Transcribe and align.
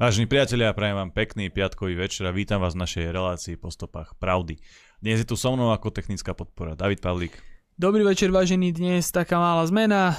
Vážení 0.00 0.24
priatelia, 0.24 0.72
prajem 0.72 0.96
vám 0.96 1.12
pekný 1.12 1.52
piatkový 1.52 1.92
večer 1.92 2.24
a 2.24 2.32
vítam 2.32 2.56
vás 2.56 2.72
v 2.72 2.88
našej 2.88 3.12
relácii 3.12 3.60
po 3.60 3.68
stopách 3.68 4.16
pravdy. 4.16 4.56
Dnes 4.96 5.20
je 5.20 5.28
tu 5.28 5.36
so 5.36 5.52
mnou 5.52 5.76
ako 5.76 5.92
technická 5.92 6.32
podpora 6.32 6.72
David 6.72 7.04
Pavlík. 7.04 7.36
Dobrý 7.76 8.00
večer, 8.00 8.32
vážený. 8.32 8.72
Dnes 8.72 9.12
taká 9.12 9.36
malá 9.36 9.60
zmena. 9.68 10.16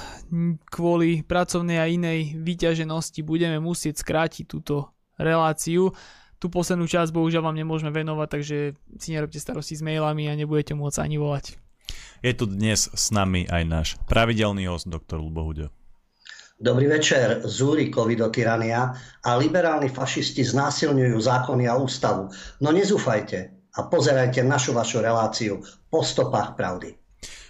Kvôli 0.70 1.26
pracovnej 1.26 1.82
a 1.82 1.90
inej 1.90 2.38
vyťaženosti 2.38 3.26
budeme 3.26 3.58
musieť 3.58 4.06
skrátiť 4.06 4.46
túto 4.46 4.94
reláciu. 5.18 5.90
Tu 6.38 6.46
poslednú 6.46 6.86
časť 6.86 7.10
bohužiaľ 7.10 7.50
vám 7.50 7.58
nemôžeme 7.58 7.90
venovať, 7.90 8.28
takže 8.38 8.78
si 9.02 9.08
nerobte 9.10 9.42
starosti 9.42 9.74
s 9.74 9.82
mailami 9.82 10.30
a 10.30 10.38
nebudete 10.38 10.78
môcť 10.78 11.02
ani 11.02 11.18
volať. 11.18 11.58
Je 12.22 12.30
tu 12.30 12.46
dnes 12.46 12.78
s 12.78 13.10
nami 13.10 13.50
aj 13.50 13.62
náš 13.66 13.88
pravidelný 14.06 14.62
host, 14.70 14.86
doktor 14.86 15.18
Lubo 15.18 15.42
Huďo. 15.42 15.74
Dobrý 16.62 16.86
večer, 16.86 17.42
Zúrikovi 17.42 18.14
do 18.14 18.30
tyrania 18.30 18.94
a 19.26 19.34
liberálni 19.34 19.90
fašisti 19.90 20.46
znásilňujú 20.46 21.18
zákony 21.18 21.66
a 21.66 21.74
ústavu. 21.74 22.30
No 22.62 22.70
nezúfajte 22.70 23.50
a 23.74 23.90
pozerajte 23.90 24.46
našu 24.46 24.70
vašu 24.70 25.02
reláciu 25.02 25.58
po 25.90 26.06
stopách 26.06 26.54
pravdy. 26.54 26.94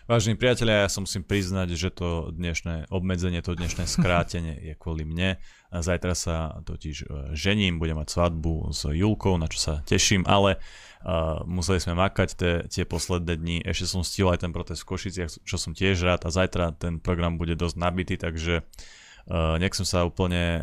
Vážení 0.08 0.40
priatelia, 0.40 0.88
ja 0.88 0.90
som 0.90 1.04
musím 1.04 1.28
priznať, 1.28 1.76
že 1.76 1.92
to 1.92 2.32
dnešné 2.32 2.88
obmedzenie, 2.88 3.44
to 3.44 3.52
dnešné 3.52 3.84
skrátenie 3.84 4.56
je 4.64 4.74
kvôli 4.80 5.04
mne. 5.04 5.36
Zajtra 5.68 6.16
sa 6.16 6.64
totiž 6.64 6.96
e, 7.04 7.36
žením, 7.36 7.76
budem 7.76 8.00
mať 8.00 8.16
svadbu 8.16 8.72
s 8.72 8.88
Julkou, 8.96 9.36
na 9.36 9.44
čo 9.44 9.60
sa 9.60 9.74
teším, 9.84 10.24
ale 10.24 10.56
uh, 10.56 11.44
museli 11.44 11.84
sme 11.84 12.00
makať 12.00 12.28
te, 12.32 12.52
tie 12.72 12.88
posledné 12.88 13.36
dni. 13.36 13.56
Ešte 13.60 13.92
som 13.92 14.00
stil 14.00 14.32
aj 14.32 14.40
ten 14.48 14.56
protest 14.56 14.88
v 14.88 14.96
Košiciach, 14.96 15.44
čo 15.44 15.56
som 15.60 15.76
tiež 15.76 16.00
rád 16.00 16.24
a 16.24 16.32
zajtra 16.32 16.80
ten 16.80 16.96
program 16.96 17.36
bude 17.36 17.52
dosť 17.60 17.76
nabitý, 17.76 18.16
takže 18.16 18.64
Uh, 18.64 19.01
nechcem 19.30 19.86
sa 19.86 20.06
úplne 20.06 20.60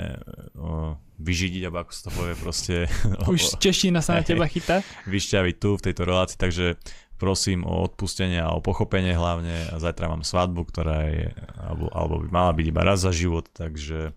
uh, 0.55 0.95
vyžidiť, 1.19 1.67
alebo 1.67 1.83
ako 1.83 1.91
sa 1.91 2.01
to 2.07 2.11
povie 2.15 2.35
proste. 2.39 2.75
Už 3.31 3.59
čeština 3.59 3.99
sa 3.99 4.19
na 4.19 4.23
teba 4.23 4.47
chytá. 4.47 4.83
Vyšťaviť 5.07 5.55
tu 5.59 5.75
v 5.75 5.83
tejto 5.83 6.03
relácii, 6.07 6.39
takže 6.39 6.79
prosím 7.19 7.67
o 7.67 7.83
odpustenie 7.83 8.39
a 8.39 8.55
o 8.55 8.63
pochopenie 8.63 9.11
hlavne. 9.11 9.75
Zajtra 9.75 10.07
mám 10.07 10.23
svadbu, 10.23 10.63
ktorá 10.71 11.11
je, 11.11 11.27
alebo, 11.59 11.91
alebo 11.91 12.16
by 12.23 12.27
mala 12.31 12.51
byť 12.55 12.66
iba 12.71 12.81
raz 12.88 13.03
za 13.03 13.11
život, 13.11 13.51
takže 13.51 14.16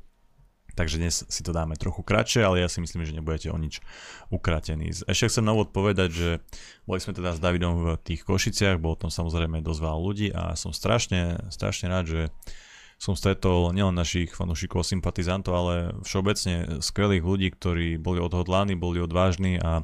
Takže 0.72 0.96
dnes 0.96 1.20
si 1.28 1.44
to 1.44 1.52
dáme 1.52 1.76
trochu 1.76 2.00
kratšie, 2.00 2.40
ale 2.40 2.64
ja 2.64 2.68
si 2.68 2.80
myslím, 2.80 3.04
že 3.04 3.12
nebudete 3.12 3.52
o 3.52 3.60
nič 3.60 3.84
ukratení. 4.32 4.88
Ešte 4.88 5.28
chcem 5.28 5.44
na 5.44 5.52
úvod 5.52 5.68
povedať, 5.68 6.08
že 6.08 6.30
boli 6.88 6.96
sme 6.96 7.12
teda 7.12 7.36
s 7.36 7.40
Davidom 7.44 7.76
v 7.76 7.86
tých 8.00 8.24
Košiciach, 8.24 8.80
bolo 8.80 8.96
tam 8.96 9.12
samozrejme 9.12 9.60
dosť 9.60 9.80
veľa 9.84 9.98
ľudí 10.00 10.28
a 10.32 10.56
som 10.56 10.72
strašne, 10.72 11.44
strašne 11.52 11.92
rád, 11.92 12.04
že 12.08 12.20
som 13.02 13.18
stretol 13.18 13.74
nielen 13.74 13.98
našich 13.98 14.30
fanúšikov, 14.30 14.86
sympatizantov, 14.86 15.52
ale 15.58 15.74
všeobecne 16.06 16.78
skvelých 16.78 17.26
ľudí, 17.26 17.48
ktorí 17.50 17.98
boli 17.98 18.22
odhodlaní, 18.22 18.78
boli 18.78 19.02
odvážni 19.02 19.58
a 19.58 19.82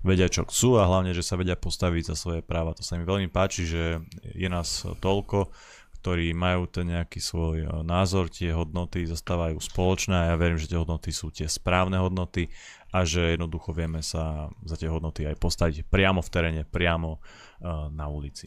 vedia, 0.00 0.32
čo 0.32 0.48
chcú 0.48 0.80
a 0.80 0.88
hlavne, 0.88 1.12
že 1.12 1.20
sa 1.20 1.36
vedia 1.36 1.60
postaviť 1.60 2.08
za 2.08 2.16
svoje 2.16 2.40
práva. 2.40 2.72
To 2.72 2.80
sa 2.80 2.96
mi 2.96 3.04
veľmi 3.04 3.28
páči, 3.28 3.68
že 3.68 4.00
je 4.32 4.48
nás 4.48 4.80
toľko, 5.04 5.52
ktorí 6.00 6.32
majú 6.32 6.64
ten 6.68 6.92
nejaký 6.92 7.16
svoj 7.16 7.56
e, 7.64 7.68
názor, 7.84 8.28
tie 8.28 8.52
hodnoty 8.52 9.08
zastávajú 9.08 9.56
spoločné 9.56 10.12
a 10.12 10.28
ja 10.32 10.34
verím, 10.36 10.60
že 10.60 10.68
tie 10.68 10.76
hodnoty 10.76 11.12
sú 11.12 11.32
tie 11.32 11.48
správne 11.48 11.96
hodnoty 11.96 12.48
a 12.94 13.02
že 13.02 13.34
jednoducho 13.34 13.74
vieme 13.74 14.06
sa 14.06 14.54
za 14.62 14.78
tie 14.78 14.86
hodnoty 14.86 15.26
aj 15.26 15.42
postaviť 15.42 15.90
priamo 15.90 16.22
v 16.22 16.30
teréne, 16.30 16.62
priamo 16.62 17.18
uh, 17.18 17.90
na 17.90 18.06
ulici. 18.06 18.46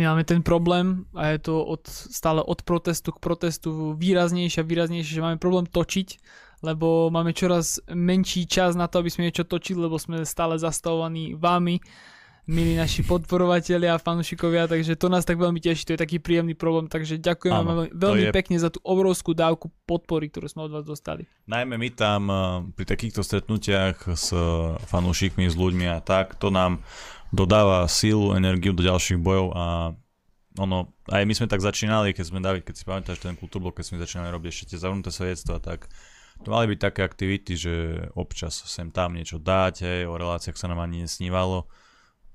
My 0.00 0.08
máme 0.08 0.24
ten 0.24 0.40
problém 0.40 1.04
a 1.12 1.36
je 1.36 1.52
to 1.52 1.60
od, 1.60 1.84
stále 1.92 2.40
od 2.40 2.64
protestu 2.64 3.12
k 3.12 3.20
protestu 3.20 3.92
výraznejšie 3.92 4.64
a 4.64 4.68
výraznejšie, 4.68 5.20
že 5.20 5.24
máme 5.24 5.36
problém 5.36 5.68
točiť, 5.68 6.08
lebo 6.64 7.12
máme 7.12 7.36
čoraz 7.36 7.84
menší 7.92 8.48
čas 8.48 8.72
na 8.72 8.88
to, 8.88 9.04
aby 9.04 9.12
sme 9.12 9.28
niečo 9.28 9.44
točili, 9.44 9.84
lebo 9.84 10.00
sme 10.00 10.24
stále 10.24 10.56
zastavovaní 10.56 11.36
vami, 11.36 11.84
milí 12.46 12.74
naši 12.74 13.06
podporovatelia 13.06 13.94
a 13.94 14.02
fanúšikovia, 14.02 14.66
takže 14.66 14.98
to 14.98 15.06
nás 15.06 15.22
tak 15.22 15.38
veľmi 15.38 15.62
teší, 15.62 15.86
to 15.86 15.94
je 15.94 16.00
taký 16.02 16.18
príjemný 16.18 16.58
problém, 16.58 16.90
takže 16.90 17.22
ďakujem 17.22 17.54
vám 17.54 17.90
veľmi 17.94 18.28
je... 18.28 18.32
pekne 18.34 18.56
za 18.58 18.70
tú 18.70 18.82
obrovskú 18.82 19.30
dávku 19.30 19.70
podpory, 19.86 20.26
ktorú 20.26 20.50
sme 20.50 20.66
od 20.66 20.74
vás 20.74 20.84
dostali. 20.86 21.30
Najmä 21.46 21.78
my 21.78 21.88
tam 21.94 22.22
eh, 22.26 22.38
pri 22.74 22.84
takýchto 22.88 23.22
stretnutiach 23.22 24.10
s 24.18 24.34
fanúšikmi, 24.90 25.46
s 25.46 25.54
ľuďmi 25.54 25.86
a 25.94 26.02
tak, 26.02 26.34
to 26.36 26.50
nám 26.50 26.82
dodáva 27.30 27.86
sílu, 27.86 28.34
energiu 28.34 28.74
do 28.74 28.82
ďalších 28.84 29.22
bojov 29.22 29.46
a 29.54 29.64
ono, 30.60 30.92
aj 31.08 31.24
my 31.24 31.32
sme 31.32 31.48
tak 31.48 31.64
začínali, 31.64 32.12
keď 32.12 32.24
sme 32.28 32.40
dali, 32.44 32.60
keď 32.60 32.74
si 32.76 32.84
pamätáš 32.84 33.24
ten 33.24 33.32
kultúrblok, 33.32 33.80
keď 33.80 33.84
sme 33.88 34.04
začínali 34.04 34.28
robiť 34.28 34.48
ešte 34.52 34.68
tie 34.76 34.82
zavrnuté 34.84 35.08
svedectva, 35.08 35.56
tak 35.64 35.88
to 36.44 36.52
mali 36.52 36.68
byť 36.74 36.80
také 36.82 37.00
aktivity, 37.06 37.56
že 37.56 37.74
občas 38.12 38.60
sem 38.68 38.92
tam 38.92 39.16
niečo 39.16 39.40
hej, 39.80 40.04
o 40.04 40.14
reláciách 40.18 40.58
sa 40.58 40.68
nám 40.68 40.84
ani 40.84 41.08
nesnívalo. 41.08 41.70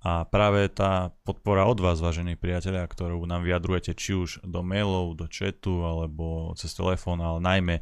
A 0.07 0.23
práve 0.23 0.71
tá 0.71 1.11
podpora 1.27 1.67
od 1.67 1.83
vás, 1.83 1.99
vážení 1.99 2.39
priatelia, 2.39 2.87
ktorú 2.87 3.27
nám 3.27 3.43
vyjadrujete 3.43 3.91
či 3.91 4.15
už 4.15 4.39
do 4.39 4.63
mailov, 4.63 5.19
do 5.19 5.27
chatu 5.27 5.83
alebo 5.83 6.55
cez 6.55 6.71
telefón, 6.71 7.19
ale 7.19 7.43
najmä 7.43 7.75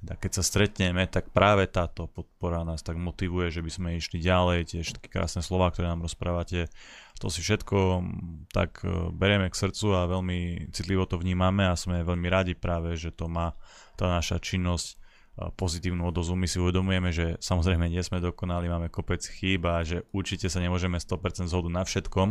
teda 0.00 0.14
keď 0.16 0.32
sa 0.40 0.44
stretneme, 0.44 1.08
tak 1.08 1.32
práve 1.32 1.68
táto 1.68 2.08
podpora 2.08 2.64
nás 2.64 2.84
tak 2.84 3.00
motivuje, 3.00 3.48
že 3.48 3.64
by 3.64 3.70
sme 3.72 3.88
išli 3.96 4.20
ďalej, 4.20 4.72
tie 4.72 4.80
všetky 4.84 5.08
krásne 5.08 5.40
slova, 5.40 5.72
ktoré 5.72 5.88
nám 5.88 6.04
rozprávate, 6.04 6.68
to 7.16 7.32
si 7.32 7.40
všetko 7.40 8.04
tak 8.52 8.84
e, 8.84 9.12
berieme 9.16 9.48
k 9.48 9.56
srdcu 9.56 9.86
a 9.96 10.08
veľmi 10.08 10.68
citlivo 10.72 11.08
to 11.08 11.16
vnímame 11.16 11.64
a 11.64 11.80
sme 11.80 12.04
veľmi 12.04 12.28
radi 12.28 12.52
práve, 12.52 12.92
že 12.96 13.08
to 13.08 13.28
má 13.28 13.56
tá 13.96 14.08
naša 14.12 14.36
činnosť 14.36 15.00
pozitívnu 15.36 16.08
odozu. 16.08 16.32
My 16.32 16.48
si 16.48 16.56
uvedomujeme, 16.56 17.12
že 17.12 17.36
samozrejme 17.44 17.92
nie 17.92 18.00
sme 18.00 18.24
dokonali, 18.24 18.72
máme 18.72 18.88
kopec 18.88 19.20
chýb 19.20 19.68
a 19.68 19.84
že 19.84 20.08
určite 20.16 20.48
sa 20.48 20.64
nemôžeme 20.64 20.96
100% 20.96 21.52
zhodu 21.52 21.68
na 21.68 21.84
všetkom 21.84 22.28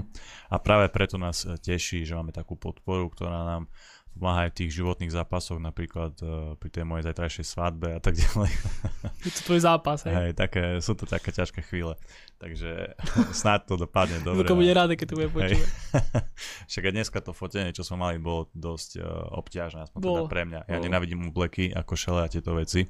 a 0.50 0.56
práve 0.58 0.90
preto 0.90 1.22
nás 1.22 1.46
teší, 1.46 2.02
že 2.02 2.18
máme 2.18 2.34
takú 2.34 2.58
podporu, 2.58 3.14
ktorá 3.14 3.46
nám 3.46 3.70
pomáha 4.16 4.48
aj 4.48 4.56
v 4.56 4.58
tých 4.64 4.72
životných 4.80 5.12
zápasoch, 5.12 5.59
napríklad 5.59 6.16
uh, 6.24 6.56
pri 6.56 6.70
tej 6.72 6.88
mojej 6.88 7.03
zajtrajšej 7.12 7.46
svadbe 7.46 7.94
a 7.94 8.00
tak 8.00 8.16
ďalej. 8.16 8.52
Je 9.28 9.31
to 9.36 9.42
tvoj 9.52 9.59
zápas, 9.59 10.08
hej? 10.08 10.16
hej 10.16 10.31
také, 10.31 10.80
sú 10.80 10.96
to 10.96 11.03
také 11.03 11.36
ťažké 11.36 11.59
chvíle, 11.68 12.00
takže 12.40 12.96
snáď 13.44 13.59
to 13.68 13.75
dopadne 13.75 14.24
dobre. 14.24 14.48
Luko 14.48 14.56
bude 14.56 14.72
rád, 14.72 14.96
keď 14.96 15.08
to 15.12 15.16
bude 15.20 15.30
počúvať. 15.36 15.70
Však 16.72 16.84
aj 16.88 16.94
dneska 16.96 17.18
to 17.20 17.36
fotenie, 17.36 17.75
čo 17.75 17.84
sme 17.84 18.08
mali, 18.08 18.16
bolo 18.16 18.48
dosť 18.56 19.04
uh, 19.04 19.36
obťažné, 19.36 19.92
aspoň 19.92 20.00
teda 20.00 20.24
pre 20.31 20.44
mňa. 20.48 20.59
Ja 20.72 20.80
bolo. 20.80 20.86
nenavidím 20.88 21.20
bleky 21.36 21.75
ako 21.75 21.94
šele 22.00 22.24
a 22.24 22.31
tieto 22.31 22.56
veci. 22.56 22.88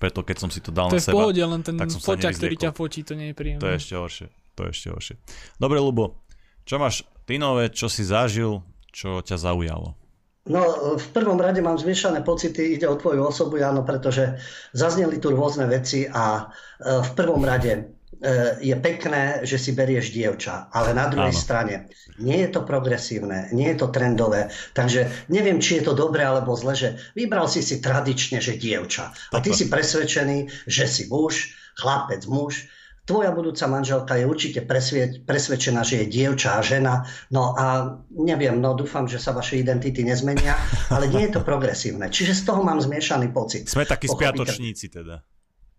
Preto 0.00 0.24
keď 0.24 0.36
som 0.36 0.50
si 0.52 0.64
to 0.64 0.72
dal 0.72 0.88
to 0.88 0.96
na 0.96 1.04
seba, 1.04 1.16
pohode, 1.16 1.40
len 1.40 1.60
ten 1.60 1.76
foťak, 1.76 2.36
ktorý 2.36 2.56
ťa 2.56 2.70
fočí, 2.72 3.04
to 3.04 3.12
nie 3.16 3.32
je 3.32 3.34
príjemné. 3.36 3.60
To 3.60 3.68
je 3.68 3.76
ešte 3.76 3.94
horšie. 3.96 4.26
To 4.56 4.60
je 4.64 4.70
ešte 4.72 4.88
horšie. 4.92 5.14
Dobre, 5.56 5.80
Lubo, 5.80 6.24
čo 6.68 6.76
máš 6.76 7.04
ty 7.24 7.40
nové, 7.40 7.72
čo 7.72 7.88
si 7.88 8.04
zažil, 8.04 8.60
čo 8.92 9.24
ťa 9.24 9.36
zaujalo? 9.40 10.07
No, 10.48 10.96
v 10.96 11.08
prvom 11.12 11.36
rade 11.36 11.60
mám 11.60 11.76
zmiešané 11.76 12.24
pocity, 12.24 12.80
ide 12.80 12.88
o 12.88 12.96
tvoju 12.96 13.28
osobu, 13.28 13.60
áno, 13.60 13.84
pretože 13.84 14.40
zazneli 14.72 15.20
tu 15.20 15.36
rôzne 15.36 15.68
veci 15.68 16.08
a 16.08 16.40
e, 16.40 17.04
v 17.04 17.10
prvom 17.12 17.44
rade 17.44 17.72
e, 17.76 17.80
je 18.64 18.72
pekné, 18.80 19.44
že 19.44 19.60
si 19.60 19.76
berieš 19.76 20.08
dievča, 20.08 20.72
ale 20.72 20.96
na 20.96 21.12
druhej 21.12 21.36
áno. 21.36 21.44
strane 21.44 21.74
nie 22.16 22.40
je 22.40 22.48
to 22.48 22.64
progresívne, 22.64 23.52
nie 23.52 23.68
je 23.76 23.76
to 23.76 23.92
trendové, 23.92 24.48
takže 24.72 25.28
neviem, 25.28 25.60
či 25.60 25.84
je 25.84 25.92
to 25.92 25.92
dobré 25.92 26.24
alebo 26.24 26.56
zle, 26.56 26.72
že 26.72 26.88
vybral 27.12 27.44
si 27.44 27.60
si 27.60 27.84
tradične, 27.84 28.40
že 28.40 28.56
dievča 28.56 29.12
a 29.12 29.36
ty 29.44 29.52
si 29.52 29.68
presvedčený, 29.68 30.64
že 30.64 30.88
si 30.88 31.12
muž, 31.12 31.52
chlapec, 31.76 32.24
muž, 32.24 32.72
tvoja 33.08 33.32
budúca 33.32 33.64
manželka 33.64 34.20
je 34.20 34.28
určite 34.28 34.60
presvedčená, 35.24 35.80
že 35.80 36.04
je 36.04 36.12
dievča 36.12 36.60
a 36.60 36.62
žena. 36.62 37.08
No 37.32 37.56
a 37.56 37.96
neviem, 38.12 38.60
no 38.60 38.76
dúfam, 38.76 39.08
že 39.08 39.16
sa 39.16 39.32
vaše 39.32 39.56
identity 39.56 40.04
nezmenia, 40.04 40.52
ale 40.92 41.08
nie 41.08 41.24
je 41.24 41.40
to 41.40 41.42
progresívne. 41.42 42.12
Čiže 42.12 42.36
z 42.36 42.42
toho 42.52 42.60
mám 42.60 42.84
zmiešaný 42.84 43.32
pocit. 43.32 43.64
Sme 43.64 43.88
takí 43.88 44.12
spiatočníci 44.12 44.92
teda. 44.92 45.24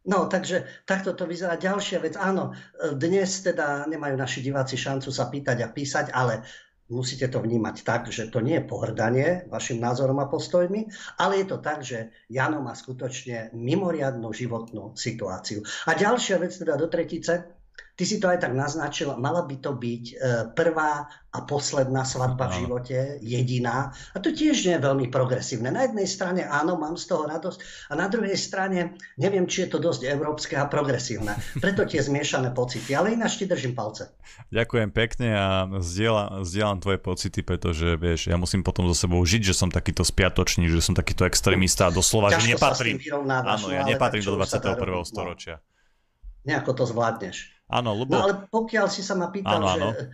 No, 0.09 0.25
takže 0.25 0.65
takto 0.89 1.13
to 1.13 1.29
vyzerá. 1.29 1.59
Ďalšia 1.59 2.01
vec, 2.01 2.17
áno, 2.17 2.57
dnes 2.97 3.45
teda 3.45 3.85
nemajú 3.85 4.17
naši 4.17 4.41
diváci 4.41 4.73
šancu 4.73 5.13
sa 5.13 5.29
pýtať 5.29 5.61
a 5.61 5.69
písať, 5.69 6.09
ale 6.09 6.41
musíte 6.89 7.29
to 7.29 7.39
vnímať 7.39 7.75
tak, 7.85 8.01
že 8.09 8.27
to 8.33 8.41
nie 8.41 8.57
je 8.57 8.67
pohrdanie 8.67 9.27
vašim 9.47 9.77
názorom 9.77 10.17
a 10.19 10.29
postojmi, 10.29 10.89
ale 11.21 11.41
je 11.41 11.45
to 11.45 11.57
tak, 11.61 11.85
že 11.85 12.09
Jano 12.29 12.65
má 12.65 12.73
skutočne 12.73 13.53
mimoriadnú 13.53 14.33
životnú 14.33 14.97
situáciu. 14.97 15.61
A 15.85 15.93
ďalšia 15.93 16.41
vec 16.41 16.53
teda 16.57 16.75
do 16.75 16.89
tretice, 16.89 17.58
Ty 17.99 18.07
si 18.07 18.15
to 18.23 18.31
aj 18.31 18.39
tak 18.47 18.55
naznačil, 18.55 19.11
mala 19.19 19.43
by 19.43 19.59
to 19.59 19.75
byť 19.75 20.03
e, 20.07 20.13
prvá 20.55 21.11
a 21.35 21.39
posledná 21.43 22.07
svadba 22.07 22.47
v 22.47 22.63
živote, 22.63 22.97
jediná. 23.19 23.91
A 24.15 24.23
to 24.23 24.31
tiež 24.31 24.63
nie 24.63 24.79
je 24.79 24.85
veľmi 24.87 25.11
progresívne. 25.11 25.67
Na 25.67 25.83
jednej 25.83 26.07
strane 26.07 26.47
áno, 26.47 26.79
mám 26.79 26.95
z 26.95 27.11
toho 27.11 27.27
radosť, 27.27 27.91
a 27.91 27.99
na 27.99 28.07
druhej 28.07 28.39
strane 28.39 28.95
neviem, 29.19 29.43
či 29.51 29.67
je 29.67 29.75
to 29.75 29.83
dosť 29.83 30.07
európske 30.07 30.55
a 30.55 30.71
progresívne. 30.71 31.35
Preto 31.59 31.83
tie 31.83 31.99
zmiešané 31.99 32.55
pocity, 32.55 32.95
ale 32.95 33.19
ináč 33.19 33.35
ti 33.35 33.45
držím 33.51 33.75
palce. 33.75 34.15
Ďakujem 34.47 34.89
pekne 34.95 35.29
a 35.35 35.47
zdieľam, 35.83 36.47
zdieľam 36.47 36.79
tvoje 36.79 36.99
pocity, 37.03 37.39
pretože 37.43 37.99
vieš, 37.99 38.31
ja 38.31 38.39
musím 38.39 38.63
potom 38.63 38.87
so 38.87 38.95
sebou 38.95 39.19
žiť, 39.19 39.51
že 39.51 39.59
som 39.59 39.67
takýto 39.67 40.07
spiatočný, 40.07 40.71
že 40.71 40.79
som 40.79 40.95
takýto 40.95 41.27
extrémista, 41.27 41.91
doslova, 41.91 42.31
Ťažko 42.31 42.47
že 42.47 42.51
nepatrím. 42.55 42.95
Áno, 43.27 43.67
ja 43.75 43.83
no, 43.83 43.91
nepatrím 43.91 44.23
do 44.23 44.39
21. 44.39 45.03
storočia. 45.03 45.59
No. 45.59 46.47
Nejako 46.47 46.71
to 46.73 46.83
zvládneš. 46.87 47.58
Áno, 47.69 47.93
lebo... 47.93 48.11
No 48.17 48.25
ale 48.25 48.35
pokiaľ 48.49 48.87
si 48.89 49.05
sa 49.05 49.13
ma 49.13 49.29
pýtal, 49.29 49.61
áno, 49.61 49.67
áno. 49.69 49.87
že 49.93 50.09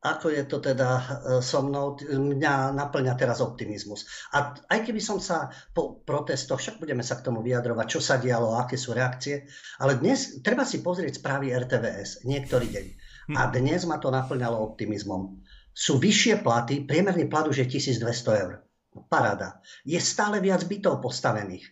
ako 0.00 0.32
je 0.32 0.42
to 0.48 0.64
teda 0.64 0.88
e, 0.96 1.04
so 1.44 1.60
mnou, 1.60 1.92
mňa 2.00 2.72
naplňa 2.72 3.20
teraz 3.20 3.44
optimizmus. 3.44 4.08
A 4.32 4.56
aj 4.56 4.88
keby 4.88 4.96
som 4.96 5.20
sa 5.20 5.52
po 5.76 6.00
protestoch, 6.00 6.56
však 6.56 6.80
budeme 6.80 7.04
sa 7.04 7.20
k 7.20 7.28
tomu 7.28 7.44
vyjadrovať, 7.44 7.86
čo 7.86 8.00
sa 8.00 8.16
dialo, 8.16 8.56
aké 8.56 8.80
sú 8.80 8.96
reakcie, 8.96 9.44
ale 9.76 10.00
dnes 10.00 10.40
treba 10.40 10.64
si 10.64 10.80
pozrieť 10.80 11.20
správy 11.20 11.52
RTVS 11.52 12.24
niektorý 12.24 12.72
deň. 12.72 12.86
Hm. 13.28 13.36
A 13.36 13.42
dnes 13.52 13.84
ma 13.84 14.00
to 14.00 14.08
naplňalo 14.08 14.56
optimizmom. 14.72 15.36
Sú 15.76 16.00
vyššie 16.00 16.40
platy, 16.40 16.88
priemerný 16.88 17.28
plat 17.28 17.44
už 17.44 17.60
je 17.60 17.66
1200 17.68 18.40
eur. 18.40 18.64
Paráda. 19.06 19.60
Je 19.84 20.00
stále 20.00 20.40
viac 20.40 20.64
bytov 20.64 21.04
postavených. 21.04 21.62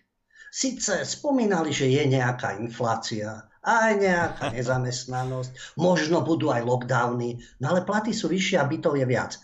Sice 0.52 1.02
spomínali, 1.04 1.72
že 1.72 1.88
je 1.88 2.04
nejaká 2.08 2.60
inflácia, 2.60 3.47
aj 3.64 3.93
nejaká 3.99 4.46
nezamestnanosť, 4.55 5.78
možno 5.78 6.22
budú 6.22 6.50
aj 6.55 6.62
lockdowny, 6.62 7.43
no 7.58 7.64
ale 7.75 7.87
platy 7.87 8.14
sú 8.14 8.31
vyššie 8.31 8.56
a 8.58 8.69
bytov 8.69 8.94
je 8.99 9.06
viac. 9.06 9.38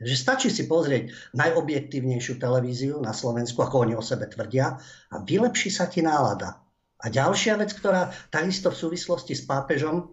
Takže 0.00 0.16
stačí 0.16 0.48
si 0.48 0.64
pozrieť 0.64 1.12
najobjektívnejšiu 1.36 2.40
televíziu 2.40 2.96
na 3.04 3.12
Slovensku, 3.12 3.60
ako 3.60 3.84
oni 3.84 3.94
o 3.96 4.00
sebe 4.00 4.24
tvrdia, 4.32 4.80
a 5.12 5.16
vylepší 5.20 5.68
sa 5.68 5.92
ti 5.92 6.00
nálada. 6.00 6.56
A 7.00 7.12
ďalšia 7.12 7.60
vec, 7.60 7.76
ktorá 7.76 8.08
takisto 8.32 8.72
v 8.72 8.80
súvislosti 8.80 9.36
s 9.36 9.44
pápežom, 9.44 10.08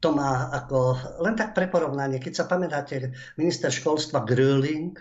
to 0.00 0.16
má 0.16 0.50
ako 0.50 0.96
len 1.22 1.36
tak 1.36 1.52
pre 1.52 1.68
porovnanie, 1.68 2.18
keď 2.18 2.42
sa 2.42 2.48
pamätáte, 2.48 3.14
minister 3.36 3.68
školstva 3.68 4.24
Gröling 4.24 4.96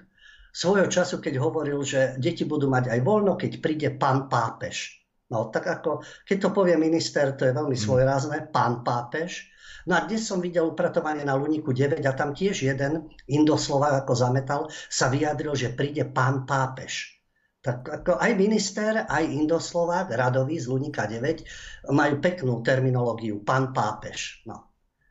svojho 0.52 0.92
času, 0.92 1.24
keď 1.24 1.40
hovoril, 1.40 1.82
že 1.82 2.20
deti 2.20 2.44
budú 2.44 2.68
mať 2.68 2.92
aj 2.92 3.00
voľno, 3.02 3.40
keď 3.40 3.52
príde 3.64 3.90
pán 3.96 4.28
pápež. 4.28 4.99
No 5.30 5.54
tak 5.54 5.70
ako, 5.70 6.02
keď 6.26 6.38
to 6.42 6.50
povie 6.50 6.76
minister, 6.78 7.38
to 7.38 7.46
je 7.46 7.54
veľmi 7.54 7.78
hmm. 7.78 7.86
svojrázne, 7.86 8.38
pán 8.50 8.82
pápež. 8.82 9.50
No 9.86 9.98
a 9.98 10.06
dnes 10.06 10.26
som 10.26 10.44
videl 10.44 10.70
upratovanie 10.70 11.26
na 11.26 11.38
Luniku 11.38 11.74
9 11.74 12.04
a 12.06 12.14
tam 12.14 12.36
tiež 12.36 12.66
jeden 12.66 13.10
Indoslovák 13.26 14.06
ako 14.06 14.14
zametal 14.14 14.62
sa 14.90 15.10
vyjadril, 15.10 15.56
že 15.56 15.74
príde 15.74 16.06
pán 16.06 16.46
pápež. 16.46 17.22
Tak 17.60 17.84
ako 18.04 18.22
aj 18.22 18.32
minister, 18.40 19.04
aj 19.04 19.24
Indoslovák, 19.26 20.14
radový 20.16 20.62
z 20.62 20.70
Lunika 20.72 21.10
9 21.10 21.92
majú 21.92 22.14
peknú 22.24 22.64
terminológiu, 22.64 23.44
pán 23.44 23.76
pápež. 23.76 24.46
No 24.48 24.69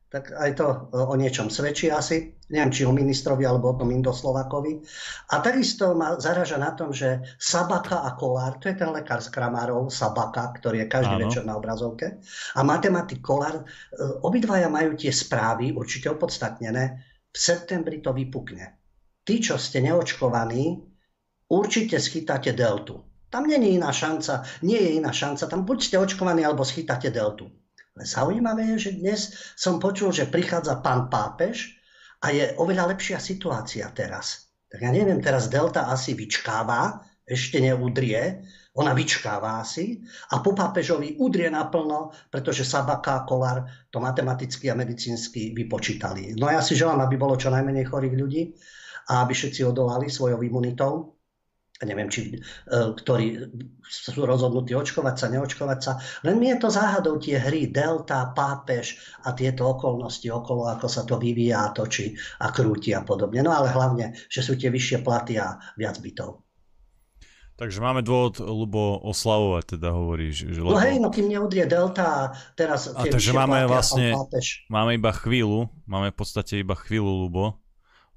tak 0.08 0.32
aj 0.32 0.50
to 0.56 0.66
e, 0.66 0.76
o 1.05 1.14
niečom 1.14 1.52
svedčí 1.52 1.93
asi. 1.93 2.32
Neviem, 2.49 2.72
či 2.72 2.88
o 2.88 2.96
ministrovi 2.96 3.44
alebo 3.44 3.76
o 3.76 3.76
tom 3.76 3.93
Indoslovakovi. 3.93 4.81
A 5.37 5.44
takisto 5.44 5.93
ma 5.93 6.16
zaraža 6.16 6.56
na 6.56 6.72
tom, 6.72 6.96
že 6.96 7.20
Sabaka 7.37 8.08
a 8.08 8.16
Kolár, 8.16 8.56
to 8.56 8.72
je 8.72 8.76
ten 8.81 8.88
lekár 8.88 9.20
z 9.20 9.28
Kramárov, 9.28 9.93
Sabaka, 9.93 10.49
ktorý 10.56 10.84
je 10.84 10.88
každý 10.88 11.14
Áno. 11.20 11.22
večer 11.28 11.44
na 11.44 11.60
obrazovke, 11.60 12.25
a 12.56 12.60
matematik 12.64 13.20
Kolár, 13.20 13.60
e, 13.60 13.64
obidvaja 14.25 14.72
majú 14.72 14.96
tie 14.96 15.12
správy, 15.12 15.76
určite 15.76 16.08
opodstatnené, 16.08 17.04
v 17.28 17.37
septembri 17.37 18.00
to 18.00 18.16
vypukne. 18.16 18.81
Tí, 19.28 19.44
čo 19.44 19.61
ste 19.61 19.84
neočkovaní, 19.84 20.81
určite 21.52 22.00
schytáte 22.00 22.56
deltu. 22.56 23.04
Tam 23.28 23.44
nie 23.44 23.61
je 23.61 23.76
iná 23.76 23.93
šanca, 23.93 24.64
nie 24.64 24.81
je 24.81 24.90
iná 24.96 25.12
šanca, 25.12 25.44
tam 25.52 25.69
buď 25.69 25.78
ste 25.84 25.96
očkovaní, 26.00 26.49
alebo 26.49 26.64
schytáte 26.64 27.12
deltu. 27.12 27.52
Zaujímavé 28.03 28.77
je, 28.77 28.91
že 28.91 28.93
dnes 28.99 29.21
som 29.59 29.83
počul, 29.83 30.15
že 30.15 30.31
prichádza 30.31 30.79
pán 30.79 31.11
pápež 31.11 31.79
a 32.23 32.31
je 32.31 32.55
oveľa 32.59 32.95
lepšia 32.95 33.19
situácia 33.19 33.87
teraz. 33.95 34.50
Tak 34.69 34.85
ja 34.85 34.91
neviem, 34.93 35.19
teraz 35.19 35.49
Delta 35.49 35.89
asi 35.89 36.12
vyčkáva, 36.12 37.03
ešte 37.29 37.61
neudrie, 37.61 38.45
ona 38.79 38.95
vyčkáva 38.95 39.59
asi 39.59 39.99
a 40.31 40.39
po 40.39 40.55
pápežovi 40.55 41.19
udrie 41.19 41.50
naplno, 41.50 42.15
pretože 42.31 42.62
Sabaka 42.62 43.21
a 43.21 43.25
Kolár 43.27 43.67
to 43.91 43.99
matematicky 43.99 44.71
a 44.71 44.79
medicínsky 44.79 45.50
vypočítali. 45.50 46.39
No 46.39 46.47
ja 46.47 46.62
si 46.62 46.79
želám, 46.79 47.03
aby 47.03 47.19
bolo 47.19 47.35
čo 47.35 47.50
najmenej 47.50 47.91
chorých 47.91 48.15
ľudí 48.15 48.43
a 49.11 49.27
aby 49.27 49.35
všetci 49.35 49.67
odolali 49.67 50.06
svojou 50.06 50.39
imunitou 50.47 51.18
neviem, 51.86 52.10
či, 52.10 52.34
e, 52.34 52.38
ktorí 52.98 53.54
sú 53.86 54.26
rozhodnutí 54.26 54.75
očkovať 54.75 55.14
sa, 55.14 55.26
neočkovať 55.30 55.78
sa. 55.78 55.92
Len 56.26 56.34
mi 56.34 56.50
je 56.50 56.58
to 56.58 56.69
záhadou 56.75 57.22
tie 57.22 57.38
hry 57.38 57.70
Delta, 57.70 58.34
Pápež 58.34 58.98
a 59.22 59.30
tieto 59.30 59.70
okolnosti 59.78 60.26
okolo, 60.26 60.66
ako 60.66 60.86
sa 60.90 61.06
to 61.06 61.14
vyvíja, 61.20 61.70
točí 61.70 62.19
a 62.42 62.50
krúti 62.50 62.90
a 62.90 63.06
podobne. 63.06 63.46
No 63.46 63.54
ale 63.54 63.70
hlavne, 63.70 64.19
že 64.26 64.42
sú 64.42 64.58
tie 64.58 64.75
vyššie 64.75 65.06
platy 65.06 65.38
a 65.38 65.54
viac 65.78 66.02
bytov. 66.02 66.42
Takže 67.58 67.82
máme 67.82 68.06
dôvod, 68.06 68.38
Lubo, 68.38 69.02
oslavovať, 69.02 69.78
teda 69.78 69.90
hovoríš. 69.90 70.46
Že 70.46 70.60
lebo... 70.62 70.78
No 70.78 70.78
hej, 70.78 70.94
no 71.02 71.10
kým 71.10 71.26
neudrie 71.26 71.66
Delta 71.66 72.06
a 72.06 72.20
teraz 72.54 72.86
a 72.86 73.02
takže 73.02 73.34
máme 73.34 73.66
vlastne, 73.66 74.14
máme 74.70 74.94
iba 74.94 75.10
chvíľu, 75.10 75.66
máme 75.82 76.14
v 76.14 76.16
podstate 76.22 76.62
iba 76.62 76.78
chvíľu, 76.78 77.26
Lubo, 77.26 77.58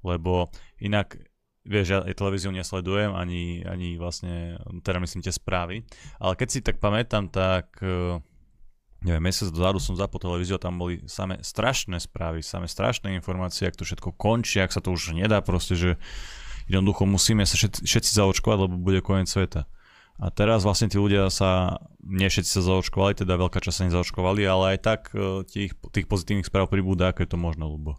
lebo 0.06 0.46
inak 0.78 1.18
vieš, 1.62 1.86
ja 1.94 1.98
televíziu 2.14 2.50
nesledujem, 2.50 3.14
ani, 3.14 3.62
ani 3.62 3.94
vlastne, 3.98 4.58
teda 4.82 4.98
myslím 5.02 5.22
tie 5.22 5.34
správy, 5.34 5.86
ale 6.18 6.32
keď 6.34 6.48
si 6.50 6.58
tak 6.60 6.82
pamätám, 6.82 7.30
tak 7.30 7.78
e, 7.78 8.18
neviem, 9.06 9.22
mesiac 9.22 9.50
dozadu 9.50 9.78
som 9.78 9.94
zapol 9.94 10.18
televíziu 10.18 10.58
a 10.58 10.62
tam 10.62 10.78
boli 10.78 11.02
same 11.06 11.38
strašné 11.42 12.02
správy, 12.02 12.42
same 12.42 12.66
strašné 12.66 13.14
informácie, 13.14 13.66
ak 13.66 13.78
to 13.78 13.86
všetko 13.86 14.14
končí, 14.14 14.58
ak 14.58 14.74
sa 14.74 14.82
to 14.82 14.94
už 14.94 15.14
nedá 15.14 15.42
proste, 15.42 15.78
že 15.78 15.90
jednoducho 16.66 17.06
musíme 17.06 17.46
sa 17.46 17.54
všetci, 17.58 17.86
všetci 17.86 18.10
zaočkovať, 18.10 18.58
lebo 18.66 18.74
bude 18.78 19.02
koniec 19.02 19.30
sveta. 19.30 19.66
A 20.22 20.30
teraz 20.30 20.62
vlastne 20.62 20.86
tí 20.86 21.00
ľudia 21.00 21.26
sa, 21.34 21.82
nie 22.04 22.30
všetci 22.30 22.46
sa 22.46 22.62
zaočkovali, 22.62 23.18
teda 23.18 23.34
veľká 23.34 23.58
časť 23.58 23.74
sa 23.74 23.86
nezaočkovali, 23.90 24.42
ale 24.46 24.64
aj 24.76 24.78
tak 24.78 25.00
e, 25.14 25.42
tých, 25.42 25.74
tých 25.90 26.06
pozitívnych 26.06 26.46
správ 26.46 26.70
pribúda, 26.70 27.10
ako 27.10 27.26
je 27.26 27.30
to 27.32 27.38
možno, 27.40 27.66
ľubo. 27.66 27.98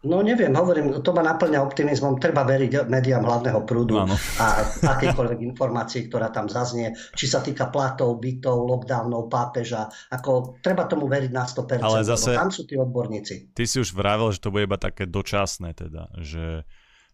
No 0.00 0.24
neviem, 0.24 0.48
hovorím, 0.56 1.04
to 1.04 1.12
ma 1.12 1.20
naplňa 1.20 1.60
optimizmom. 1.60 2.16
Treba 2.16 2.40
veriť 2.48 2.88
médiám 2.88 3.20
hlavného 3.20 3.60
prúdu 3.68 4.00
ano. 4.00 4.16
a 4.40 4.64
akýkoľvek 4.96 5.44
informácii, 5.52 6.08
ktorá 6.08 6.32
tam 6.32 6.48
zaznie, 6.48 6.96
či 7.12 7.28
sa 7.28 7.44
týka 7.44 7.68
platov, 7.68 8.16
bytov, 8.16 8.64
lockdownov, 8.64 9.28
pápeža. 9.28 9.92
Ako, 10.08 10.56
treba 10.64 10.88
tomu 10.88 11.04
veriť 11.04 11.28
na 11.28 11.44
100%. 11.44 11.84
Ale 11.84 12.00
zase, 12.08 12.32
tam 12.32 12.48
sú 12.48 12.64
tí 12.64 12.80
odborníci. 12.80 13.52
Ty 13.52 13.64
si 13.68 13.76
už 13.76 13.92
vravel, 13.92 14.32
že 14.32 14.40
to 14.40 14.48
bude 14.48 14.64
iba 14.64 14.80
také 14.80 15.04
dočasné, 15.04 15.76
teda, 15.76 16.08
že 16.16 16.64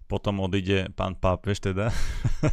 potom 0.06 0.38
odíde 0.46 0.86
pán 0.94 1.18
pápež 1.18 1.58
teda. 1.58 1.90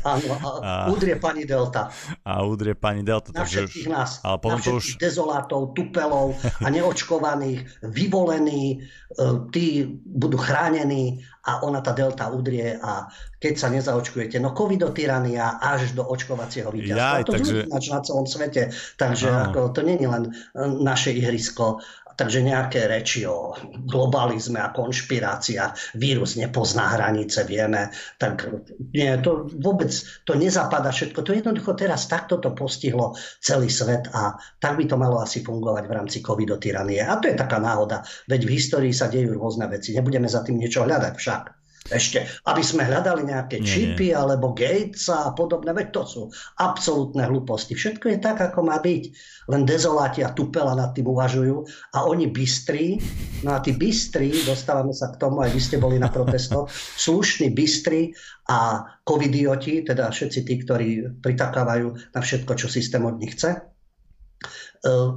Áno, 0.02 0.28
a, 0.34 0.50
a 0.68 0.72
udrie 0.90 1.16
pani 1.22 1.46
Delta. 1.46 1.94
A 2.26 2.42
udrie 2.42 2.74
pani 2.74 3.06
Delta. 3.06 3.30
Na 3.30 3.46
takže 3.46 3.70
všetkých 3.70 3.88
už, 3.88 3.94
nás. 3.94 4.10
Ale 4.26 4.38
potom 4.42 4.58
na 4.58 4.66
všetkých 4.66 4.98
to 4.98 4.98
už... 4.98 5.04
dezolátov, 5.06 5.62
tupelov 5.78 6.28
a 6.66 6.68
neočkovaných, 6.74 7.86
vyvolení, 7.86 8.82
e, 8.82 9.26
tí 9.54 9.86
budú 10.02 10.42
chránení 10.42 11.22
a 11.44 11.60
ona 11.62 11.84
tá 11.84 11.92
Delta 11.92 12.32
udrie 12.32 12.80
a 12.80 13.12
keď 13.38 13.54
sa 13.60 13.68
nezaočkujete, 13.68 14.40
no 14.40 14.56
covidotyrania 14.56 15.60
až 15.60 15.92
do 15.92 16.08
očkovacieho 16.08 16.72
víťazstva. 16.72 17.28
to 17.28 17.36
takže... 17.36 17.92
na 17.92 18.00
celom 18.00 18.24
svete, 18.24 18.72
takže 18.96 19.28
ako, 19.28 19.76
to 19.76 19.84
nie 19.84 20.00
je 20.00 20.08
len 20.08 20.24
e, 20.28 20.32
naše 20.80 21.12
ihrisko 21.12 21.84
Takže 22.14 22.46
nejaké 22.46 22.86
reči 22.86 23.26
o 23.26 23.58
globalizme 23.90 24.62
a 24.62 24.70
konšpiráciách, 24.70 25.98
vírus 25.98 26.38
nepozná 26.38 26.94
hranice, 26.94 27.42
vieme, 27.48 27.90
tak 28.22 28.46
nie, 28.94 29.10
to 29.22 29.50
vôbec 29.58 29.90
to 30.28 30.38
nezapada 30.38 30.94
všetko. 30.94 31.26
To 31.26 31.32
jednoducho 31.34 31.74
teraz 31.74 32.06
takto 32.06 32.38
to 32.38 32.54
postihlo 32.54 33.18
celý 33.42 33.74
svet 33.74 34.14
a 34.14 34.38
tak 34.62 34.78
by 34.78 34.86
to 34.86 34.96
malo 35.00 35.18
asi 35.22 35.42
fungovať 35.42 35.84
v 35.90 35.96
rámci 35.96 36.18
covidotyranie. 36.22 37.02
A 37.02 37.18
to 37.18 37.32
je 37.32 37.40
taká 37.40 37.58
náhoda, 37.58 38.06
veď 38.30 38.46
v 38.46 38.54
histórii 38.54 38.94
sa 38.94 39.10
dejú 39.10 39.34
rôzne 39.34 39.66
veci. 39.66 39.98
Nebudeme 39.98 40.30
za 40.30 40.46
tým 40.46 40.62
niečo 40.62 40.86
hľadať 40.86 41.14
však 41.18 41.63
ešte, 41.92 42.24
aby 42.48 42.64
sme 42.64 42.88
hľadali 42.88 43.28
nejaké 43.28 43.60
nie, 43.60 43.68
čipy 43.68 44.12
nie. 44.12 44.16
alebo 44.16 44.56
Gatesa 44.56 45.28
a 45.28 45.36
podobné, 45.36 45.76
veď 45.76 45.88
to 45.92 46.04
sú 46.08 46.22
absolútne 46.62 47.28
hlúposti. 47.28 47.76
Všetko 47.76 48.06
je 48.14 48.18
tak, 48.24 48.40
ako 48.40 48.64
má 48.64 48.80
byť. 48.80 49.04
Len 49.52 49.68
dezoláti 49.68 50.24
a 50.24 50.32
tupela 50.32 50.72
nad 50.72 50.96
tým 50.96 51.12
uvažujú 51.12 51.68
a 52.00 52.08
oni 52.08 52.32
bystrí, 52.32 53.02
no 53.44 53.56
a 53.56 53.60
tí 53.60 53.76
bystrí, 53.76 54.32
dostávame 54.48 54.96
sa 54.96 55.12
k 55.12 55.20
tomu, 55.20 55.44
aj 55.44 55.52
vy 55.52 55.60
ste 55.60 55.78
boli 55.82 56.00
na 56.00 56.08
protestoch, 56.08 56.72
slušní 57.06 57.52
bystrí 57.52 58.16
a 58.48 58.88
covidioti, 59.04 59.84
teda 59.84 60.08
všetci 60.08 60.40
tí, 60.48 60.56
ktorí 60.64 60.90
pritakávajú 61.20 62.16
na 62.16 62.20
všetko, 62.24 62.56
čo 62.56 62.72
systém 62.72 63.04
od 63.04 63.20
nich 63.20 63.36
chce, 63.36 63.74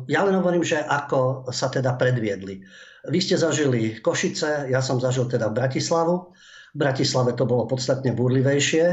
ja 0.07 0.23
len 0.23 0.39
hovorím, 0.39 0.63
že 0.63 0.79
ako 0.79 1.51
sa 1.51 1.67
teda 1.67 1.99
predviedli. 1.99 2.63
Vy 3.07 3.19
ste 3.23 3.35
zažili 3.39 3.99
Košice, 3.99 4.71
ja 4.71 4.79
som 4.83 5.03
zažil 5.03 5.27
teda 5.27 5.51
Bratislavu. 5.51 6.35
V 6.77 6.81
Bratislave 6.85 7.33
to 7.33 7.49
bolo 7.49 7.65
podstatne 7.65 8.13
burlivejšie. 8.13 8.85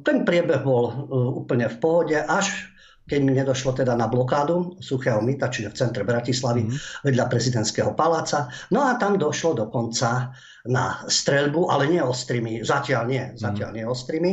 Ten 0.00 0.16
priebeh 0.24 0.64
bol 0.64 1.12
úplne 1.44 1.68
v 1.68 1.76
pohode, 1.76 2.16
až 2.16 2.72
keď 3.06 3.20
mi 3.22 3.32
nedošlo 3.38 3.70
teda 3.78 3.94
na 3.94 4.10
blokádu 4.10 4.82
Suchého 4.82 5.22
myta, 5.22 5.46
čiže 5.46 5.70
v 5.70 5.78
centre 5.78 6.02
Bratislavy, 6.02 6.66
mm. 6.66 7.06
vedľa 7.06 7.24
prezidentského 7.30 7.94
paláca. 7.94 8.50
No 8.74 8.82
a 8.82 8.98
tam 8.98 9.14
došlo 9.14 9.54
dokonca 9.54 10.34
na 10.66 11.06
streľbu, 11.06 11.70
ale 11.70 11.86
nie 11.86 12.02
ostrými, 12.02 12.66
zatiaľ 12.66 13.02
nie, 13.06 13.24
zatiaľ 13.38 13.70
mm. 13.70 13.76
nie 13.78 13.84
ostrými. 13.86 14.32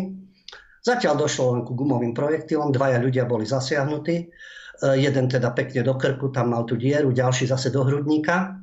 Zatiaľ 0.84 1.16
došlo 1.16 1.44
len 1.54 1.62
ku 1.64 1.78
gumovým 1.78 2.12
projektilom, 2.18 2.74
dvaja 2.74 3.00
ľudia 3.00 3.24
boli 3.30 3.46
zasiahnutí, 3.48 4.16
e, 4.20 4.26
jeden 5.00 5.30
teda 5.30 5.54
pekne 5.54 5.86
do 5.86 5.96
krku, 5.96 6.34
tam 6.34 6.52
mal 6.52 6.66
tú 6.66 6.76
dieru, 6.76 7.14
ďalší 7.14 7.48
zase 7.48 7.70
do 7.70 7.86
hrudníka. 7.86 8.58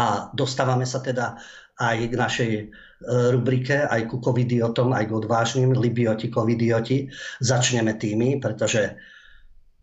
A 0.00 0.32
dostávame 0.32 0.88
sa 0.88 1.04
teda 1.04 1.36
aj 1.76 1.96
k 2.08 2.14
našej 2.16 2.50
e, 2.56 2.64
rubrike, 3.08 3.88
aj 3.88 4.12
ku 4.12 4.20
covidiotom, 4.20 4.92
aj 4.92 5.08
k 5.08 5.16
odvážnym, 5.16 5.72
libioti, 5.72 6.28
covidioti. 6.28 7.08
Začneme 7.40 7.96
tými, 7.96 8.36
pretože 8.36 8.96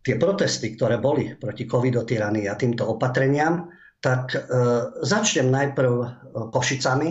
tie 0.02 0.14
protesty, 0.16 0.78
ktoré 0.78 1.02
boli 1.02 1.34
proti 1.34 1.66
covidotyranii 1.66 2.46
a 2.46 2.54
týmto 2.54 2.86
opatreniam, 2.86 3.68
tak 3.98 4.32
e, 4.32 4.38
začnem 5.02 5.50
najprv 5.50 5.92
e, 5.98 6.06
Košicami. 6.54 7.10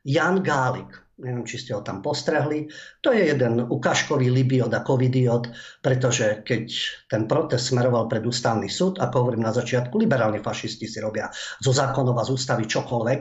Jan 0.00 0.40
Gálik, 0.40 0.92
neviem, 1.20 1.44
či 1.44 1.60
ste 1.60 1.76
ho 1.76 1.84
tam 1.84 2.00
postrehli, 2.00 2.64
to 3.04 3.12
je 3.12 3.28
jeden 3.28 3.68
ukážkový 3.68 4.32
libiot 4.32 4.72
a 4.72 4.80
covidiot, 4.80 5.52
pretože 5.84 6.40
keď 6.40 6.64
ten 7.04 7.28
protest 7.28 7.68
smeroval 7.68 8.08
pred 8.08 8.24
ústavný 8.24 8.68
súd, 8.68 8.96
ako 8.96 9.28
hovorím 9.28 9.44
na 9.44 9.52
začiatku, 9.52 9.92
liberálni 10.00 10.40
fašisti 10.40 10.88
si 10.88 10.98
robia 11.04 11.28
zo 11.60 11.72
zákonov 11.72 12.16
a 12.16 12.24
z 12.24 12.32
ústavy 12.32 12.64
čokoľvek, 12.64 13.20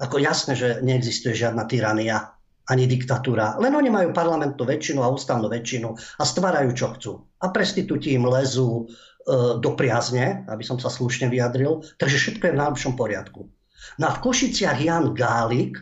ako 0.00 0.16
jasné, 0.16 0.56
že 0.56 0.68
neexistuje 0.80 1.36
žiadna 1.36 1.68
tyrania 1.68 2.32
ani 2.70 2.86
diktatúra. 2.86 3.58
Len 3.60 3.74
oni 3.74 3.90
majú 3.92 4.14
parlamentnú 4.14 4.62
väčšinu 4.64 5.04
a 5.04 5.12
ústavnú 5.12 5.50
väčšinu 5.50 5.88
a 5.92 6.22
stvárajú, 6.22 6.70
čo 6.72 6.86
chcú. 6.96 7.12
A 7.42 7.50
prestitúti 7.50 8.14
im 8.14 8.24
lezú 8.30 8.86
e, 8.86 9.58
do 9.58 9.70
priazne, 9.74 10.46
aby 10.46 10.62
som 10.62 10.78
sa 10.78 10.86
slušne 10.86 11.26
vyjadril. 11.28 11.82
Takže 11.98 12.16
všetko 12.16 12.44
je 12.46 12.54
v 12.54 12.60
najlepšom 12.62 12.94
poriadku. 12.94 13.50
No 13.98 14.04
a 14.06 14.14
v 14.14 14.22
Košiciach 14.22 14.78
Jan 14.78 15.12
Gálik, 15.12 15.76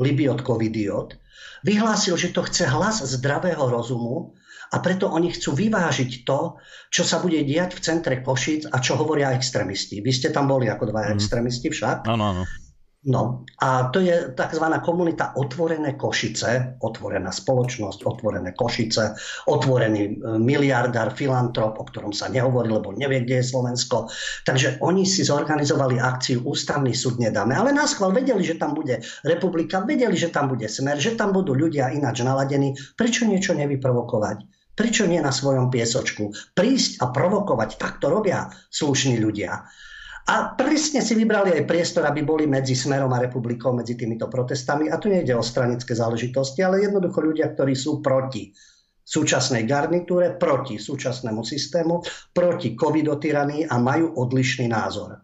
Libiot 0.00 0.40
Covidiot, 0.40 1.20
vyhlásil, 1.68 2.16
že 2.16 2.32
to 2.32 2.42
chce 2.48 2.64
hlas 2.64 3.04
zdravého 3.04 3.62
rozumu 3.68 4.32
a 4.72 4.80
preto 4.80 5.12
oni 5.12 5.36
chcú 5.36 5.52
vyvážiť 5.52 6.24
to, 6.24 6.56
čo 6.88 7.04
sa 7.04 7.20
bude 7.20 7.44
diať 7.44 7.76
v 7.76 7.84
centre 7.84 8.16
Košic 8.24 8.72
a 8.72 8.80
čo 8.80 8.96
hovoria 8.96 9.36
extrémisti. 9.36 10.00
Vy 10.00 10.12
ste 10.16 10.28
tam 10.32 10.48
boli 10.48 10.72
ako 10.72 10.88
dva 10.88 11.12
mm. 11.12 11.20
extrémisti 11.20 11.68
však. 11.68 12.08
Áno, 12.08 12.24
áno. 12.32 12.42
No 13.02 13.42
a 13.58 13.90
to 13.90 13.98
je 13.98 14.30
tzv. 14.30 14.62
komunita 14.78 15.34
Otvorené 15.34 15.98
Košice, 15.98 16.78
otvorená 16.86 17.34
spoločnosť, 17.34 18.06
otvorené 18.06 18.54
Košice, 18.54 19.18
otvorený 19.50 20.02
e, 20.06 20.12
miliardár, 20.38 21.10
filantrop, 21.10 21.82
o 21.82 21.84
ktorom 21.90 22.14
sa 22.14 22.30
nehovorí, 22.30 22.70
lebo 22.70 22.94
nevie, 22.94 23.26
kde 23.26 23.42
je 23.42 23.50
Slovensko. 23.50 24.06
Takže 24.46 24.78
oni 24.86 25.02
si 25.02 25.26
zorganizovali 25.26 25.98
akciu 25.98 26.46
Ústavný 26.46 26.94
súd 26.94 27.18
nedáme, 27.18 27.58
ale 27.58 27.74
nás 27.74 27.98
chval 27.98 28.14
vedeli, 28.14 28.46
že 28.46 28.54
tam 28.54 28.70
bude 28.70 29.02
republika, 29.26 29.82
vedeli, 29.82 30.14
že 30.14 30.30
tam 30.30 30.46
bude 30.46 30.70
smer, 30.70 31.02
že 31.02 31.18
tam 31.18 31.34
budú 31.34 31.58
ľudia 31.58 31.90
ináč 31.90 32.22
naladení. 32.22 32.78
Prečo 32.94 33.26
niečo 33.26 33.58
nevyprovokovať? 33.58 34.46
Prečo 34.78 35.10
nie 35.10 35.18
na 35.18 35.34
svojom 35.34 35.74
piesočku? 35.74 36.54
Prísť 36.54 37.02
a 37.02 37.10
provokovať, 37.10 37.82
tak 37.82 37.98
to 37.98 38.14
robia 38.14 38.46
slušní 38.70 39.18
ľudia. 39.18 39.66
A 40.22 40.54
presne 40.54 41.02
si 41.02 41.18
vybrali 41.18 41.50
aj 41.50 41.66
priestor, 41.66 42.06
aby 42.06 42.22
boli 42.22 42.46
medzi 42.46 42.78
Smerom 42.78 43.10
a 43.10 43.18
republikou, 43.18 43.74
medzi 43.74 43.98
týmito 43.98 44.30
protestami. 44.30 44.86
A 44.86 44.98
tu 44.98 45.10
nejde 45.10 45.34
o 45.34 45.42
stranické 45.42 45.98
záležitosti, 45.98 46.62
ale 46.62 46.86
jednoducho 46.86 47.18
ľudia, 47.18 47.50
ktorí 47.50 47.74
sú 47.74 47.98
proti 47.98 48.54
súčasnej 49.02 49.66
garnitúre, 49.66 50.38
proti 50.38 50.78
súčasnému 50.78 51.42
systému, 51.42 52.06
proti 52.30 52.78
covidotyranii 52.78 53.66
a 53.66 53.76
majú 53.82 54.14
odlišný 54.14 54.70
názor. 54.70 55.18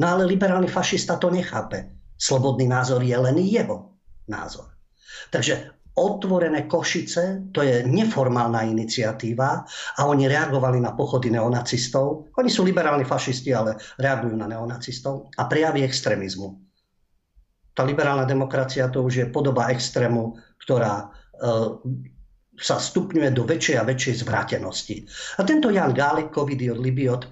No 0.00 0.04
ale 0.08 0.24
liberálny 0.24 0.72
fašista 0.72 1.20
to 1.20 1.28
nechápe. 1.28 2.00
Slobodný 2.16 2.64
názor 2.64 3.04
je 3.04 3.16
len 3.16 3.36
jeho 3.44 3.92
názor. 4.24 4.72
Takže 5.28 5.79
otvorené 5.94 6.70
Košice, 6.70 7.50
to 7.50 7.66
je 7.66 7.82
neformálna 7.82 8.62
iniciatíva 8.62 9.50
a 9.98 10.00
oni 10.06 10.30
reagovali 10.30 10.78
na 10.78 10.94
pochody 10.94 11.34
neonacistov. 11.34 12.30
Oni 12.38 12.50
sú 12.50 12.62
liberálni 12.62 13.02
fašisti, 13.02 13.50
ale 13.50 13.74
reagujú 13.98 14.36
na 14.38 14.46
neonacistov 14.46 15.34
a 15.34 15.50
prejavy 15.50 15.82
extrémizmu. 15.82 16.70
Tá 17.74 17.82
liberálna 17.82 18.26
demokracia 18.26 18.90
to 18.92 19.02
už 19.02 19.14
je 19.14 19.26
podoba 19.32 19.70
extrému, 19.70 20.38
ktorá 20.62 20.94
e, 21.00 21.06
sa 22.60 22.76
stupňuje 22.76 23.30
do 23.32 23.48
väčšej 23.48 23.76
a 23.80 23.86
väčšej 23.86 24.14
zvrátenosti. 24.26 25.08
A 25.40 25.46
tento 25.48 25.72
Jan 25.72 25.96
Gálik, 25.96 26.28
Covidiot, 26.28 26.76
Libiot, 26.76 27.24
e, 27.24 27.30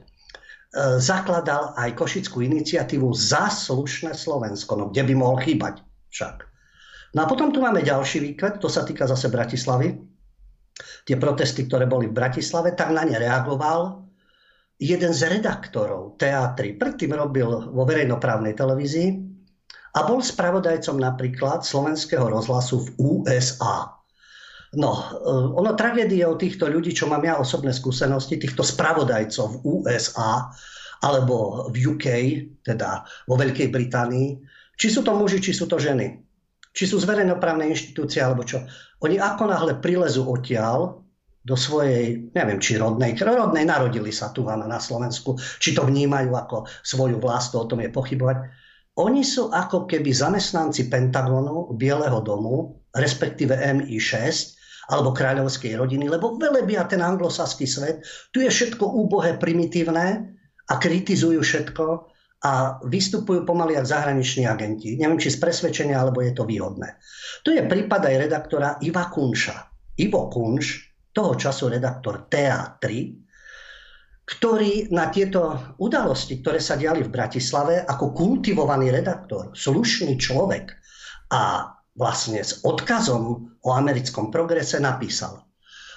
zakladal 0.98 1.76
aj 1.76 1.92
košickú 1.94 2.40
iniciatívu 2.40 3.12
za 3.12 3.52
slušné 3.52 4.16
Slovensko, 4.16 4.72
no 4.78 4.84
kde 4.88 5.02
by 5.04 5.14
mohol 5.14 5.36
chýbať 5.42 5.84
však. 6.08 6.47
No 7.16 7.24
a 7.24 7.26
potom 7.26 7.48
tu 7.48 7.64
máme 7.64 7.80
ďalší 7.80 8.20
výklad, 8.20 8.60
to 8.60 8.68
sa 8.68 8.84
týka 8.84 9.08
zase 9.08 9.32
Bratislavy. 9.32 9.96
Tie 11.08 11.16
protesty, 11.16 11.64
ktoré 11.64 11.88
boli 11.88 12.12
v 12.12 12.16
Bratislave, 12.16 12.76
tak 12.76 12.92
na 12.92 13.02
ne 13.08 13.16
reagoval 13.16 14.04
jeden 14.78 15.12
z 15.16 15.40
redaktorov 15.40 16.20
teatry. 16.20 16.76
Predtým 16.76 17.16
robil 17.16 17.48
vo 17.48 17.82
verejnoprávnej 17.88 18.54
televízii 18.54 19.08
a 19.96 20.04
bol 20.04 20.20
spravodajcom 20.20 21.00
napríklad 21.00 21.64
slovenského 21.64 22.28
rozhlasu 22.28 22.84
v 22.84 22.88
USA. 23.00 23.98
No, 24.76 24.92
eh, 25.00 25.48
ono 25.56 25.72
tragédiou 25.72 26.36
týchto 26.36 26.68
ľudí, 26.68 26.92
čo 26.92 27.08
mám 27.08 27.24
ja 27.24 27.40
osobné 27.40 27.72
skúsenosti, 27.72 28.36
týchto 28.36 28.60
spravodajcov 28.60 29.58
v 29.58 29.80
USA 29.80 30.52
alebo 31.00 31.66
v 31.72 31.96
UK, 31.96 32.06
teda 32.68 33.00
vo 33.24 33.34
Veľkej 33.38 33.72
Británii, 33.72 34.28
či 34.76 34.92
sú 34.92 35.00
to 35.00 35.16
muži, 35.16 35.40
či 35.40 35.56
sú 35.56 35.64
to 35.64 35.80
ženy 35.80 36.27
či 36.78 36.86
sú 36.86 37.02
z 37.02 37.10
inštitúcie 37.74 38.22
alebo 38.22 38.46
čo. 38.46 38.62
Oni 39.02 39.18
ako 39.18 39.50
náhle 39.50 39.82
prilezú 39.82 40.30
odtiaľ 40.30 41.02
do 41.42 41.58
svojej, 41.58 42.30
neviem, 42.38 42.62
či 42.62 42.78
rodnej, 42.78 43.18
rodnej 43.18 43.66
narodili 43.66 44.14
sa 44.14 44.30
tu 44.30 44.46
na 44.46 44.78
Slovensku, 44.78 45.34
či 45.58 45.74
to 45.74 45.82
vnímajú 45.82 46.30
ako 46.30 46.70
svoju 46.86 47.18
vlast, 47.18 47.58
o 47.58 47.66
tom 47.66 47.82
je 47.82 47.90
pochybovať. 47.90 48.46
Oni 49.02 49.26
sú 49.26 49.50
ako 49.50 49.90
keby 49.90 50.14
zamestnanci 50.14 50.86
Pentagonu, 50.86 51.74
Bieleho 51.74 52.22
domu, 52.22 52.78
respektíve 52.94 53.58
MI6, 53.58 54.54
alebo 54.94 55.10
kráľovskej 55.10 55.74
rodiny, 55.74 56.06
lebo 56.06 56.38
velebia 56.38 56.86
ten 56.86 57.02
anglosaský 57.02 57.66
svet. 57.66 58.06
Tu 58.30 58.46
je 58.46 58.50
všetko 58.50 58.86
úbohé, 58.86 59.34
primitívne 59.36 60.34
a 60.68 60.74
kritizujú 60.78 61.42
všetko 61.42 61.84
a 62.38 62.78
vystupujú 62.86 63.42
pomaly 63.42 63.74
ako 63.74 63.90
zahraniční 63.90 64.46
agenti. 64.46 64.94
Neviem, 64.94 65.18
či 65.18 65.34
z 65.34 65.42
presvedčenia, 65.42 65.98
alebo 65.98 66.22
je 66.22 66.30
to 66.30 66.46
výhodné. 66.46 66.98
Tu 67.42 67.58
je 67.58 67.66
prípad 67.66 68.06
aj 68.06 68.14
redaktora 68.30 68.68
Iva 68.86 69.10
Kunša. 69.10 69.58
Ivo 69.98 70.30
Kunš, 70.30 70.94
toho 71.10 71.34
času 71.34 71.66
redaktor 71.66 72.30
TA3, 72.30 72.82
ktorý 74.28 74.92
na 74.92 75.08
tieto 75.08 75.74
udalosti, 75.80 76.38
ktoré 76.44 76.60
sa 76.60 76.76
diali 76.76 77.02
v 77.02 77.10
Bratislave, 77.10 77.82
ako 77.82 78.14
kultivovaný 78.14 78.92
redaktor, 78.92 79.56
slušný 79.56 80.20
človek 80.20 80.76
a 81.32 81.74
vlastne 81.96 82.44
s 82.44 82.62
odkazom 82.62 83.24
o 83.58 83.70
americkom 83.74 84.30
progrese 84.30 84.78
napísal. 84.78 85.48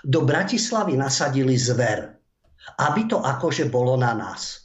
Do 0.02 0.26
Bratislavy 0.26 0.98
nasadili 0.98 1.54
zver, 1.54 2.18
aby 2.82 3.06
to 3.06 3.22
akože 3.22 3.70
bolo 3.70 3.94
na 4.00 4.18
nás. 4.18 4.61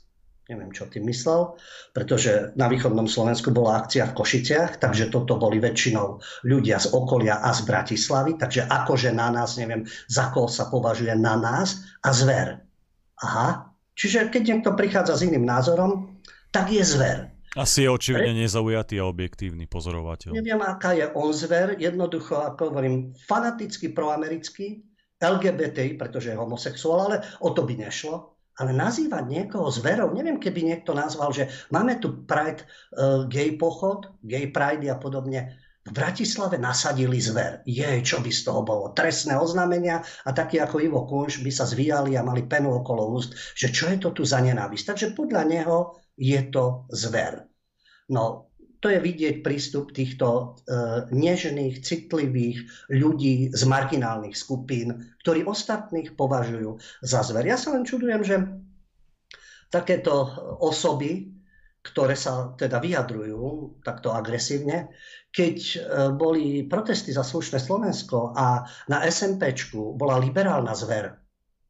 Neviem, 0.46 0.70
čo 0.70 0.86
tým 0.86 1.10
myslel, 1.10 1.58
pretože 1.90 2.54
na 2.54 2.70
východnom 2.70 3.10
Slovensku 3.10 3.50
bola 3.50 3.82
akcia 3.82 4.06
v 4.06 4.14
Košiciach, 4.14 4.78
takže 4.78 5.10
toto 5.10 5.34
boli 5.42 5.58
väčšinou 5.58 6.22
ľudia 6.46 6.78
z 6.78 6.94
okolia 6.94 7.42
a 7.42 7.50
z 7.50 7.66
Bratislavy, 7.66 8.38
takže 8.38 8.70
akože 8.70 9.10
na 9.10 9.34
nás, 9.34 9.58
neviem, 9.58 9.82
za 10.06 10.30
koho 10.30 10.46
sa 10.46 10.70
považuje 10.70 11.10
na 11.18 11.34
nás 11.34 11.82
a 12.06 12.14
zver. 12.14 12.62
Aha, 13.26 13.74
čiže 13.98 14.30
keď 14.30 14.42
niekto 14.46 14.70
prichádza 14.78 15.18
s 15.18 15.26
iným 15.26 15.42
názorom, 15.42 16.22
tak 16.54 16.70
je 16.70 16.86
zver. 16.86 17.26
Asi 17.58 17.82
je 17.82 17.90
očividne 17.90 18.46
nezaujatý 18.46 19.02
a 19.02 19.08
objektívny 19.10 19.66
pozorovateľ. 19.66 20.30
Neviem, 20.30 20.62
aká 20.62 20.94
je 20.94 21.10
on 21.10 21.34
zver, 21.34 21.74
jednoducho, 21.74 22.38
ako 22.38 22.70
hovorím, 22.70 23.18
fanaticky 23.18 23.90
proamerický, 23.90 24.86
LGBT, 25.18 25.98
pretože 25.98 26.30
je 26.30 26.38
homosexuál, 26.38 27.10
ale 27.10 27.16
o 27.42 27.50
to 27.50 27.66
by 27.66 27.74
nešlo 27.82 28.35
ale 28.56 28.72
nazývať 28.72 29.24
niekoho 29.28 29.68
zverou, 29.68 30.12
neviem, 30.16 30.40
keby 30.40 30.64
niekto 30.64 30.96
nazval, 30.96 31.32
že 31.32 31.52
máme 31.68 32.00
tu 32.00 32.24
Pride 32.24 32.64
uh, 32.64 33.28
gay 33.28 33.52
pochod, 33.56 34.16
gay 34.24 34.48
pride 34.48 34.88
a 34.88 34.96
podobne. 34.96 35.60
v 35.86 35.94
Bratislave 35.94 36.58
nasadili 36.58 37.22
zver. 37.22 37.62
Je, 37.62 37.86
čo 38.02 38.18
by 38.18 38.26
z 38.26 38.42
toho 38.42 38.66
bolo? 38.66 38.90
Trestné 38.90 39.38
oznámenia 39.38 40.02
a 40.26 40.34
takí 40.34 40.58
ako 40.58 40.82
Ivo 40.82 41.06
Kunš 41.06 41.46
by 41.46 41.50
sa 41.54 41.62
zvíjali 41.62 42.18
a 42.18 42.26
mali 42.26 42.42
penu 42.42 42.74
okolo 42.74 43.14
úst, 43.14 43.38
že 43.54 43.70
čo 43.70 43.86
je 43.94 44.02
to 44.02 44.10
tu 44.10 44.26
za 44.26 44.42
nenávisť. 44.42 44.82
Takže 44.82 45.06
podľa 45.14 45.46
neho 45.46 45.94
je 46.18 46.42
to 46.50 46.90
zver. 46.90 47.46
No, 48.10 48.45
to 48.80 48.92
je 48.92 49.00
vidieť 49.00 49.40
prístup 49.40 49.92
týchto 49.92 50.26
e, 50.36 50.44
nežných, 51.12 51.80
citlivých 51.80 52.90
ľudí 52.92 53.50
z 53.50 53.62
marginálnych 53.64 54.36
skupín, 54.36 55.16
ktorí 55.24 55.48
ostatných 55.48 56.14
považujú 56.14 56.76
za 57.02 57.24
zver. 57.24 57.48
Ja 57.48 57.56
sa 57.56 57.72
len 57.72 57.88
čudujem, 57.88 58.22
že 58.22 58.36
takéto 59.72 60.28
osoby, 60.60 61.32
ktoré 61.82 62.18
sa 62.18 62.54
teda 62.58 62.82
vyjadrujú 62.82 63.78
takto 63.86 64.10
agresívne, 64.10 64.90
keď 65.30 65.56
e, 65.56 65.76
boli 66.16 66.64
protesty 66.66 67.12
za 67.12 67.22
slušné 67.22 67.62
Slovensko 67.62 68.34
a 68.34 68.66
na 68.90 68.98
SMPčku 69.06 69.94
bola 69.94 70.18
liberálna 70.20 70.74
zver 70.74 71.26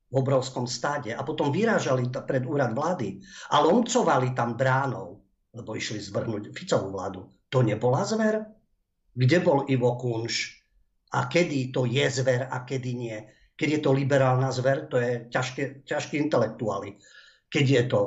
v 0.06 0.14
obrovskom 0.14 0.70
stáde 0.70 1.10
a 1.10 1.26
potom 1.26 1.50
vyrážali 1.50 2.06
pred 2.08 2.46
úrad 2.46 2.72
vlády 2.72 3.18
a 3.50 3.58
lomcovali 3.58 4.38
tam 4.38 4.54
bránou, 4.54 5.15
lebo 5.56 5.72
išli 5.72 5.98
zvrhnúť 5.98 6.52
Ficovú 6.52 6.92
vládu. 6.92 7.32
To 7.48 7.64
nebola 7.64 8.04
zver? 8.04 8.44
Kde 9.16 9.38
bol 9.40 9.64
Ivo 9.72 9.96
Kunš? 9.96 10.60
A 11.16 11.24
kedy 11.32 11.72
to 11.72 11.88
je 11.88 12.04
zver 12.12 12.52
a 12.52 12.68
kedy 12.68 12.90
nie? 12.92 13.16
Keď 13.56 13.68
je 13.72 13.80
to 13.80 13.96
liberálna 13.96 14.52
zver, 14.52 14.92
to 14.92 15.00
je 15.00 15.32
ťažké, 15.32 15.88
ťažké 15.88 16.20
intelektuáli. 16.20 17.00
Keď 17.48 17.64
je 17.64 17.82
to 17.88 18.00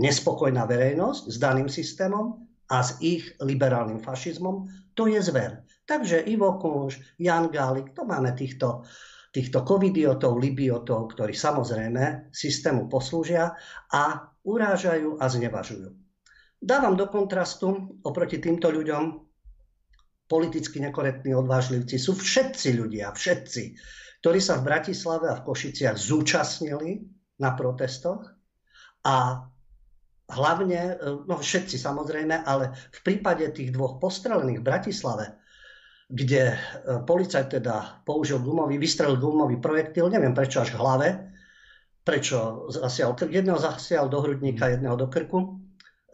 nespokojná 0.00 0.64
verejnosť 0.64 1.22
s 1.28 1.36
daným 1.36 1.68
systémom 1.68 2.48
a 2.72 2.80
s 2.80 2.96
ich 3.04 3.36
liberálnym 3.44 4.00
fašizmom, 4.00 4.64
to 4.96 5.12
je 5.12 5.20
zver. 5.20 5.68
Takže 5.84 6.24
Ivo 6.24 6.56
Kunš, 6.56 7.20
Jan 7.20 7.52
Gálik, 7.52 7.92
to 7.92 8.08
máme 8.08 8.32
týchto, 8.32 8.88
týchto 9.28 9.60
covidiotov, 9.60 10.40
libiotov, 10.40 11.12
ktorí 11.12 11.36
samozrejme 11.36 12.32
systému 12.32 12.88
poslúžia 12.88 13.52
a 13.92 14.32
urážajú 14.40 15.20
a 15.20 15.28
znevažujú. 15.28 16.03
Dávam 16.64 16.96
do 16.96 17.04
kontrastu 17.12 18.00
oproti 18.08 18.40
týmto 18.40 18.72
ľuďom 18.72 19.20
politicky 20.24 20.80
nekorektní 20.80 21.36
odvážlivci. 21.36 22.00
Sú 22.00 22.16
všetci 22.16 22.80
ľudia, 22.80 23.12
všetci, 23.12 23.62
ktorí 24.24 24.40
sa 24.40 24.56
v 24.56 24.72
Bratislave 24.72 25.28
a 25.28 25.36
v 25.36 25.44
Košiciach 25.44 26.00
zúčastnili 26.00 27.04
na 27.36 27.52
protestoch 27.52 28.24
a 29.04 29.44
hlavne, 30.32 30.96
e, 30.96 31.28
no 31.28 31.36
všetci 31.36 31.76
samozrejme, 31.76 32.48
ale 32.48 32.72
v 32.72 33.00
prípade 33.04 33.44
tých 33.52 33.68
dvoch 33.68 34.00
postrelených 34.00 34.64
v 34.64 34.68
Bratislave, 34.72 35.36
kde 36.08 36.42
e, 36.48 36.56
policajt 37.04 37.60
teda 37.60 38.00
použil 38.08 38.40
gumový, 38.40 38.80
vystrelil 38.80 39.20
gumový 39.20 39.60
projektil, 39.60 40.08
neviem 40.08 40.32
prečo 40.32 40.64
až 40.64 40.72
v 40.72 40.80
hlave, 40.80 41.08
prečo 42.00 42.72
zasial, 42.72 43.12
jedného 43.20 43.60
zasial 43.60 44.08
do 44.08 44.24
hrudníka, 44.24 44.72
jedného 44.72 44.96
do 44.96 45.12
krku, 45.12 45.63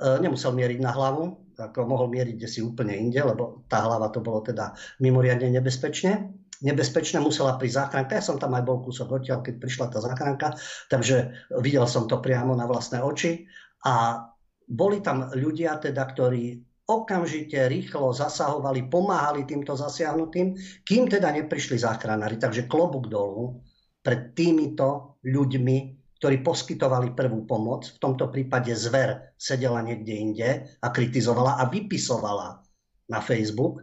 nemusel 0.00 0.56
mieriť 0.56 0.80
na 0.80 0.92
hlavu, 0.96 1.54
ako 1.60 1.84
mohol 1.84 2.08
mieriť 2.08 2.34
kde 2.40 2.48
si 2.48 2.64
úplne 2.64 2.96
inde, 2.96 3.20
lebo 3.20 3.68
tá 3.68 3.84
hlava 3.84 4.08
to 4.08 4.24
bolo 4.24 4.40
teda 4.40 4.72
mimoriadne 4.98 5.52
nebezpečne 5.52 6.40
nebezpečné, 6.60 7.20
musela 7.20 7.56
prísť 7.56 7.76
záchranka. 7.88 8.20
Ja 8.20 8.24
som 8.24 8.36
tam 8.36 8.52
aj 8.52 8.64
bol 8.68 8.84
kúsok 8.84 9.20
odtiaľ, 9.20 9.40
keď 9.40 9.54
prišla 9.56 9.86
tá 9.88 9.98
záchranka, 10.04 10.60
takže 10.92 11.32
videl 11.64 11.88
som 11.88 12.04
to 12.04 12.20
priamo 12.20 12.52
na 12.52 12.68
vlastné 12.68 13.00
oči 13.00 13.48
a 13.88 14.28
boli 14.68 15.02
tam 15.02 15.32
ľudia, 15.34 15.80
teda, 15.80 16.04
ktorí 16.04 16.62
okamžite 16.86 17.70
rýchlo 17.70 18.12
zasahovali, 18.12 18.86
pomáhali 18.90 19.46
týmto 19.46 19.74
zasiahnutým, 19.74 20.54
kým 20.84 21.06
teda 21.06 21.32
neprišli 21.32 21.78
záchranári. 21.78 22.38
Takže 22.38 22.70
klobúk 22.70 23.10
dolu 23.10 23.62
pred 24.02 24.34
týmito 24.34 25.18
ľuďmi, 25.26 25.99
ktorí 26.20 26.44
poskytovali 26.44 27.16
prvú 27.16 27.48
pomoc. 27.48 27.96
V 27.96 27.98
tomto 27.98 28.28
prípade 28.28 28.76
zver 28.76 29.32
sedela 29.40 29.80
niekde 29.80 30.12
inde 30.12 30.48
a 30.84 30.92
kritizovala 30.92 31.56
a 31.56 31.64
vypisovala 31.64 32.60
na 33.08 33.24
Facebook 33.24 33.80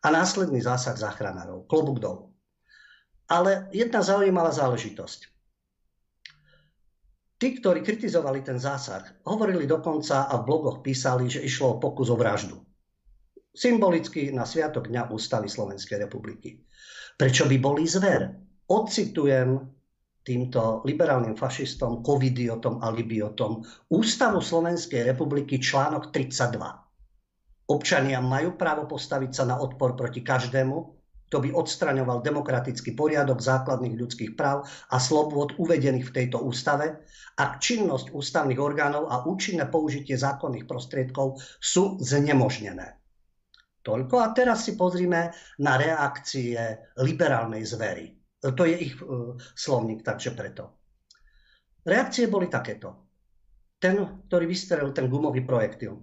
a 0.00 0.08
následný 0.14 0.62
zásah 0.62 0.94
záchranárov. 0.94 1.66
Klobúk 1.66 1.98
dolu. 1.98 2.30
Ale 3.26 3.66
jedna 3.74 3.98
zaujímavá 3.98 4.54
záležitosť. 4.54 5.34
Tí, 7.36 7.58
ktorí 7.58 7.82
kritizovali 7.82 8.46
ten 8.46 8.56
zásah, 8.62 9.02
hovorili 9.26 9.66
dokonca 9.66 10.30
a 10.30 10.38
v 10.40 10.46
blogoch 10.46 10.80
písali, 10.80 11.26
že 11.26 11.42
išlo 11.42 11.76
o 11.76 11.80
pokus 11.82 12.08
o 12.08 12.16
vraždu. 12.16 12.62
Symbolicky 13.50 14.30
na 14.30 14.46
Sviatok 14.46 14.86
Dňa 14.86 15.10
Ústavy 15.10 15.50
Slovenskej 15.50 16.06
republiky. 16.06 16.62
Prečo 17.18 17.44
by 17.50 17.56
boli 17.58 17.84
zver? 17.84 18.30
Ocitujem 18.70 19.75
týmto 20.26 20.82
liberálnym 20.82 21.38
fašistom, 21.38 22.02
covidiotom 22.02 22.82
a 22.82 22.90
libiotom 22.90 23.62
Ústavu 23.94 24.42
Slovenskej 24.42 25.06
republiky 25.06 25.62
článok 25.62 26.10
32. 26.10 27.70
Občania 27.70 28.18
majú 28.18 28.58
právo 28.58 28.90
postaviť 28.90 29.30
sa 29.30 29.44
na 29.46 29.62
odpor 29.62 29.94
proti 29.94 30.26
každému, 30.26 30.96
kto 31.26 31.42
by 31.42 31.50
odstraňoval 31.54 32.22
demokratický 32.22 32.94
poriadok 32.94 33.42
základných 33.42 33.98
ľudských 33.98 34.32
práv 34.38 34.66
a 34.90 34.96
slobôd 35.02 35.58
uvedených 35.58 36.10
v 36.10 36.14
tejto 36.14 36.38
ústave, 36.42 37.02
ak 37.38 37.58
činnosť 37.58 38.14
ústavných 38.14 38.62
orgánov 38.62 39.10
a 39.10 39.26
účinné 39.26 39.66
použitie 39.66 40.14
zákonných 40.14 40.66
prostriedkov 40.70 41.42
sú 41.58 41.98
znemožnené. 41.98 42.98
Toľko. 43.82 44.14
A 44.18 44.34
teraz 44.34 44.66
si 44.66 44.74
pozrime 44.74 45.30
na 45.62 45.78
reakcie 45.78 46.58
liberálnej 46.98 47.62
zvery. 47.62 48.15
To 48.54 48.62
je 48.62 48.76
ich 48.78 48.94
uh, 49.02 49.34
slovník, 49.56 50.06
takže 50.06 50.30
preto. 50.36 50.76
Reakcie 51.86 52.26
boli 52.26 52.50
takéto. 52.50 53.06
Ten, 53.78 54.26
ktorý 54.26 54.44
vystrelil 54.48 54.90
ten 54.90 55.06
gumový 55.06 55.44
projektil, 55.46 56.02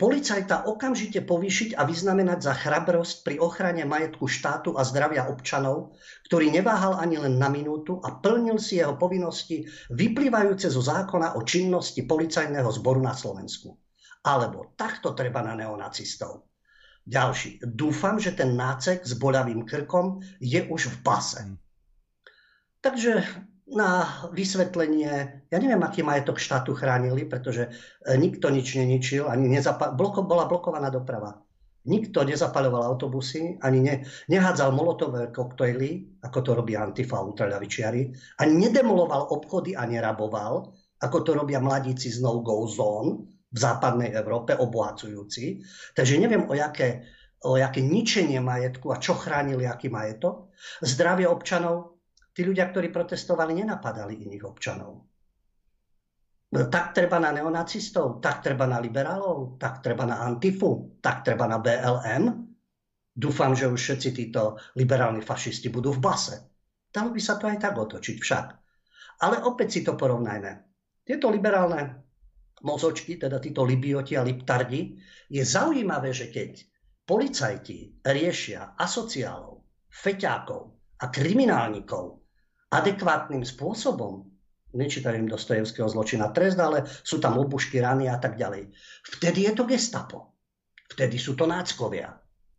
policajta 0.00 0.66
okamžite 0.66 1.22
povýšiť 1.22 1.76
a 1.76 1.86
vyznamenať 1.86 2.38
za 2.42 2.54
chrabrosť 2.56 3.22
pri 3.22 3.36
ochrane 3.38 3.84
majetku 3.84 4.26
štátu 4.26 4.74
a 4.74 4.82
zdravia 4.82 5.28
občanov, 5.28 5.94
ktorý 6.26 6.50
neváhal 6.50 6.98
ani 6.98 7.22
len 7.22 7.36
na 7.36 7.52
minútu 7.52 8.00
a 8.02 8.18
plnil 8.18 8.58
si 8.58 8.80
jeho 8.80 8.96
povinnosti 8.96 9.68
vyplývajúce 9.92 10.72
zo 10.72 10.82
zákona 10.82 11.36
o 11.36 11.44
činnosti 11.44 12.02
policajného 12.02 12.70
zboru 12.72 13.04
na 13.04 13.12
Slovensku. 13.12 13.76
Alebo 14.24 14.74
takto 14.74 15.14
treba 15.14 15.44
na 15.44 15.54
neonacistov. 15.54 16.47
Ďalší. 17.08 17.64
Dúfam, 17.64 18.20
že 18.20 18.36
ten 18.36 18.52
nácek 18.52 19.00
s 19.00 19.16
boľavým 19.16 19.64
krkom 19.64 20.20
je 20.44 20.60
už 20.68 20.92
v 20.92 20.96
base. 21.00 21.40
Takže 22.84 23.24
na 23.72 24.04
vysvetlenie, 24.32 25.44
ja 25.48 25.56
neviem, 25.56 25.80
aký 25.80 26.04
majetok 26.04 26.36
štátu 26.36 26.76
chránili, 26.76 27.24
pretože 27.24 27.68
e, 27.68 27.70
nikto 28.20 28.52
nič 28.52 28.76
neničil, 28.76 29.24
ani 29.24 29.48
nezapa- 29.48 29.96
bloko, 29.96 30.20
bola 30.20 30.44
blokovaná 30.44 30.92
doprava. 30.92 31.40
Nikto 31.88 32.28
nezapaľoval 32.28 32.84
autobusy, 32.84 33.56
ani 33.64 33.80
ne, 33.80 33.94
nehádzal 34.28 34.68
molotové 34.76 35.32
koktejly, 35.32 36.20
ako 36.20 36.38
to 36.44 36.50
robí 36.60 36.76
Antifa 36.76 37.24
ultraľavičiari, 37.24 38.02
ani 38.44 38.52
nedemoloval 38.68 39.32
obchody 39.32 39.72
a 39.72 39.88
neraboval, 39.88 40.76
ako 41.00 41.18
to 41.24 41.30
robia 41.32 41.56
mladíci 41.56 42.12
z 42.12 42.20
no-go 42.20 42.68
zone 42.68 43.37
v 43.48 43.58
západnej 43.58 44.12
Európe, 44.12 44.52
obohacujúci. 44.52 45.64
Takže 45.96 46.20
neviem, 46.20 46.44
o 46.48 46.52
jaké, 46.52 47.08
o 47.44 47.56
jaké 47.56 47.80
ničenie 47.80 48.40
majetku 48.44 48.92
a 48.92 49.00
čo 49.00 49.16
chránili, 49.16 49.64
aký 49.64 49.88
majetok. 49.88 50.52
Zdravie 50.84 51.24
občanov 51.24 51.98
Tí 52.38 52.46
ľudia, 52.46 52.70
ktorí 52.70 52.94
protestovali, 52.94 53.50
nenapadali 53.50 54.22
iných 54.22 54.46
občanov. 54.46 55.10
No, 56.54 56.60
tak 56.70 56.94
treba 56.94 57.18
na 57.18 57.34
neonacistov, 57.34 58.22
tak 58.22 58.46
treba 58.46 58.62
na 58.62 58.78
liberálov, 58.78 59.58
tak 59.58 59.82
treba 59.82 60.06
na 60.06 60.22
Antifu, 60.22 61.02
tak 61.02 61.26
treba 61.26 61.50
na 61.50 61.58
BLM. 61.58 62.30
Dúfam, 63.10 63.58
že 63.58 63.66
už 63.66 63.74
všetci 63.74 64.10
títo 64.14 64.54
liberálni 64.78 65.18
fašisti 65.18 65.66
budú 65.66 65.98
v 65.98 65.98
base. 65.98 66.38
Dalo 66.94 67.10
by 67.10 67.18
sa 67.18 67.42
to 67.42 67.50
aj 67.50 67.58
tak 67.58 67.74
otočiť 67.74 68.16
však. 68.22 68.46
Ale 69.26 69.42
opäť 69.42 69.68
si 69.74 69.80
to 69.82 69.98
porovnajme. 69.98 70.62
Tieto 71.02 71.34
liberálne 71.34 72.07
mozočky, 72.64 73.18
teda 73.18 73.38
títo 73.38 73.62
libioti 73.62 74.18
a 74.18 74.26
liptardi, 74.26 74.98
je 75.30 75.42
zaujímavé, 75.44 76.10
že 76.10 76.32
keď 76.32 76.64
policajti 77.06 78.04
riešia 78.04 78.74
asociálov, 78.76 79.62
feťákov 79.88 80.62
a 80.98 81.04
kriminálnikov 81.08 82.18
adekvátnym 82.68 83.46
spôsobom, 83.46 84.28
nečítajú 84.76 85.16
im 85.16 85.30
Dostojevského 85.30 85.88
zločina 85.88 86.28
trest, 86.28 86.60
ale 86.60 86.84
sú 86.84 87.16
tam 87.16 87.40
obušky, 87.40 87.80
rany 87.80 88.10
a 88.10 88.20
tak 88.20 88.36
ďalej. 88.36 88.68
Vtedy 89.16 89.48
je 89.48 89.52
to 89.56 89.64
gestapo. 89.64 90.36
Vtedy 90.88 91.16
sú 91.16 91.32
to 91.32 91.48
náckovia. 91.48 92.12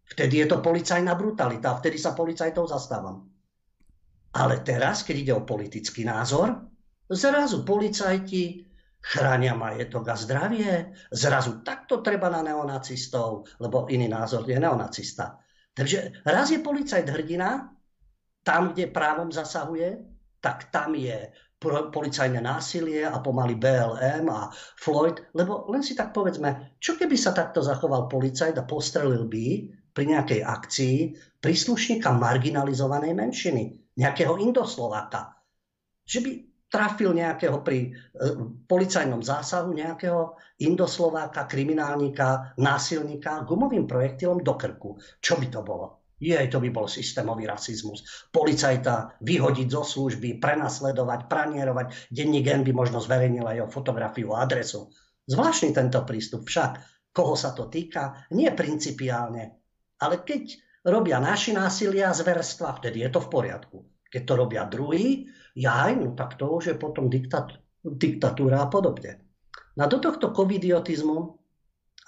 Vtedy 0.09 0.41
je 0.41 0.47
to 0.49 0.57
policajná 0.57 1.13
brutalita. 1.13 1.77
Vtedy 1.77 2.01
sa 2.01 2.17
policajtov 2.17 2.65
zastávam. 2.65 3.29
Ale 4.33 4.62
teraz, 4.65 5.05
keď 5.05 5.15
ide 5.17 5.33
o 5.38 5.45
politický 5.45 6.05
názor, 6.05 6.53
zrazu 7.09 7.62
policajti 7.65 8.68
chránia 8.99 9.55
majetok 9.55 10.12
a 10.12 10.15
zdravie. 10.15 10.93
Zrazu 11.12 11.63
takto 11.63 12.03
treba 12.03 12.27
na 12.27 12.43
neonacistov, 12.43 13.47
lebo 13.59 13.88
iný 13.88 14.12
názor 14.12 14.43
je 14.43 14.59
neonacista. 14.59 15.39
Takže 15.73 16.23
raz 16.27 16.51
je 16.51 16.59
policajt 16.59 17.07
hrdina, 17.07 17.71
tam, 18.43 18.71
kde 18.71 18.91
právom 18.91 19.31
zasahuje, 19.31 19.99
tak 20.39 20.71
tam 20.71 20.95
je 20.95 21.31
policajné 21.91 22.39
násilie 22.39 23.03
a 23.03 23.19
pomaly 23.19 23.59
BLM 23.59 24.31
a 24.31 24.47
Floyd, 24.79 25.19
lebo 25.35 25.67
len 25.67 25.83
si 25.83 25.91
tak 25.91 26.15
povedzme, 26.15 26.79
čo 26.79 26.95
keby 26.95 27.19
sa 27.19 27.35
takto 27.35 27.59
zachoval 27.59 28.07
policajt 28.07 28.55
a 28.55 28.63
postrelil 28.63 29.27
by 29.27 29.47
pri 29.91 30.05
nejakej 30.07 30.41
akcii 30.47 30.95
príslušníka 31.43 32.15
marginalizovanej 32.15 33.12
menšiny, 33.12 33.63
nejakého 33.99 34.39
Indoslováka. 34.39 35.35
Že 36.07 36.19
by 36.23 36.31
trafil 36.69 37.17
nejakého 37.17 37.65
pri 37.65 37.89
e, 37.89 37.89
policajnom 38.69 39.25
zásahu 39.25 39.73
nejakého 39.73 40.38
Indoslováka, 40.62 41.49
kriminálnika, 41.49 42.53
násilníka 42.62 43.41
gumovým 43.43 43.89
projektilom 43.89 44.45
do 44.45 44.53
krku. 44.53 45.01
Čo 45.17 45.41
by 45.41 45.47
to 45.49 45.62
bolo? 45.65 45.99
Jej, 46.19 46.51
to 46.51 46.60
by 46.60 46.69
bol 46.69 46.84
systémový 46.86 47.47
rasizmus. 47.47 48.27
Policajta 48.27 49.23
vyhodiť 49.23 49.67
zo 49.71 49.84
služby, 49.88 50.38
prenasledovať, 50.43 51.32
pranierovať. 51.32 52.12
Denník 52.12 52.47
N 52.51 52.67
by 52.67 52.71
možno 52.75 52.99
zverejnil 52.99 53.47
aj 53.47 53.55
jeho 53.63 53.69
fotografiu 53.71 54.36
a 54.36 54.43
adresu. 54.43 54.91
Zvláštny 55.32 55.71
tento 55.71 56.03
prístup 56.03 56.43
však. 56.43 56.71
Koho 57.15 57.39
sa 57.39 57.55
to 57.55 57.71
týka? 57.71 58.27
Nie 58.36 58.51
principiálne. 58.51 59.63
Ale 60.03 60.27
keď 60.27 60.60
robia 60.91 61.23
naši 61.23 61.55
násilia 61.55 62.12
a 62.12 62.17
zverstva, 62.17 62.84
vtedy 62.84 63.08
je 63.08 63.10
to 63.15 63.23
v 63.23 63.32
poriadku. 63.32 63.77
Keď 64.12 64.21
to 64.27 64.34
robia 64.36 64.67
druhý, 64.67 65.23
jaj, 65.55 65.97
no 65.97 66.13
tak 66.13 66.38
to 66.38 66.49
už 66.49 66.73
je 66.73 66.75
potom 66.75 67.07
diktat, 67.07 67.57
diktatúra 67.81 68.65
a 68.65 68.67
podobne. 68.67 69.21
Na 69.77 69.88
do 69.88 70.01
tohto 70.01 70.33
covidiotizmu 70.33 71.17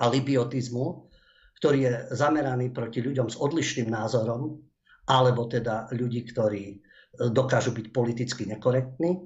a 0.01 0.03
libiotizmu 0.09 1.11
ktorý 1.61 1.77
je 1.85 1.93
zameraný 2.17 2.73
proti 2.73 3.05
ľuďom 3.05 3.29
s 3.29 3.37
odlišným 3.37 3.93
názorom, 3.93 4.57
alebo 5.05 5.45
teda 5.45 5.93
ľudí, 5.93 6.25
ktorí 6.25 6.63
e, 6.73 6.77
dokážu 7.29 7.69
byť 7.69 7.93
politicky 7.93 8.49
nekorektní, 8.49 9.21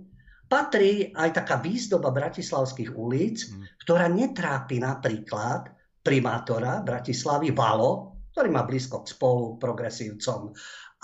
patrí 0.52 1.16
aj 1.16 1.32
taká 1.32 1.64
výzdoba 1.64 2.12
bratislavských 2.12 2.92
ulic, 2.92 3.40
mm. 3.48 3.80
ktorá 3.88 4.12
netrápi 4.12 4.84
napríklad 4.84 5.72
primátora 6.04 6.84
Bratislavy 6.84 7.56
Valo, 7.56 8.20
ktorý 8.36 8.52
má 8.52 8.68
blízko 8.68 9.08
k 9.08 9.16
spolu, 9.16 9.56
progresívcom 9.56 10.52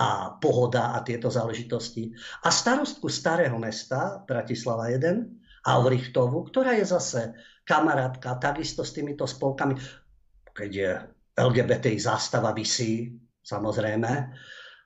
a 0.02 0.34
pohoda 0.42 0.98
a 0.98 1.06
tieto 1.06 1.30
záležitosti. 1.30 2.10
A 2.42 2.50
starostku 2.50 3.06
starého 3.06 3.54
mesta, 3.62 4.26
Bratislava 4.26 4.90
1, 4.90 5.70
Aurichtovu, 5.70 6.50
ktorá 6.50 6.74
je 6.74 6.90
zase 6.90 7.22
kamarátka 7.62 8.42
takisto 8.42 8.82
s 8.82 8.98
týmito 8.98 9.30
spolkami. 9.30 9.78
Keď 10.58 10.72
je 10.74 10.92
LGBTI 11.38 12.02
zástava 12.02 12.50
vysí, 12.50 13.14
samozrejme, 13.46 14.12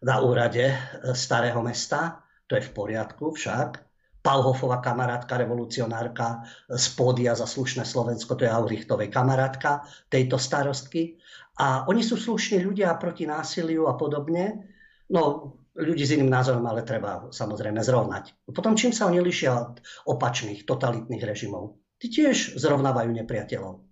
na 0.04 0.16
úrade 0.20 0.68
e, 0.68 0.76
starého 1.16 1.64
mesta. 1.64 2.20
To 2.46 2.60
je 2.60 2.68
v 2.68 2.72
poriadku 2.76 3.32
však. 3.32 3.82
Pauhofová 4.20 4.82
kamarátka, 4.82 5.38
revolucionárka 5.38 6.44
z 6.66 6.86
pódia 6.98 7.38
za 7.38 7.46
slušné 7.46 7.86
Slovensko, 7.86 8.34
to 8.34 8.44
je 8.46 8.52
Aurichtovej 8.52 9.14
kamarátka 9.14 9.86
tejto 10.10 10.42
starostky. 10.42 11.22
A 11.62 11.86
oni 11.88 12.02
sú 12.02 12.18
slušní 12.18 12.66
ľudia 12.66 12.98
proti 12.98 13.30
násiliu 13.30 13.86
a 13.86 13.94
podobne. 13.94 14.75
No, 15.12 15.54
ľudí 15.76 16.08
s 16.08 16.16
iným 16.16 16.32
názorom 16.32 16.64
ale 16.66 16.88
treba 16.88 17.28
samozrejme 17.30 17.84
zrovnať. 17.84 18.48
Potom 18.50 18.80
čím 18.80 18.96
sa 18.96 19.12
oni 19.12 19.20
lišia 19.20 19.52
od 19.54 19.84
opačných, 20.08 20.64
totalitných 20.64 21.24
režimov? 21.24 21.78
Tí 22.00 22.08
tiež 22.08 22.56
zrovnávajú 22.56 23.12
nepriateľov. 23.12 23.84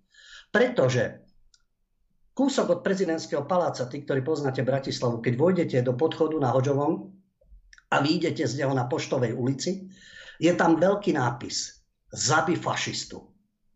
Pretože 0.48 1.24
kúsok 2.32 2.80
od 2.80 2.80
prezidentského 2.80 3.44
paláca, 3.44 3.86
tí, 3.86 4.02
ktorí 4.02 4.24
poznáte 4.24 4.64
Bratislavu, 4.64 5.20
keď 5.20 5.34
vojdete 5.36 5.78
do 5.84 5.92
podchodu 5.94 6.36
na 6.40 6.50
Hoďovom 6.50 7.12
a 7.92 7.96
vyjdete 8.00 8.48
z 8.48 8.64
neho 8.64 8.72
na 8.74 8.88
Poštovej 8.90 9.36
ulici, 9.36 9.86
je 10.40 10.52
tam 10.56 10.80
veľký 10.80 11.14
nápis 11.14 11.84
Zabi 12.10 12.54
fašistu 12.54 13.22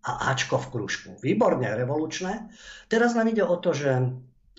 a 0.07 0.31
Ačko 0.31 0.59
v 0.59 0.71
kružku. 0.71 1.11
Výborne, 1.19 1.75
revolučné. 1.75 2.51
Teraz 2.87 3.19
nám 3.19 3.31
ide 3.31 3.43
o 3.43 3.59
to, 3.59 3.75
že 3.75 3.91
e, 3.99 4.07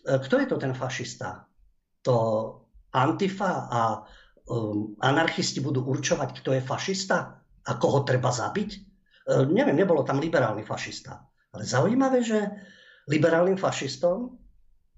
kto 0.04 0.36
je 0.44 0.48
to 0.48 0.58
ten 0.60 0.76
fašista? 0.76 1.48
To 2.04 2.16
Antifa 2.96 3.70
a 3.70 3.82
um, 4.50 4.98
anarchisti 4.98 5.62
budú 5.62 5.86
určovať, 5.86 6.42
kto 6.42 6.50
je 6.58 6.62
fašista 6.66 7.18
a 7.66 7.72
koho 7.78 8.02
treba 8.02 8.34
zabiť? 8.34 8.70
Uh, 9.30 9.46
neviem, 9.46 9.78
nebolo 9.78 10.02
tam 10.02 10.18
liberálny 10.18 10.66
fašista. 10.66 11.22
Ale 11.54 11.64
zaujímavé, 11.66 12.22
že 12.26 12.40
liberálnym 13.10 13.58
fašistom 13.58 14.38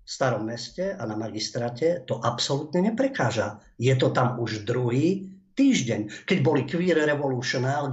v 0.01 0.09
starom 0.09 0.43
meste 0.47 0.91
a 0.91 1.03
na 1.07 1.15
magistráte 1.15 2.03
to 2.03 2.19
absolútne 2.19 2.83
neprekáža. 2.91 3.63
Je 3.79 3.93
to 3.95 4.11
tam 4.11 4.39
už 4.39 4.67
druhý 4.67 5.31
týždeň, 5.55 6.25
keď 6.27 6.37
boli 6.41 6.63
Queer 6.63 7.05
Revolution 7.05 7.67
a 7.67 7.85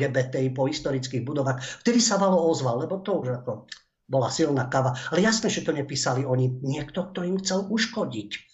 po 0.54 0.64
historických 0.66 1.22
budovách, 1.26 1.82
vtedy 1.84 1.98
sa 1.98 2.16
Valo 2.16 2.38
ozval, 2.48 2.86
lebo 2.86 3.02
to 3.02 3.18
už 3.18 3.42
ako 3.42 3.66
bola 4.08 4.32
silná 4.32 4.66
kava. 4.72 4.96
Ale 5.12 5.20
jasné, 5.20 5.52
že 5.52 5.62
to 5.62 5.76
nepísali 5.76 6.24
oni. 6.24 6.64
Niekto, 6.64 7.12
kto 7.12 7.28
im 7.28 7.36
chcel 7.44 7.68
uškodiť. 7.68 8.47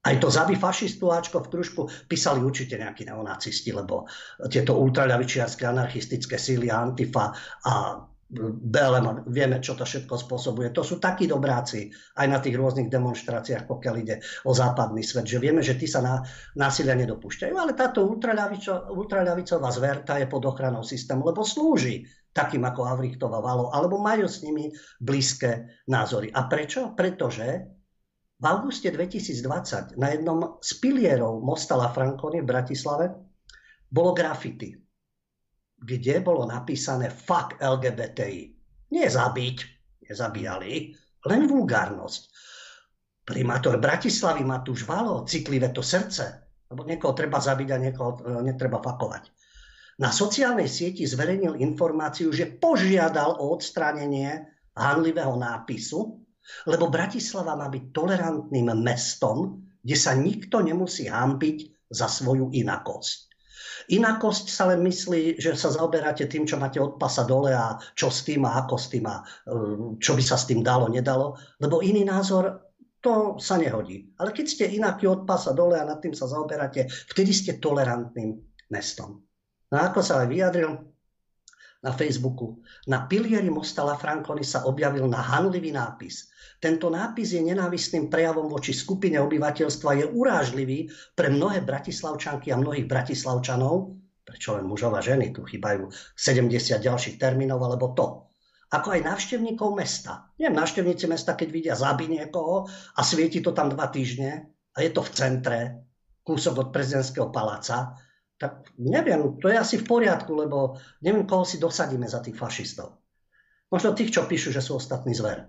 Aj 0.00 0.16
to 0.16 0.32
zabi 0.32 0.56
fašistu 0.56 1.12
Ačko 1.12 1.44
v 1.44 1.50
kružku 1.52 1.82
písali 2.08 2.40
určite 2.40 2.80
nejakí 2.80 3.04
neonacisti, 3.04 3.68
lebo 3.76 4.08
tieto 4.48 4.80
ultraľavičiarské 4.80 5.68
anarchistické 5.68 6.40
síly 6.40 6.72
Antifa 6.72 7.36
a 7.68 8.00
BLM, 8.30 9.26
vieme, 9.26 9.58
čo 9.58 9.74
to 9.74 9.82
všetko 9.82 10.14
spôsobuje. 10.14 10.70
To 10.70 10.86
sú 10.86 11.02
takí 11.02 11.26
dobráci 11.26 11.90
aj 12.14 12.26
na 12.30 12.38
tých 12.38 12.54
rôznych 12.54 12.86
demonstráciách, 12.86 13.66
pokiaľ 13.66 13.94
ide 13.98 14.22
o 14.46 14.54
západný 14.54 15.02
svet, 15.02 15.26
že 15.26 15.42
vieme, 15.42 15.66
že 15.66 15.74
tí 15.74 15.90
sa 15.90 15.98
na 15.98 16.22
násilia 16.54 16.94
nedopúšťajú. 16.94 17.54
Ale 17.58 17.74
táto 17.74 18.06
ultraľavicová 18.06 19.68
zverta 19.74 20.22
je 20.22 20.30
pod 20.30 20.46
ochranou 20.46 20.86
systému, 20.86 21.26
lebo 21.26 21.42
slúži 21.42 22.06
takým 22.30 22.62
ako 22.62 22.86
Avrichtova 22.86 23.42
Valo, 23.42 23.74
alebo 23.74 23.98
majú 23.98 24.30
s 24.30 24.46
nimi 24.46 24.70
blízke 25.02 25.82
názory. 25.90 26.30
A 26.30 26.46
prečo? 26.46 26.94
Pretože 26.94 27.79
v 28.40 28.44
auguste 28.48 28.88
2020 28.88 30.00
na 30.00 30.16
jednom 30.16 30.56
z 30.64 30.70
pilierov 30.80 31.44
Mosta 31.44 31.76
La 31.76 31.92
Franconi 31.92 32.40
v 32.40 32.48
Bratislave 32.48 33.06
bolo 33.92 34.16
grafity 34.16 34.80
kde 35.80 36.20
bolo 36.20 36.44
napísané 36.44 37.08
fuck 37.08 37.56
LGBTI. 37.56 38.40
Nie 38.92 39.06
zabiť, 39.08 39.56
nezabíjali, 40.04 40.72
len 41.24 41.42
vulgárnosť. 41.48 42.22
Primátor 43.24 43.80
Bratislavy 43.80 44.44
Matúš 44.44 44.84
Valo, 44.84 45.24
citlivé 45.24 45.72
to 45.72 45.80
srdce, 45.80 46.24
lebo 46.68 46.84
niekoho 46.84 47.16
treba 47.16 47.40
zabiť 47.40 47.68
a 47.72 47.78
niekoho 47.78 48.10
e, 48.12 48.20
netreba 48.44 48.82
fakovať. 48.82 49.24
Na 50.00 50.10
sociálnej 50.10 50.66
sieti 50.66 51.04
zverejnil 51.04 51.60
informáciu, 51.60 52.32
že 52.32 52.48
požiadal 52.48 53.36
o 53.36 53.52
odstránenie 53.52 54.48
hanlivého 54.74 55.36
nápisu, 55.36 56.24
lebo 56.68 56.92
Bratislava 56.92 57.56
má 57.56 57.72
byť 57.72 57.84
tolerantným 57.94 58.72
mestom, 58.80 59.64
kde 59.80 59.96
sa 59.96 60.12
nikto 60.12 60.60
nemusí 60.60 61.08
hambiť 61.08 61.88
za 61.90 62.06
svoju 62.06 62.52
inakosť. 62.52 63.30
Inakosť 63.90 64.46
sa 64.52 64.70
len 64.70 64.84
myslí, 64.86 65.40
že 65.40 65.56
sa 65.58 65.72
zaoberáte 65.72 66.28
tým, 66.30 66.46
čo 66.46 66.60
máte 66.60 66.78
od 66.78 67.00
pasa 67.00 67.26
dole 67.26 67.50
a 67.50 67.74
čo 67.96 68.12
s 68.12 68.22
tým 68.22 68.46
a 68.46 68.62
ako 68.62 68.76
s 68.76 68.86
tým 68.92 69.04
a 69.08 69.24
um, 69.50 69.96
čo 69.98 70.14
by 70.14 70.22
sa 70.22 70.36
s 70.38 70.46
tým 70.46 70.62
dalo, 70.62 70.86
nedalo. 70.86 71.34
Lebo 71.58 71.82
iný 71.82 72.06
názor 72.06 72.70
to 73.00 73.40
sa 73.40 73.56
nehodí. 73.56 74.12
Ale 74.20 74.30
keď 74.36 74.46
ste 74.46 74.64
inaký 74.76 75.08
od 75.08 75.24
pasa 75.24 75.56
dole 75.56 75.80
a 75.80 75.88
nad 75.88 75.98
tým 75.98 76.12
sa 76.12 76.28
zaoberáte, 76.28 76.86
vtedy 77.08 77.32
ste 77.32 77.56
tolerantným 77.56 78.36
mestom. 78.68 79.24
No 79.72 79.74
a 79.80 79.90
ako 79.90 80.04
sa 80.04 80.22
aj 80.22 80.28
vyjadril 80.28 80.70
na 81.80 81.92
Facebooku, 81.96 82.60
na 82.88 83.08
pilieri 83.08 83.48
mosta 83.48 83.80
La 83.80 83.96
Franconi 83.96 84.44
sa 84.44 84.68
objavil 84.68 85.08
na 85.08 85.20
hanlivý 85.20 85.72
nápis 85.72 86.30
tento 86.60 86.92
nápis 86.92 87.32
je 87.32 87.40
nenávistným 87.40 88.12
prejavom 88.12 88.44
voči 88.44 88.76
skupine 88.76 89.16
obyvateľstva, 89.16 89.96
je 89.96 90.06
urážlivý 90.12 90.92
pre 91.16 91.32
mnohé 91.32 91.64
bratislavčanky 91.64 92.52
a 92.52 92.60
mnohých 92.60 92.84
bratislavčanov, 92.84 93.96
prečo 94.20 94.60
len 94.60 94.68
mužov 94.68 94.92
a 94.92 95.00
ženy, 95.00 95.32
tu 95.32 95.40
chýbajú 95.40 95.88
70 96.12 96.84
ďalších 96.84 97.16
termínov, 97.16 97.64
alebo 97.64 97.96
to. 97.96 98.06
Ako 98.76 98.92
aj 98.92 99.08
návštevníkov 99.08 99.72
mesta. 99.72 100.30
Nie 100.36 100.52
návštevníci 100.52 101.08
mesta, 101.08 101.32
keď 101.32 101.48
vidia 101.48 101.74
zabi 101.74 102.12
niekoho 102.12 102.68
a 102.94 103.00
svieti 103.00 103.40
to 103.40 103.56
tam 103.56 103.72
dva 103.72 103.88
týždne 103.88 104.52
a 104.76 104.78
je 104.84 104.92
to 104.92 105.00
v 105.00 105.10
centre, 105.16 105.58
kúsok 106.22 106.54
od 106.60 106.68
prezidentského 106.76 107.32
paláca, 107.32 107.96
tak 108.40 108.72
neviem, 108.80 109.36
to 109.36 109.52
je 109.52 109.56
asi 109.60 109.76
v 109.76 109.84
poriadku, 109.84 110.32
lebo 110.32 110.80
neviem, 111.04 111.28
koho 111.28 111.44
si 111.44 111.60
dosadíme 111.60 112.08
za 112.08 112.24
tých 112.24 112.40
fašistov. 112.40 112.96
Možno 113.68 113.92
tých, 113.92 114.16
čo 114.16 114.24
píšu, 114.24 114.48
že 114.48 114.64
sú 114.64 114.80
ostatní 114.80 115.12
zver. 115.12 115.44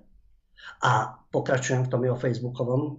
A 0.84 1.15
pokračujem 1.32 1.88
v 1.88 1.91
tom 1.91 2.04
jeho 2.06 2.19
facebookovom 2.19 2.82
e, 2.86 2.91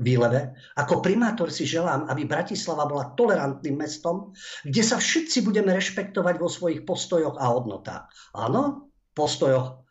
výleve. 0.00 0.56
Ako 0.78 1.04
primátor 1.04 1.52
si 1.52 1.68
želám, 1.68 2.08
aby 2.08 2.24
Bratislava 2.24 2.88
bola 2.88 3.12
tolerantným 3.12 3.76
mestom, 3.76 4.32
kde 4.64 4.80
sa 4.86 4.96
všetci 4.96 5.44
budeme 5.44 5.74
rešpektovať 5.76 6.40
vo 6.40 6.48
svojich 6.48 6.86
postojoch 6.88 7.36
a 7.36 7.52
hodnotách. 7.52 8.08
Áno, 8.32 8.94
postojoch 9.12 9.84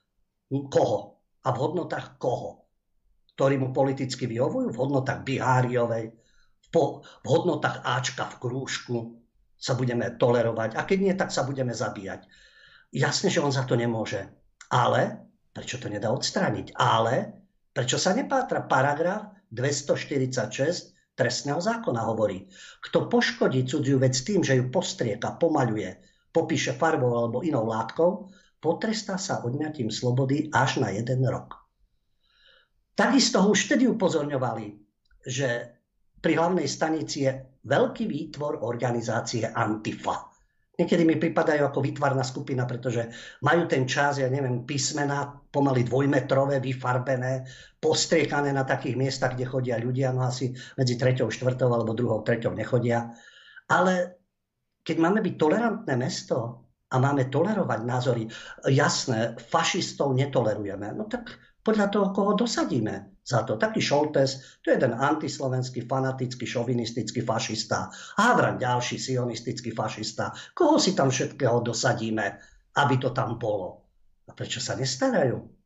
koho? 0.50 1.22
A 1.44 1.52
v 1.52 1.58
hodnotách 1.60 2.18
koho? 2.18 2.72
Ktorí 3.36 3.60
mu 3.60 3.76
politicky 3.76 4.26
vyhovujú? 4.26 4.74
V 4.74 4.80
hodnotách 4.80 5.28
Biháriovej, 5.28 6.23
po, 6.74 7.06
v 7.22 7.28
hodnotách 7.30 7.86
Ačka 7.86 8.26
v 8.34 8.40
krúžku 8.42 8.98
sa 9.54 9.78
budeme 9.78 10.10
tolerovať. 10.18 10.74
A 10.74 10.82
keď 10.90 10.98
nie, 10.98 11.14
tak 11.14 11.30
sa 11.30 11.46
budeme 11.46 11.72
zabíjať. 11.72 12.26
Jasne, 12.90 13.30
že 13.30 13.40
on 13.46 13.54
za 13.54 13.64
to 13.70 13.78
nemôže. 13.78 14.26
Ale 14.74 15.24
Prečo 15.54 15.78
to 15.78 15.88
nedá 15.88 16.10
odstrániť? 16.10 16.74
Ale 16.74 17.46
prečo 17.70 18.02
sa 18.02 18.18
nepátra? 18.18 18.66
Paragraf 18.66 19.38
246 19.54 21.14
trestného 21.14 21.62
zákona 21.62 22.10
hovorí, 22.10 22.50
kto 22.82 23.06
poškodí 23.06 23.70
cudziu 23.70 24.02
vec 24.02 24.18
tým, 24.18 24.42
že 24.42 24.58
ju 24.58 24.74
postrieka, 24.74 25.38
pomaľuje, 25.38 26.02
popíše 26.34 26.74
farbou 26.74 27.14
alebo 27.14 27.46
inou 27.46 27.70
látkou, 27.70 28.34
potrestá 28.58 29.22
sa 29.22 29.46
odňatím 29.46 29.94
slobody 29.94 30.50
až 30.50 30.82
na 30.82 30.90
jeden 30.90 31.22
rok. 31.30 31.54
Takisto 32.98 33.46
ho 33.46 33.54
už 33.54 33.70
vtedy 33.70 33.86
upozorňovali, 33.86 34.74
že 35.30 35.73
pri 36.24 36.40
hlavnej 36.40 36.64
stanici 36.64 37.28
je 37.28 37.32
veľký 37.68 38.08
výtvor 38.08 38.64
organizácie 38.64 39.44
Antifa. 39.44 40.32
Niekedy 40.74 41.06
mi 41.06 41.22
pripadajú 41.22 41.70
ako 41.70 41.86
vytvarná 41.86 42.26
skupina, 42.26 42.66
pretože 42.66 43.06
majú 43.46 43.70
ten 43.70 43.86
čas, 43.86 44.18
ja 44.18 44.26
neviem, 44.26 44.66
písmena 44.66 45.30
pomaly 45.54 45.86
dvojmetrové, 45.86 46.58
vyfarbené, 46.64 47.46
postriekané 47.78 48.50
na 48.50 48.66
takých 48.66 48.98
miestach, 48.98 49.38
kde 49.38 49.46
chodia 49.46 49.78
ľudia, 49.78 50.10
no 50.10 50.26
asi 50.26 50.50
medzi 50.74 50.98
treťou, 50.98 51.30
štvrtou 51.30 51.70
alebo 51.70 51.94
druhou, 51.94 52.26
treťou 52.26 52.58
nechodia. 52.58 53.14
Ale 53.70 54.18
keď 54.82 54.98
máme 54.98 55.22
byť 55.22 55.36
tolerantné 55.38 55.94
mesto 55.94 56.66
a 56.90 56.96
máme 56.98 57.30
tolerovať 57.30 57.80
názory, 57.86 58.24
jasné, 58.66 59.38
fašistov 59.38 60.18
netolerujeme, 60.18 60.90
no 60.98 61.06
tak 61.06 61.38
podľa 61.62 61.94
toho, 61.94 62.08
koho 62.18 62.34
dosadíme 62.34 63.13
za 63.24 63.48
to. 63.48 63.56
Taký 63.56 63.80
Šoltes, 63.80 64.60
to 64.60 64.72
je 64.72 64.76
jeden 64.76 64.94
antislovenský, 65.00 65.88
fanatický, 65.88 66.44
šovinistický 66.44 67.24
fašista. 67.24 67.88
Havran 68.20 68.60
ďalší 68.60 69.00
sionistický 69.00 69.72
fašista. 69.72 70.36
Koho 70.52 70.76
si 70.80 70.92
tam 70.92 71.10
všetkého 71.10 71.64
dosadíme, 71.64 72.26
aby 72.76 72.96
to 73.00 73.16
tam 73.16 73.40
bolo? 73.40 73.88
A 74.28 74.36
prečo 74.36 74.60
sa 74.60 74.76
nestarajú? 74.76 75.64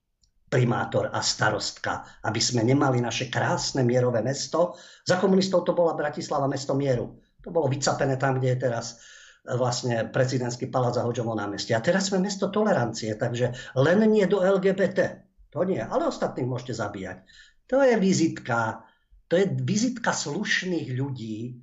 primátor 0.47 1.11
a 1.11 1.19
starostka, 1.19 2.23
aby 2.23 2.39
sme 2.39 2.63
nemali 2.63 3.03
naše 3.03 3.27
krásne 3.27 3.83
mierové 3.83 4.23
mesto. 4.23 4.79
Za 5.03 5.19
komunistov 5.19 5.67
to 5.67 5.75
bola 5.75 5.91
Bratislava 5.91 6.47
mesto 6.47 6.71
mieru. 6.71 7.19
To 7.43 7.51
bolo 7.51 7.67
vycapené 7.67 8.15
tam, 8.15 8.39
kde 8.39 8.55
je 8.55 8.59
teraz 8.63 8.95
e, 9.43 9.51
vlastne 9.59 10.07
prezidentský 10.07 10.71
palác 10.71 10.95
za 10.95 11.03
Hoďovo 11.03 11.35
námestie. 11.35 11.75
A 11.75 11.83
teraz 11.83 12.07
sme 12.07 12.23
mesto 12.23 12.47
tolerancie, 12.47 13.19
takže 13.19 13.75
len 13.75 14.07
nie 14.07 14.23
do 14.23 14.39
LGBT. 14.39 15.26
To 15.57 15.65
nie, 15.65 15.81
ale 15.81 16.05
ostatných 16.05 16.45
môžete 16.45 16.77
zabíjať. 16.77 17.25
To 17.65 17.81
je 17.81 17.97
vizitka, 17.97 18.85
to 19.25 19.41
je 19.41 19.49
vizitka 19.65 20.13
slušných 20.13 20.93
ľudí 20.93 21.57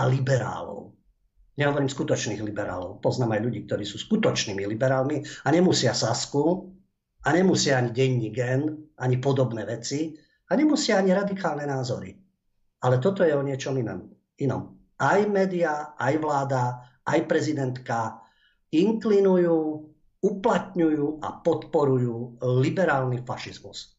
a 0.00 0.08
liberálov. 0.08 0.96
Nehovorím 1.60 1.92
skutočných 1.92 2.40
liberálov. 2.40 3.04
Poznám 3.04 3.36
aj 3.36 3.44
ľudí, 3.44 3.60
ktorí 3.68 3.84
sú 3.84 4.00
skutočnými 4.00 4.64
liberálmi 4.64 5.44
a 5.44 5.48
nemusia 5.52 5.92
Sasku, 5.92 6.72
a 7.24 7.28
nemusia 7.36 7.76
ani 7.80 7.92
denní 7.92 8.32
gen, 8.32 8.90
ani 8.96 9.20
podobné 9.20 9.68
veci, 9.68 10.16
a 10.48 10.52
nemusia 10.56 10.96
ani 10.96 11.12
radikálne 11.12 11.68
názory. 11.68 12.16
Ale 12.80 12.96
toto 12.96 13.24
je 13.28 13.32
o 13.36 13.44
niečom 13.44 13.76
inom. 13.76 14.08
inom. 14.40 14.72
Aj 14.96 15.20
média, 15.28 15.92
aj 16.00 16.14
vláda, 16.16 16.80
aj 17.04 17.28
prezidentka 17.28 18.24
inklinujú 18.72 19.93
uplatňujú 20.24 21.20
a 21.20 21.28
podporujú 21.44 22.40
liberálny 22.40 23.20
fašizmus. 23.28 23.92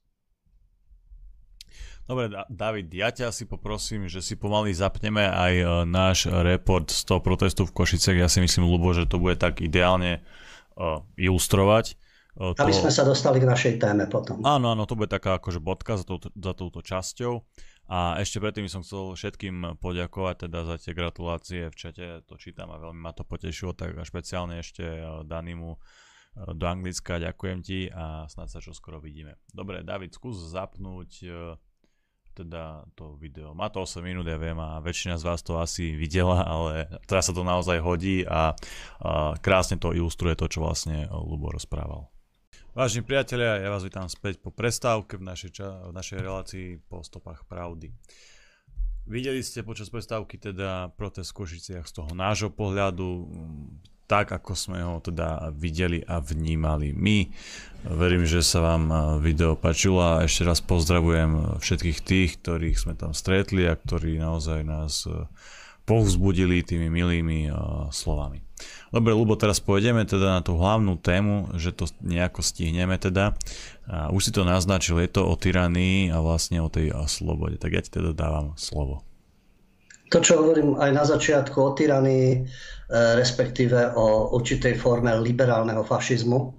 Dobre, 2.05 2.29
David, 2.53 2.93
ja 2.93 3.09
ťa 3.09 3.33
asi 3.33 3.49
poprosím, 3.49 4.05
že 4.05 4.21
si 4.21 4.37
pomaly 4.37 4.69
zapneme 4.77 5.25
aj 5.25 5.53
e, 5.57 5.65
náš 5.89 6.29
report 6.29 6.93
z 6.93 7.01
toho 7.01 7.17
protestu 7.17 7.65
v 7.65 7.73
Košicech. 7.73 8.21
Ja 8.21 8.29
si 8.29 8.45
myslím, 8.45 8.69
Lubo, 8.69 8.93
že 8.93 9.09
to 9.09 9.17
bude 9.17 9.41
tak 9.41 9.57
ideálne 9.57 10.21
uh, 10.77 11.01
ilustrovať. 11.17 11.97
Uh, 12.37 12.53
to... 12.53 12.61
Aby 12.61 12.77
sme 12.77 12.93
sa 12.93 13.09
dostali 13.09 13.41
k 13.41 13.49
našej 13.49 13.81
téme 13.81 14.05
potom. 14.05 14.37
Áno, 14.45 14.69
áno, 14.69 14.85
to 14.85 14.93
bude 14.93 15.09
taká 15.09 15.41
akože 15.41 15.57
bodka 15.57 15.97
za, 15.97 16.05
to, 16.05 16.21
za 16.29 16.53
touto 16.53 16.85
časťou. 16.85 17.41
A 17.89 18.21
ešte 18.21 18.37
predtým 18.37 18.69
som 18.69 18.85
chcel 18.85 19.17
všetkým 19.17 19.81
poďakovať 19.81 20.45
teda 20.45 20.59
za 20.61 20.75
tie 20.77 20.93
gratulácie 20.93 21.61
v 21.69 21.75
čete, 21.77 22.05
to 22.25 22.37
čítam 22.37 22.69
a 22.69 22.81
veľmi 22.81 22.97
ma 22.97 23.13
to 23.13 23.21
potešilo, 23.21 23.77
tak 23.77 23.93
a 23.97 24.05
špeciálne 24.05 24.57
ešte 24.57 24.81
Danimu 25.25 25.77
do 26.35 26.65
Anglicka, 26.67 27.15
ďakujem 27.15 27.59
ti 27.63 27.87
a 27.87 28.27
snad 28.27 28.51
sa 28.51 28.59
čo 28.59 28.75
skoro 28.75 28.99
vidíme. 28.99 29.39
Dobre, 29.47 29.87
David, 29.87 30.11
skús 30.11 30.35
zapnúť 30.35 31.11
e, 31.23 31.27
teda 32.35 32.83
to 32.99 33.15
video. 33.15 33.55
Má 33.55 33.71
to 33.71 33.87
8 33.87 34.03
minút, 34.03 34.27
ja 34.27 34.35
viem, 34.35 34.59
a 34.59 34.83
väčšina 34.83 35.15
z 35.15 35.23
vás 35.23 35.39
to 35.39 35.55
asi 35.55 35.95
videla, 35.95 36.43
ale 36.43 36.91
teraz 37.07 37.31
sa 37.31 37.33
to 37.33 37.47
naozaj 37.47 37.79
hodí 37.79 38.27
a, 38.27 38.51
a 38.99 39.39
krásne 39.39 39.79
to 39.79 39.95
ilustruje 39.95 40.35
to, 40.35 40.51
čo 40.51 40.59
vlastne 40.59 41.07
Lubo 41.07 41.47
rozprával. 41.47 42.11
Vážení 42.75 43.07
priatelia, 43.07 43.63
ja 43.63 43.71
vás 43.71 43.87
vítam 43.87 44.11
späť 44.11 44.43
po 44.43 44.51
prestávke 44.51 45.15
v 45.15 45.23
našej, 45.23 45.51
ča- 45.55 45.79
v 45.87 45.95
našej 45.95 46.19
relácii 46.19 46.67
po 46.91 46.99
stopách 46.99 47.47
pravdy. 47.47 47.95
Videli 49.07 49.39
ste 49.39 49.63
počas 49.63 49.87
prestávky 49.87 50.35
teda 50.35 50.91
protest 50.99 51.31
v 51.31 51.45
Košiciach 51.45 51.87
z 51.87 51.93
toho 51.95 52.11
nášho 52.11 52.51
pohľadu, 52.51 53.31
tak, 54.05 54.31
ako 54.31 54.53
sme 54.53 54.79
ho 54.85 55.01
teda 55.01 55.49
videli 55.53 56.01
a 56.05 56.21
vnímali 56.21 56.93
my. 56.93 57.17
Verím, 57.85 58.25
že 58.25 58.41
sa 58.41 58.65
vám 58.65 58.89
video 59.21 59.53
páčilo 59.53 60.01
a 60.01 60.25
ešte 60.25 60.41
raz 60.41 60.57
pozdravujem 60.61 61.61
všetkých 61.61 61.99
tých, 62.01 62.31
ktorých 62.41 62.81
sme 62.81 62.93
tam 62.97 63.13
stretli 63.13 63.69
a 63.69 63.77
ktorí 63.77 64.17
naozaj 64.17 64.65
nás 64.65 65.05
e, 65.05 65.29
povzbudili 65.85 66.65
tými 66.65 66.89
milými 66.89 67.53
uh, 67.53 67.87
slovami. 67.93 68.41
Dobre, 68.89 69.13
Lubo, 69.13 69.37
teraz 69.37 69.61
pôjdeme 69.61 70.01
teda 70.07 70.39
na 70.39 70.41
tú 70.41 70.57
hlavnú 70.57 70.97
tému, 70.97 71.53
že 71.59 71.75
to 71.75 71.85
nejako 72.01 72.41
stihneme 72.41 72.97
teda. 72.97 73.37
A 73.85 74.09
už 74.09 74.29
si 74.29 74.31
to 74.33 74.47
naznačil, 74.47 74.97
je 74.97 75.11
to 75.11 75.21
o 75.21 75.35
tyranii 75.37 76.09
a 76.09 76.17
vlastne 76.23 76.57
o 76.63 76.71
tej 76.71 76.89
slobode. 77.05 77.61
Tak 77.61 77.69
ja 77.69 77.81
ti 77.85 77.91
teda 77.93 78.17
dávam 78.17 78.57
slovo. 78.57 79.05
To, 80.13 80.17
čo 80.21 80.37
hovorím 80.37 80.77
aj 80.77 80.91
na 80.93 81.03
začiatku 81.03 81.57
o 81.57 81.73
tyranii, 81.73 82.45
E, 82.85 83.17
respektíve 83.17 83.97
o 83.97 84.37
určitej 84.37 84.77
forme 84.77 85.09
liberálneho 85.17 85.81
fašizmu. 85.81 86.53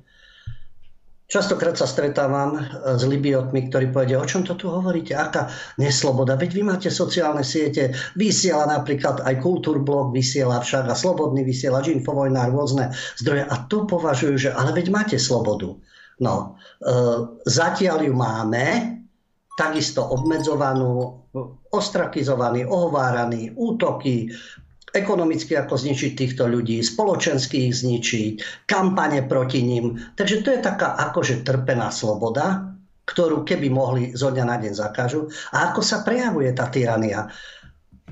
Častokrát 1.27 1.79
sa 1.79 1.87
stretávam 1.87 2.59
e, 2.59 2.63
s 2.99 3.07
libiotmi, 3.07 3.71
ktorí 3.71 3.95
povedia, 3.95 4.19
o 4.19 4.27
čom 4.27 4.43
to 4.43 4.59
tu 4.59 4.67
hovoríte, 4.67 5.15
aká 5.15 5.47
nesloboda. 5.79 6.35
Veď 6.35 6.51
vy 6.59 6.63
máte 6.67 6.91
sociálne 6.91 7.47
siete, 7.47 7.95
vysiela 8.19 8.67
napríklad 8.67 9.23
aj 9.23 9.39
Kultúrblog, 9.39 10.11
vysiela 10.11 10.59
však 10.59 10.91
a 10.91 10.99
Slobodný 10.99 11.47
vysielač, 11.47 11.95
Infovojna, 11.95 12.51
rôzne 12.51 12.91
zdroje. 13.23 13.47
A 13.47 13.55
to 13.71 13.87
považujú, 13.87 14.35
že 14.35 14.51
ale 14.51 14.75
veď 14.75 14.91
máte 14.91 15.23
slobodu. 15.23 15.79
No, 16.19 16.59
e, 16.83 16.99
zatiaľ 17.47 18.03
ju 18.03 18.15
máme, 18.19 18.96
takisto 19.57 20.05
obmedzovanú, 20.05 21.25
ostrakizovaný, 21.73 22.69
ohováraný, 22.69 23.57
útoky, 23.57 24.29
ekonomicky 24.93 25.57
ako 25.57 25.77
zničiť 25.77 26.13
týchto 26.17 26.45
ľudí, 26.49 26.81
spoločensky 26.81 27.69
ich 27.69 27.81
zničiť, 27.81 28.65
kampane 28.69 29.25
proti 29.25 29.65
ním. 29.65 29.97
Takže 30.17 30.45
to 30.45 30.49
je 30.57 30.61
taká 30.61 30.97
akože 31.09 31.45
trpená 31.45 31.89
sloboda, 31.89 32.73
ktorú 33.09 33.45
keby 33.45 33.69
mohli 33.73 34.03
zo 34.13 34.33
dňa 34.33 34.45
na 34.45 34.57
deň 34.61 34.73
zakážu. 34.73 35.29
A 35.53 35.73
ako 35.73 35.81
sa 35.81 36.05
prejavuje 36.05 36.53
tá 36.53 36.69
tyrania? 36.69 37.29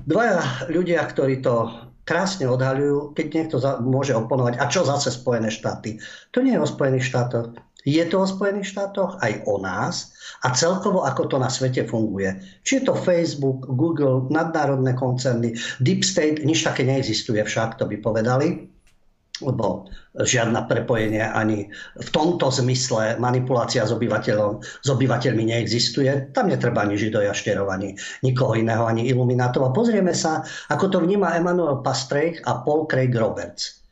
Dvaja 0.05 0.69
ľudia, 0.69 1.01
ktorí 1.05 1.41
to 1.41 1.73
krásne 2.05 2.45
odhaľujú, 2.45 3.17
keď 3.17 3.27
niekto 3.33 3.57
môže 3.81 4.13
oponovať, 4.13 4.61
a 4.61 4.69
čo 4.69 4.85
zase 4.85 5.09
Spojené 5.09 5.49
štáty? 5.49 5.97
To 6.37 6.45
nie 6.45 6.53
je 6.53 6.61
o 6.61 6.69
Spojených 6.69 7.09
štátoch. 7.09 7.57
Je 7.85 8.01
to 8.09 8.17
o 8.17 8.25
Spojených 8.25 8.73
štátoch, 8.73 9.21
aj 9.21 9.45
o 9.45 9.61
nás 9.61 10.17
a 10.41 10.49
celkovo 10.57 11.05
ako 11.05 11.29
to 11.29 11.37
na 11.37 11.53
svete 11.53 11.85
funguje. 11.85 12.33
Či 12.65 12.81
je 12.81 12.83
to 12.89 12.97
Facebook, 12.97 13.69
Google, 13.69 14.25
nadnárodné 14.33 14.97
koncerny, 14.97 15.53
Deep 15.77 16.01
State, 16.01 16.41
nič 16.41 16.65
také 16.65 16.81
neexistuje 16.81 17.45
však, 17.45 17.77
to 17.77 17.85
by 17.85 18.01
povedali, 18.01 18.73
lebo 19.43 19.85
žiadna 20.15 20.63
prepojenie 20.63 21.27
ani 21.27 21.67
v 21.99 22.09
tomto 22.09 22.47
zmysle 22.47 23.19
manipulácia 23.19 23.83
s, 23.83 23.91
obyvateľom, 23.91 24.63
s 24.63 24.87
obyvateľmi 24.87 25.51
neexistuje. 25.51 26.31
Tam 26.31 26.47
netreba 26.47 26.87
ani 26.87 26.95
židojašterov, 26.95 27.67
ani 27.67 27.99
nikoho 28.23 28.55
iného, 28.55 28.87
ani 28.87 29.11
iluminátov. 29.11 29.67
A 29.67 29.75
pozrieme 29.75 30.15
sa, 30.15 30.41
ako 30.71 30.87
to 30.87 30.97
vníma 31.03 31.35
Emanuel 31.35 31.83
Pastrejch 31.83 32.47
a 32.47 32.63
Paul 32.63 32.87
Craig 32.87 33.11
Roberts. 33.11 33.84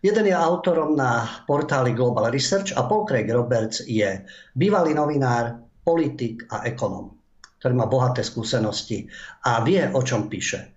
Jeden 0.00 0.24
je 0.24 0.32
autorom 0.32 0.96
na 0.96 1.28
portáli 1.44 1.92
Global 1.92 2.32
Research 2.32 2.72
a 2.72 2.88
Paul 2.88 3.04
Craig 3.04 3.28
Roberts 3.28 3.84
je 3.84 4.24
bývalý 4.56 4.96
novinár, 4.96 5.60
politik 5.84 6.48
a 6.48 6.64
ekonom, 6.64 7.12
ktorý 7.60 7.74
má 7.76 7.84
bohaté 7.84 8.24
skúsenosti 8.24 9.04
a 9.44 9.60
vie, 9.60 9.84
o 9.92 10.00
čom 10.00 10.32
píše. 10.32 10.72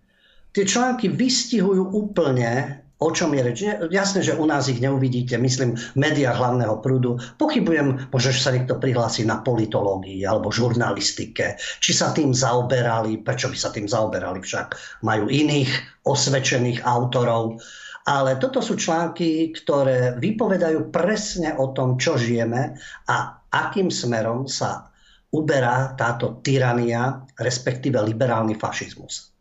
Tie 0.52 0.68
články 0.68 1.08
vystihujú 1.08 1.96
úplne 1.96 2.84
o 3.04 3.12
čom 3.12 3.36
je 3.36 3.42
reč. 3.44 3.60
Jasné, 3.92 4.24
že 4.24 4.40
u 4.40 4.48
nás 4.48 4.72
ich 4.72 4.80
neuvidíte, 4.80 5.36
myslím, 5.36 5.76
média 6.00 6.32
hlavného 6.32 6.80
prúdu. 6.80 7.20
Pochybujem, 7.36 8.08
možno, 8.08 8.30
že 8.32 8.40
sa 8.40 8.56
niekto 8.56 8.80
prihlási 8.80 9.28
na 9.28 9.44
politológii 9.44 10.24
alebo 10.24 10.48
žurnalistike. 10.48 11.60
Či 11.60 11.92
sa 11.92 12.16
tým 12.16 12.32
zaoberali, 12.32 13.20
prečo 13.20 13.52
by 13.52 13.58
sa 13.60 13.76
tým 13.76 13.92
zaoberali 13.92 14.40
však? 14.40 14.68
Majú 15.04 15.28
iných 15.28 15.72
osvedčených 16.08 16.88
autorov. 16.88 17.60
Ale 18.04 18.36
toto 18.36 18.60
sú 18.60 18.76
články, 18.76 19.56
ktoré 19.56 20.20
vypovedajú 20.20 20.92
presne 20.92 21.56
o 21.56 21.72
tom, 21.72 21.96
čo 21.96 22.20
žijeme 22.20 22.76
a 23.08 23.16
akým 23.48 23.88
smerom 23.88 24.44
sa 24.44 24.92
uberá 25.32 25.96
táto 25.96 26.44
tyrania, 26.44 27.24
respektíve 27.40 27.98
liberálny 28.04 28.60
fašizmus. 28.60 29.34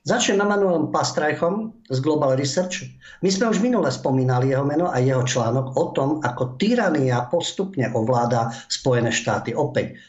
Začnem 0.00 0.40
Manuelom 0.40 0.88
Pastrajchom 0.88 1.84
z 1.92 1.98
Global 2.00 2.32
Research. 2.32 2.88
My 3.20 3.28
sme 3.28 3.52
už 3.52 3.60
minule 3.60 3.92
spomínali 3.92 4.48
jeho 4.48 4.64
meno 4.64 4.88
a 4.88 4.96
jeho 4.96 5.20
článok 5.20 5.76
o 5.76 5.84
tom, 5.92 6.24
ako 6.24 6.56
tyrania 6.56 7.28
postupne 7.28 7.92
ovláda 7.92 8.48
Spojené 8.72 9.12
štáty. 9.12 9.52
Opäť, 9.52 10.00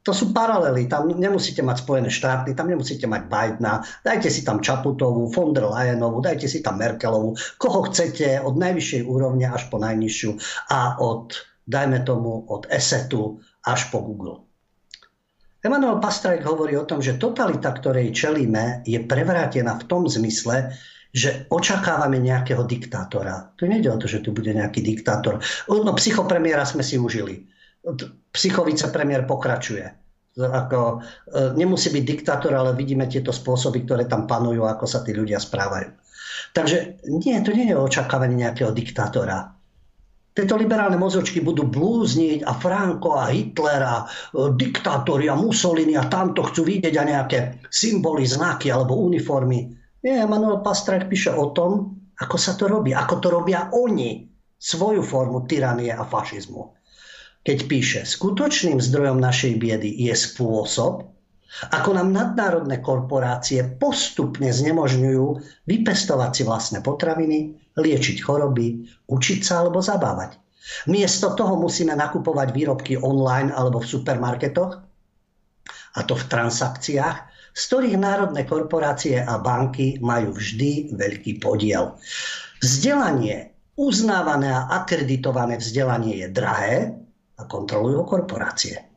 to 0.00 0.16
sú 0.16 0.32
paralely, 0.32 0.88
tam 0.88 1.12
nemusíte 1.12 1.60
mať 1.60 1.84
Spojené 1.84 2.08
štáty, 2.08 2.56
tam 2.56 2.72
nemusíte 2.72 3.04
mať 3.04 3.28
Bidena, 3.28 3.84
dajte 4.00 4.32
si 4.32 4.40
tam 4.40 4.64
Čaputovú, 4.64 5.28
von 5.28 5.52
der 5.52 5.68
Leyenovú, 5.68 6.24
dajte 6.24 6.48
si 6.48 6.64
tam 6.64 6.80
Merkelovú, 6.80 7.36
koho 7.60 7.84
chcete 7.92 8.40
od 8.40 8.56
najvyššej 8.56 9.02
úrovne 9.04 9.44
až 9.44 9.68
po 9.68 9.76
najnižšiu 9.76 10.30
a 10.72 10.96
od, 11.04 11.36
dajme 11.68 12.00
tomu, 12.08 12.48
od 12.48 12.64
ESETu 12.72 13.44
až 13.68 13.92
po 13.92 14.00
Google. 14.00 14.40
Emanuel 15.60 16.00
Pastrajk 16.00 16.40
hovorí 16.48 16.72
o 16.80 16.88
tom, 16.88 17.04
že 17.04 17.20
totalita, 17.20 17.68
ktorej 17.76 18.16
čelíme, 18.16 18.80
je 18.88 18.96
prevrátená 19.04 19.76
v 19.76 19.84
tom 19.84 20.08
zmysle, 20.08 20.72
že 21.12 21.44
očakávame 21.52 22.16
nejakého 22.16 22.64
diktátora. 22.64 23.52
Tu 23.60 23.68
nejde 23.68 23.92
o 23.92 24.00
to, 24.00 24.08
že 24.08 24.24
tu 24.24 24.32
bude 24.32 24.48
nejaký 24.48 24.80
diktátor. 24.80 25.44
No, 25.68 25.92
psychopremiéra 25.92 26.64
sme 26.64 26.80
si 26.80 26.96
užili. 26.96 27.44
Psychovicepremiér 28.30 29.24
pokračuje. 29.24 29.86
Ako, 30.40 30.80
e, 30.80 31.56
nemusí 31.58 31.90
byť 31.90 32.04
diktátor, 32.06 32.52
ale 32.54 32.76
vidíme 32.76 33.04
tieto 33.10 33.34
spôsoby, 33.34 33.82
ktoré 33.82 34.06
tam 34.06 34.30
panujú, 34.30 34.62
ako 34.64 34.86
sa 34.86 35.02
tí 35.02 35.10
ľudia 35.10 35.42
správajú. 35.42 35.90
Takže 36.54 37.06
nie, 37.10 37.34
to 37.42 37.50
nie 37.50 37.70
je 37.70 37.76
očakávanie 37.76 38.48
nejakého 38.48 38.70
diktátora 38.70 39.60
tieto 40.30 40.54
liberálne 40.54 40.94
mozočky 40.94 41.42
budú 41.42 41.66
blúzniť 41.66 42.46
a 42.46 42.54
Franco 42.54 43.18
a 43.18 43.28
Hitler 43.28 43.82
a 43.82 43.96
e, 44.00 44.54
diktátori 44.54 45.26
a 45.26 45.34
Mussolini 45.34 45.98
a 45.98 46.06
tamto 46.06 46.46
chcú 46.46 46.64
vidieť 46.64 46.94
a 46.96 47.04
nejaké 47.04 47.38
symboly, 47.68 48.22
znaky 48.24 48.70
alebo 48.70 48.96
uniformy. 48.96 49.74
Nie, 50.00 50.24
Emanuel 50.24 50.64
Pastrák 50.64 51.10
píše 51.10 51.34
o 51.34 51.50
tom, 51.52 51.98
ako 52.16 52.36
sa 52.38 52.54
to 52.54 52.70
robí, 52.70 52.94
ako 52.94 53.14
to 53.20 53.28
robia 53.28 53.68
oni, 53.74 54.30
svoju 54.60 55.04
formu 55.04 55.44
tyranie 55.44 55.92
a 55.92 56.04
fašizmu. 56.04 56.79
Keď 57.40 57.58
píše, 57.72 58.00
skutočným 58.04 58.76
zdrojom 58.84 59.16
našej 59.16 59.56
biedy 59.56 59.88
je 59.96 60.12
spôsob, 60.12 61.08
ako 61.72 61.90
nám 61.96 62.12
nadnárodné 62.12 62.78
korporácie 62.78 63.64
postupne 63.80 64.52
znemožňujú 64.52 65.26
vypestovať 65.66 66.30
si 66.30 66.42
vlastné 66.46 66.78
potraviny, 66.84 67.58
liečiť 67.74 68.22
choroby, 68.22 68.86
učiť 69.08 69.40
sa 69.42 69.64
alebo 69.64 69.82
zabávať. 69.82 70.36
Miesto 70.86 71.32
toho 71.34 71.56
musíme 71.58 71.96
nakupovať 71.96 72.52
výrobky 72.52 72.94
online 73.00 73.50
alebo 73.50 73.82
v 73.82 73.90
supermarketoch, 73.90 74.72
a 75.90 76.00
to 76.06 76.14
v 76.14 76.28
transakciách, 76.30 77.18
z 77.50 77.62
ktorých 77.66 77.98
národné 77.98 78.46
korporácie 78.46 79.18
a 79.18 79.42
banky 79.42 79.98
majú 79.98 80.38
vždy 80.38 80.94
veľký 80.94 81.42
podiel. 81.42 81.98
Vzdelanie, 82.62 83.50
uznávané 83.74 84.54
a 84.54 84.70
akreditované 84.84 85.58
vzdelanie 85.58 86.22
je 86.22 86.28
drahé 86.30 86.99
a 87.40 87.48
kontrolujú 87.48 88.04
korporácie 88.04 88.90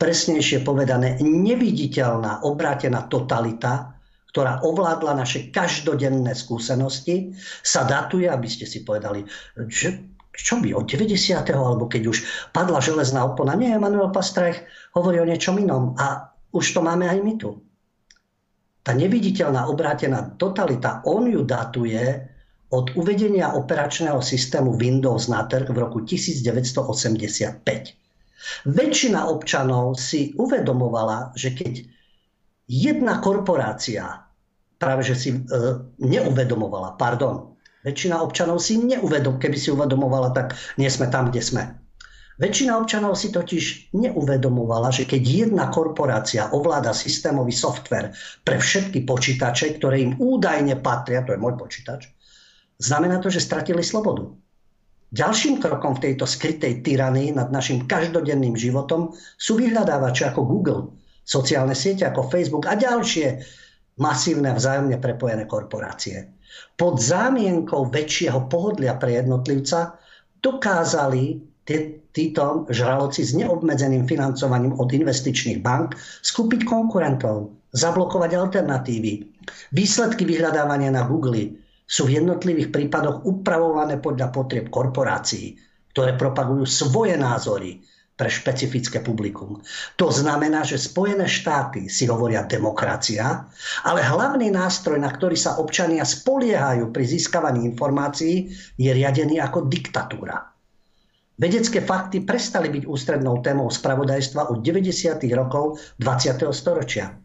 presnejšie 0.00 0.64
povedané, 0.64 1.20
neviditeľná 1.20 2.48
obrátená 2.48 3.04
totalita, 3.04 4.00
ktorá 4.32 4.64
ovládla 4.64 5.20
naše 5.20 5.52
každodenné 5.52 6.32
skúsenosti, 6.32 7.36
sa 7.60 7.84
datuje, 7.84 8.24
aby 8.24 8.48
ste 8.48 8.64
si 8.64 8.80
povedali, 8.80 9.28
že 9.68 10.08
čo 10.32 10.56
by 10.56 10.72
od 10.72 10.88
90. 10.88 11.36
alebo 11.52 11.84
keď 11.84 12.02
už 12.08 12.18
padla 12.56 12.80
železná 12.80 13.28
opona. 13.28 13.52
Nie, 13.58 13.76
Emanuel 13.76 14.08
Pastrech 14.08 14.64
hovorí 14.96 15.20
o 15.20 15.28
niečom 15.28 15.60
inom 15.60 15.92
a 16.00 16.32
už 16.54 16.64
to 16.72 16.80
máme 16.80 17.04
aj 17.04 17.18
my 17.20 17.34
tu. 17.36 17.60
Tá 18.80 18.96
neviditeľná 18.96 19.68
obrátená 19.68 20.32
totalita, 20.40 21.04
on 21.04 21.28
ju 21.28 21.44
datuje 21.44 22.29
od 22.70 22.94
uvedenia 22.94 23.50
operačného 23.58 24.22
systému 24.22 24.78
Windows 24.78 25.26
na 25.26 25.42
trh 25.50 25.66
v 25.66 25.78
roku 25.78 26.06
1985. 26.06 27.66
Väčšina 28.64 29.26
občanov 29.26 29.98
si 29.98 30.32
uvedomovala, 30.38 31.34
že 31.34 31.52
keď 31.52 31.82
jedna 32.70 33.18
korporácia, 33.18 34.22
práve 34.78 35.02
že 35.02 35.14
si 35.18 35.30
e, 35.34 35.38
neuvedomovala, 35.98 36.94
pardon, 36.94 37.58
väčšina 37.82 38.22
občanov 38.22 38.62
si 38.62 38.78
neuvedom, 38.78 39.42
keby 39.42 39.58
si 39.58 39.74
uvedomovala, 39.74 40.30
tak 40.30 40.54
nie 40.78 40.88
sme 40.88 41.10
tam, 41.10 41.28
kde 41.28 41.42
sme. 41.42 41.62
Väčšina 42.40 42.72
občanov 42.80 43.20
si 43.20 43.28
totiž 43.28 43.92
neuvedomovala, 43.92 44.88
že 44.88 45.04
keď 45.04 45.22
jedna 45.44 45.68
korporácia 45.68 46.48
ovláda 46.56 46.96
systémový 46.96 47.52
software 47.52 48.16
pre 48.40 48.56
všetky 48.56 49.04
počítače, 49.04 49.76
ktoré 49.76 50.00
im 50.00 50.16
údajne 50.16 50.80
patria, 50.80 51.20
to 51.20 51.36
je 51.36 51.42
môj 51.42 51.60
počítač, 51.60 52.08
znamená 52.80 53.20
to, 53.20 53.28
že 53.28 53.44
stratili 53.44 53.84
slobodu. 53.84 54.32
Ďalším 55.10 55.58
krokom 55.58 55.98
v 55.98 56.10
tejto 56.10 56.24
skrytej 56.24 56.86
tyranii 56.86 57.34
nad 57.34 57.50
našim 57.50 57.84
každodenným 57.84 58.54
životom 58.54 59.12
sú 59.36 59.58
vyhľadávače 59.58 60.30
ako 60.30 60.40
Google, 60.46 60.82
sociálne 61.26 61.74
siete 61.74 62.06
ako 62.06 62.30
Facebook 62.30 62.70
a 62.70 62.78
ďalšie 62.78 63.42
masívne 63.98 64.54
vzájomne 64.54 64.96
prepojené 65.02 65.50
korporácie. 65.50 66.30
Pod 66.78 67.02
zámienkou 67.02 67.90
väčšieho 67.90 68.46
pohodlia 68.46 68.96
pre 68.96 69.18
jednotlivca 69.18 69.98
dokázali 70.40 71.42
tí, 71.66 72.00
títo 72.14 72.70
žraloci 72.70 73.26
s 73.26 73.34
neobmedzeným 73.34 74.06
financovaním 74.06 74.78
od 74.78 74.90
investičných 74.90 75.58
bank 75.58 75.98
skúpiť 76.22 76.66
konkurentov, 76.66 77.50
zablokovať 77.74 78.30
alternatívy. 78.34 79.26
Výsledky 79.74 80.22
vyhľadávania 80.22 80.94
na 80.94 81.02
Google 81.06 81.54
sú 81.90 82.06
v 82.06 82.22
jednotlivých 82.22 82.70
prípadoch 82.70 83.26
upravované 83.26 83.98
podľa 83.98 84.30
potrieb 84.30 84.70
korporácií, 84.70 85.58
ktoré 85.90 86.14
propagujú 86.14 86.62
svoje 86.62 87.18
názory 87.18 87.82
pre 88.14 88.28
špecifické 88.28 89.00
publikum. 89.00 89.58
To 89.96 90.12
znamená, 90.12 90.60
že 90.62 90.76
Spojené 90.76 91.24
štáty 91.24 91.88
si 91.88 92.04
hovoria 92.04 92.44
demokracia, 92.44 93.48
ale 93.82 94.04
hlavný 94.04 94.52
nástroj, 94.52 95.00
na 95.00 95.08
ktorý 95.08 95.34
sa 95.34 95.56
občania 95.56 96.04
spoliehajú 96.04 96.92
pri 96.92 97.04
získavaní 97.16 97.64
informácií, 97.64 98.52
je 98.76 98.90
riadený 98.92 99.40
ako 99.40 99.66
diktatúra. 99.66 100.36
Vedecké 101.40 101.80
fakty 101.80 102.20
prestali 102.20 102.68
byť 102.68 102.84
ústrednou 102.84 103.40
témou 103.40 103.72
spravodajstva 103.72 104.52
od 104.52 104.60
90. 104.60 105.24
rokov 105.32 105.80
20. 105.96 106.44
storočia. 106.52 107.16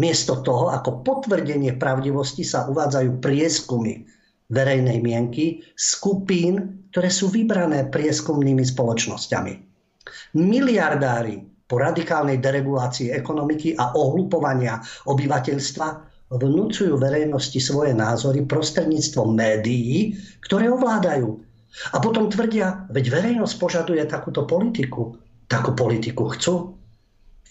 Miesto 0.00 0.40
toho, 0.40 0.72
ako 0.72 1.04
potvrdenie 1.04 1.76
pravdivosti 1.76 2.46
sa 2.46 2.64
uvádzajú 2.68 3.20
prieskumy 3.20 4.08
verejnej 4.52 5.00
mienky 5.00 5.64
skupín, 5.76 6.84
ktoré 6.92 7.08
sú 7.08 7.32
vybrané 7.32 7.88
prieskumnými 7.88 8.64
spoločnosťami. 8.64 9.52
Miliardári 10.36 11.40
po 11.64 11.80
radikálnej 11.80 12.36
deregulácii 12.36 13.16
ekonomiky 13.16 13.72
a 13.80 13.96
ohlupovania 13.96 14.76
obyvateľstva 15.08 15.88
vnúcujú 16.32 16.96
verejnosti 16.96 17.60
svoje 17.60 17.96
názory 17.96 18.44
prostredníctvom 18.44 19.32
médií, 19.32 20.16
ktoré 20.44 20.68
ovládajú. 20.68 21.28
A 21.92 21.96
potom 22.04 22.28
tvrdia, 22.28 22.84
veď 22.92 23.04
verejnosť 23.08 23.54
požaduje 23.56 24.04
takúto 24.04 24.44
politiku. 24.44 25.16
Takú 25.48 25.72
politiku 25.72 26.28
chcú. 26.36 26.76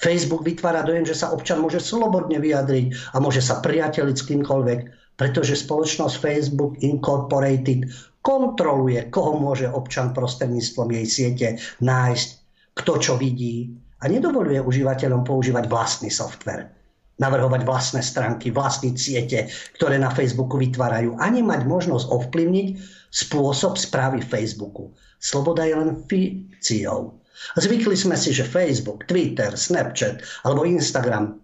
Facebook 0.02 0.42
vytvára 0.42 0.82
dojem, 0.82 1.06
že 1.06 1.14
sa 1.14 1.30
občan 1.30 1.62
môže 1.62 1.78
slobodne 1.78 2.42
vyjadriť 2.42 3.14
a 3.14 3.22
môže 3.22 3.40
sa 3.40 3.62
priateliť 3.62 4.16
s 4.18 4.26
kýmkoľvek, 4.26 4.80
pretože 5.14 5.54
spoločnosť 5.62 6.18
Facebook 6.18 6.82
Incorporated 6.82 7.86
kontroluje, 8.26 9.14
koho 9.14 9.38
môže 9.38 9.70
občan 9.70 10.10
prostredníctvom 10.18 10.90
jej 10.98 11.06
siete 11.06 11.48
nájsť, 11.86 12.28
kto 12.74 12.94
čo 12.98 13.14
vidí 13.22 13.70
a 14.02 14.10
nedovoluje 14.10 14.58
užívateľom 14.58 15.22
používať 15.22 15.70
vlastný 15.70 16.10
software 16.10 16.82
navrhovať 17.22 17.62
vlastné 17.62 18.02
stránky, 18.02 18.50
vlastní 18.50 18.98
siete, 18.98 19.54
ktoré 19.78 20.02
na 20.02 20.10
Facebooku 20.10 20.58
vytvárajú, 20.58 21.22
ani 21.22 21.46
mať 21.46 21.70
možnosť 21.70 22.10
ovplyvniť 22.10 22.68
spôsob 23.14 23.78
správy 23.78 24.26
Facebooku. 24.26 24.90
Sloboda 25.22 25.70
je 25.70 25.76
len 25.78 26.02
fikciou. 26.10 27.21
Zvykli 27.58 27.98
sme 27.98 28.16
si, 28.20 28.36
že 28.36 28.48
Facebook, 28.48 29.08
Twitter, 29.08 29.56
Snapchat 29.56 30.46
alebo 30.46 30.68
Instagram 30.68 31.42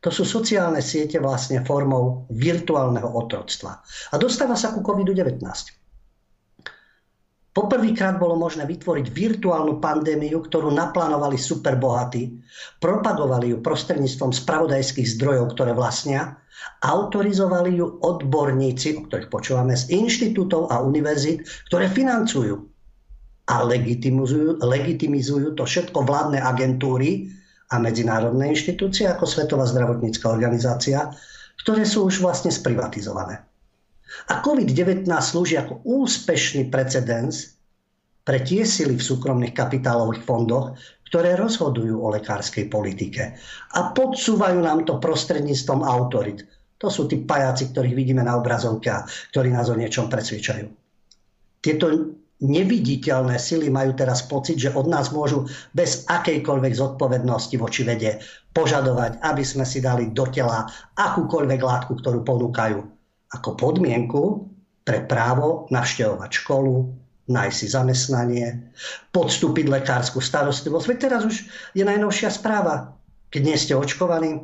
to 0.00 0.08
sú 0.08 0.24
sociálne 0.24 0.80
siete 0.80 1.20
vlastne 1.20 1.60
formou 1.60 2.24
virtuálneho 2.32 3.04
otroctva. 3.04 3.84
A 3.84 4.14
dostáva 4.16 4.56
sa 4.56 4.72
ku 4.72 4.80
COVID-19. 4.80 5.44
Poprvýkrát 7.50 8.16
bolo 8.16 8.38
možné 8.38 8.64
vytvoriť 8.64 9.06
virtuálnu 9.12 9.76
pandémiu, 9.82 10.40
ktorú 10.40 10.72
naplánovali 10.72 11.36
superbohatí, 11.36 12.32
propagovali 12.80 13.52
ju 13.52 13.56
prostredníctvom 13.60 14.32
spravodajských 14.32 15.18
zdrojov, 15.18 15.52
ktoré 15.52 15.76
vlastnia, 15.76 16.40
autorizovali 16.80 17.76
ju 17.76 18.00
odborníci, 18.00 18.96
o 18.96 19.00
ktorých 19.04 19.28
počúvame, 19.28 19.76
z 19.76 19.92
inštitútov 19.92 20.72
a 20.72 20.80
univerzít, 20.80 21.44
ktoré 21.68 21.92
financujú 21.92 22.69
a 23.50 23.66
legitimizujú, 23.66 24.62
legitimizujú 24.62 25.58
to 25.58 25.66
všetko 25.66 26.06
vládne 26.06 26.38
agentúry, 26.38 27.26
a 27.70 27.78
medzinárodné 27.78 28.50
inštitúcie 28.50 29.06
ako 29.06 29.24
Svetová 29.30 29.62
zdravotnícká 29.62 30.26
organizácia, 30.26 31.14
ktoré 31.62 31.86
sú 31.86 32.10
už 32.10 32.18
vlastne 32.18 32.50
sprivatizované. 32.50 33.46
A 34.26 34.42
COVID-19 34.42 35.06
slúži 35.06 35.54
ako 35.54 35.86
úspešný 35.86 36.66
precedens 36.66 37.54
pre 38.26 38.42
tie 38.42 38.66
sily 38.66 38.98
v 38.98 39.06
súkromných 39.06 39.54
kapitálových 39.54 40.26
fondoch, 40.26 40.74
ktoré 41.06 41.38
rozhodujú 41.38 41.94
o 42.02 42.10
lekárskej 42.10 42.66
politike 42.66 43.38
a 43.74 43.94
podsúvajú 43.94 44.58
nám 44.58 44.82
to 44.82 44.98
prostredníctvom 44.98 45.86
autorit. 45.86 46.42
To 46.82 46.90
sú 46.90 47.06
tí 47.06 47.22
pajáci, 47.22 47.70
ktorých 47.70 47.94
vidíme 47.94 48.22
na 48.26 48.34
obrazovke 48.34 48.90
a 48.90 49.06
ktorí 49.06 49.54
nás 49.54 49.70
o 49.70 49.78
niečom 49.78 50.10
presvedčajú. 50.10 50.66
Tieto 51.60 51.86
neviditeľné 52.40 53.36
sily 53.36 53.68
majú 53.68 53.92
teraz 53.92 54.24
pocit, 54.24 54.56
že 54.56 54.72
od 54.72 54.88
nás 54.88 55.12
môžu 55.12 55.44
bez 55.76 56.08
akejkoľvek 56.08 56.72
zodpovednosti 56.72 57.56
voči 57.60 57.84
vede 57.84 58.20
požadovať, 58.56 59.20
aby 59.20 59.44
sme 59.44 59.68
si 59.68 59.78
dali 59.84 60.10
do 60.10 60.24
tela 60.28 60.66
akúkoľvek 60.96 61.60
látku, 61.60 61.92
ktorú 62.00 62.24
ponúkajú 62.24 62.80
ako 63.30 63.50
podmienku 63.54 64.50
pre 64.82 65.06
právo 65.06 65.70
navštevovať 65.70 66.30
školu, 66.34 66.90
nájsť 67.30 67.56
si 67.56 67.66
zamestnanie, 67.70 68.46
podstúpiť 69.14 69.70
lekárskú 69.70 70.18
starostlivosť. 70.18 70.86
Veď 70.90 70.98
teraz 70.98 71.22
už 71.22 71.36
je 71.78 71.84
najnovšia 71.86 72.26
správa. 72.32 72.98
Keď 73.30 73.42
nie 73.46 73.54
ste 73.54 73.78
očkovaní, 73.78 74.42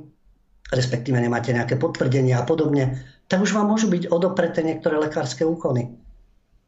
respektíve 0.70 1.18
nemáte 1.18 1.50
nejaké 1.50 1.74
potvrdenia 1.74 2.38
a 2.38 2.46
podobne, 2.46 3.02
tak 3.26 3.42
už 3.42 3.58
vám 3.58 3.74
môžu 3.74 3.90
byť 3.90 4.06
odopreté 4.06 4.62
niektoré 4.62 5.02
lekárske 5.02 5.42
úkony. 5.42 6.05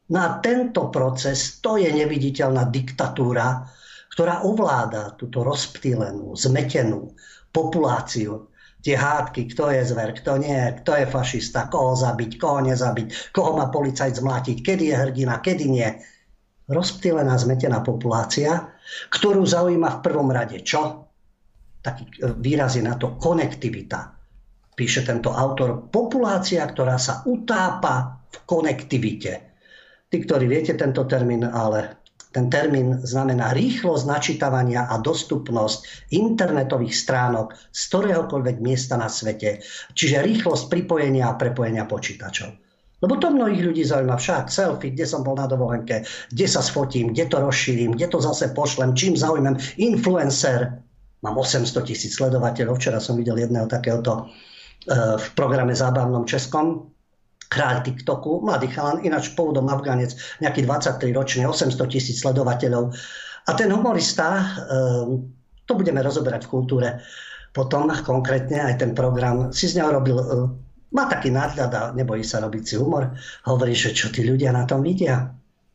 No 0.08 0.18
a 0.24 0.28
tento 0.40 0.88
proces, 0.88 1.60
to 1.60 1.76
je 1.76 1.92
neviditeľná 1.92 2.72
diktatúra, 2.72 3.68
ktorá 4.08 4.40
ovláda 4.40 5.12
túto 5.20 5.44
rozptýlenú, 5.44 6.32
zmetenú 6.32 7.12
populáciu. 7.52 8.48
Tie 8.80 8.96
hádky, 8.96 9.52
kto 9.52 9.68
je 9.68 9.82
zver, 9.84 10.16
kto 10.16 10.40
nie, 10.40 10.56
kto 10.80 10.96
je 10.96 11.06
fašista, 11.06 11.68
koho 11.68 11.92
zabiť, 11.92 12.40
koho 12.40 12.64
nezabiť, 12.64 13.34
koho 13.36 13.58
má 13.60 13.68
policajt 13.68 14.22
zmlatiť, 14.22 14.56
kedy 14.64 14.84
je 14.88 14.96
hrdina, 14.96 15.44
kedy 15.44 15.64
nie. 15.68 15.88
Rozptýlená, 16.70 17.36
zmetená 17.36 17.84
populácia, 17.84 18.70
ktorú 19.12 19.44
zaujíma 19.44 19.98
v 19.98 20.02
prvom 20.04 20.30
rade 20.32 20.64
čo? 20.64 21.04
Taký 21.84 22.32
výraz 22.40 22.80
je 22.80 22.82
na 22.86 22.96
to 22.96 23.18
konektivita. 23.20 24.14
Píše 24.72 25.04
tento 25.04 25.34
autor, 25.36 25.90
populácia, 25.90 26.64
ktorá 26.64 26.96
sa 26.96 27.26
utápa 27.26 28.24
v 28.30 28.36
konektivite 28.46 29.48
Tí, 30.08 30.24
ktorí 30.24 30.48
viete 30.48 30.72
tento 30.72 31.04
termín, 31.04 31.44
ale 31.44 32.00
ten 32.32 32.48
termín 32.52 33.00
znamená 33.04 33.56
rýchlosť 33.56 34.04
načítavania 34.04 34.88
a 34.88 35.00
dostupnosť 35.00 36.08
internetových 36.12 36.92
stránok 36.92 37.56
z 37.72 37.80
ktoréhokoľvek 37.88 38.56
miesta 38.60 39.00
na 39.00 39.08
svete, 39.08 39.64
čiže 39.96 40.24
rýchlosť 40.24 40.68
pripojenia 40.68 41.28
a 41.28 41.36
prepojenia 41.36 41.88
počítačov. 41.88 42.52
Lebo 42.98 43.14
to 43.16 43.30
mnohých 43.30 43.62
ľudí 43.62 43.86
zaujíma 43.86 44.18
však. 44.18 44.50
Selfie, 44.50 44.90
kde 44.90 45.06
som 45.06 45.22
bol 45.22 45.38
na 45.38 45.46
dovolenke, 45.46 46.02
kde 46.34 46.46
sa 46.50 46.58
sfotím, 46.58 47.14
kde 47.14 47.30
to 47.30 47.38
rozšírim, 47.38 47.94
kde 47.94 48.10
to 48.10 48.18
zase 48.18 48.50
pošlem, 48.52 48.98
čím 48.98 49.14
zaujímam. 49.14 49.54
Influencer, 49.78 50.82
mám 51.22 51.36
800 51.38 51.78
tisíc 51.86 52.18
sledovateľov, 52.18 52.76
včera 52.82 52.98
som 52.98 53.14
videl 53.14 53.38
jedného 53.38 53.70
takéhoto 53.70 54.26
eh, 54.26 55.14
v 55.14 55.26
programe 55.38 55.78
zábavnom 55.78 56.26
českom, 56.26 56.90
kráľ 57.48 57.84
TikToku, 57.84 58.44
mladý 58.44 58.68
chalan, 58.68 59.00
ináč 59.00 59.32
pôvodom 59.32 59.66
Afganec, 59.72 60.12
nejaký 60.44 60.68
23 60.68 61.16
ročný, 61.16 61.42
800 61.48 61.80
tisíc 61.88 62.20
sledovateľov. 62.20 62.92
A 63.48 63.50
ten 63.56 63.72
humorista, 63.72 64.44
ehm, 64.68 65.32
to 65.64 65.72
budeme 65.72 66.04
rozoberať 66.04 66.44
v 66.44 66.52
kultúre, 66.52 66.88
potom 67.52 67.88
konkrétne 68.04 68.60
aj 68.60 68.74
ten 68.84 68.92
program, 68.92 69.48
si 69.50 69.66
z 69.66 69.80
neho 69.80 69.90
robil, 69.96 70.20
e, 70.20 70.26
má 70.92 71.08
taký 71.08 71.32
nadhľad 71.32 71.72
a 71.72 71.82
nebojí 71.96 72.24
sa 72.24 72.40
robiť 72.44 72.62
si 72.64 72.74
humor. 72.76 73.12
Hovorí, 73.44 73.72
že 73.76 73.92
čo 73.92 74.08
tí 74.12 74.24
ľudia 74.24 74.52
na 74.52 74.64
tom 74.64 74.84
vidia. 74.84 75.28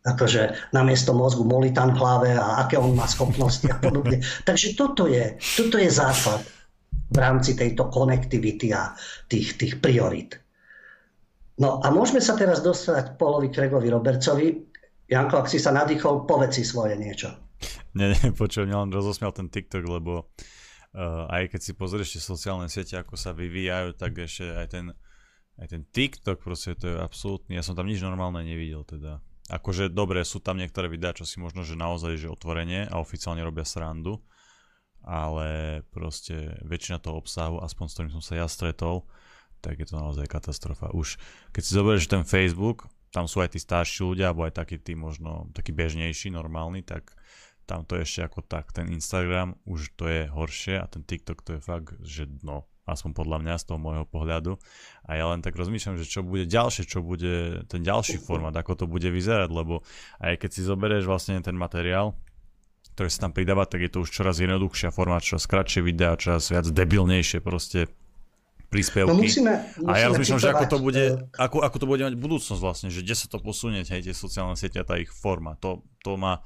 Akože 0.03 0.74
namiesto 0.76 1.15
mozgu 1.15 1.47
molitan 1.47 1.95
v 1.95 1.99
hlave 2.01 2.30
a 2.36 2.65
aké 2.65 2.76
on 2.76 2.91
má 2.91 3.07
schopnosti 3.07 3.63
a 3.69 3.78
podobne. 3.80 4.19
Takže 4.47 4.76
toto 4.76 5.07
je, 5.07 5.38
toto 5.55 5.78
je 5.80 5.89
základ 5.89 6.43
v 7.13 7.17
rámci 7.17 7.53
tejto 7.53 7.88
konektivity 7.93 8.74
a 8.74 8.97
tých, 9.30 9.55
tých 9.55 9.74
priorit. 9.80 10.42
No 11.62 11.78
a 11.86 11.93
môžeme 11.93 12.18
sa 12.18 12.34
teraz 12.34 12.66
dostať 12.66 13.20
Polovi 13.22 13.54
Kregovi 13.54 13.93
Robercovi. 13.93 14.58
Janko, 15.06 15.45
ak 15.45 15.51
si 15.51 15.62
sa 15.62 15.70
nadýchol, 15.70 16.26
povedz 16.26 16.58
si 16.58 16.64
svoje 16.66 16.97
niečo. 16.97 17.30
Nie, 17.93 18.10
nie, 18.10 18.34
počujem, 18.34 18.74
len 18.74 18.89
rozosmial 18.89 19.30
ten 19.38 19.54
TikTok, 19.54 19.86
lebo 19.86 20.34
uh, 20.97 21.30
aj 21.30 21.54
keď 21.54 21.62
si 21.62 21.72
pozrieš 21.78 22.18
tie 22.18 22.22
sociálne 22.26 22.66
siete, 22.66 22.97
ako 22.97 23.14
sa 23.14 23.38
vyvíjajú, 23.38 23.93
tak 23.93 24.18
ešte 24.18 24.49
aj 24.49 24.68
ten, 24.74 24.86
aj 25.62 25.68
ten 25.70 25.82
TikTok 25.86 26.41
proste 26.41 26.74
to 26.74 26.89
je 26.89 26.97
absolútny, 26.97 27.54
ja 27.54 27.62
som 27.62 27.78
tam 27.78 27.86
nič 27.86 28.01
normálne 28.01 28.41
nevidel 28.41 28.82
teda. 28.82 29.22
Akože 29.54 29.91
dobre, 29.93 30.24
sú 30.26 30.41
tam 30.41 30.58
niektoré 30.58 30.89
videá, 30.89 31.14
čo 31.14 31.28
si 31.28 31.38
možno, 31.38 31.62
že 31.62 31.78
naozaj 31.78 32.18
že 32.18 32.32
otvorenie 32.32 32.89
a 32.89 32.97
oficiálne 32.97 33.43
robia 33.45 33.68
srandu, 33.68 34.24
ale 35.04 35.84
proste 35.91 36.58
väčšina 36.64 36.97
toho 37.04 37.20
obsahu, 37.20 37.62
aspoň 37.62 37.86
s 37.86 37.93
ktorým 37.93 38.14
som 38.18 38.24
sa 38.24 38.39
ja 38.39 38.47
stretol, 38.47 39.06
tak 39.64 39.80
je 39.80 39.88
to 39.88 39.95
naozaj 39.95 40.28
katastrofa. 40.28 40.91
Už 40.91 41.16
keď 41.55 41.61
si 41.64 41.72
zoberieš 41.72 42.11
ten 42.11 42.28
Facebook, 42.28 42.91
tam 43.16 43.32
sú 43.32 43.39
aj 43.39 43.55
tí 43.55 43.59
starší 43.64 44.03
ľudia, 44.03 44.36
alebo 44.36 44.43
aj 44.43 44.59
takí 44.59 44.76
tí 44.76 44.99
možno 44.99 45.47
takí 45.55 45.72
bežnejší, 45.72 46.28
normálni, 46.36 46.84
tak 46.84 47.16
tam 47.64 47.88
to 47.88 47.95
ešte 47.95 48.28
ako 48.28 48.43
tak. 48.43 48.76
Ten 48.76 48.91
Instagram 48.91 49.55
už 49.64 49.95
to 49.95 50.11
je 50.11 50.28
horšie 50.28 50.84
a 50.84 50.86
ten 50.91 51.07
TikTok 51.07 51.39
to 51.45 51.55
je 51.55 51.61
fakt, 51.64 51.95
že 52.03 52.28
dno. 52.28 52.68
Aspoň 52.84 53.16
podľa 53.16 53.39
mňa 53.39 53.55
z 53.64 53.66
toho 53.72 53.80
môjho 53.80 54.03
pohľadu. 54.03 54.59
A 55.07 55.16
ja 55.16 55.32
len 55.32 55.39
tak 55.39 55.55
rozmýšľam, 55.55 55.95
že 55.95 56.03
čo 56.03 56.20
bude 56.20 56.43
ďalšie, 56.43 56.84
čo 56.84 56.99
bude 56.99 57.64
ten 57.72 57.80
ďalší 57.80 58.20
formát, 58.20 58.51
ako 58.51 58.84
to 58.84 58.86
bude 58.91 59.07
vyzerať, 59.07 59.47
lebo 59.47 59.88
aj 60.20 60.36
keď 60.36 60.49
si 60.51 60.68
zoberieš 60.68 61.07
vlastne 61.07 61.39
ten 61.39 61.55
materiál, 61.55 62.20
ktorý 62.99 63.07
sa 63.07 63.24
tam 63.24 63.32
pridáva, 63.32 63.64
tak 63.64 63.88
je 63.88 63.91
to 63.95 64.03
už 64.03 64.11
čoraz 64.11 64.43
jednoduchšia 64.43 64.91
forma, 64.91 65.24
čoraz 65.24 65.47
kratšie 65.47 65.80
videá, 65.80 66.20
čoraz 66.20 66.51
viac 66.51 66.68
debilnejšie 66.68 67.39
proste 67.39 67.88
príspevky. 68.74 69.13
No 69.13 69.21
musíme, 69.21 69.53
musíme 69.78 69.86
a 69.86 70.01
ja 70.01 70.09
rozmýšľam, 70.09 70.41
že 70.41 70.49
ako 70.49 70.65
to 70.65 70.78
bude, 70.82 71.03
e, 71.05 71.38
ako, 71.38 71.61
ako 71.61 71.78
to 71.78 71.86
bude 71.86 72.01
mať 72.01 72.15
budúcnosť 72.17 72.61
vlastne, 72.61 72.89
že 72.89 73.05
kde 73.05 73.13
sa 73.13 73.30
to 73.30 73.38
posunie, 73.38 73.86
hej, 73.86 74.01
tie 74.01 74.15
sociálne 74.17 74.57
siete 74.57 74.82
a 74.82 74.86
tá 74.88 74.97
ich 74.97 75.13
forma. 75.13 75.53
To, 75.61 75.86
to 76.01 76.17
ma 76.17 76.41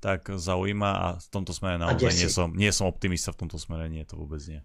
tak 0.00 0.28
zaujíma 0.28 0.90
a 0.92 1.06
v 1.16 1.28
tomto 1.28 1.52
smere 1.52 1.76
naozaj 1.76 2.12
nie 2.16 2.28
som, 2.28 2.48
nie 2.52 2.72
som 2.72 2.88
optimista 2.88 3.32
v 3.32 3.44
tomto 3.46 3.56
smere, 3.60 3.88
nie, 3.88 4.04
to 4.04 4.20
vôbec 4.20 4.40
nie. 4.48 4.60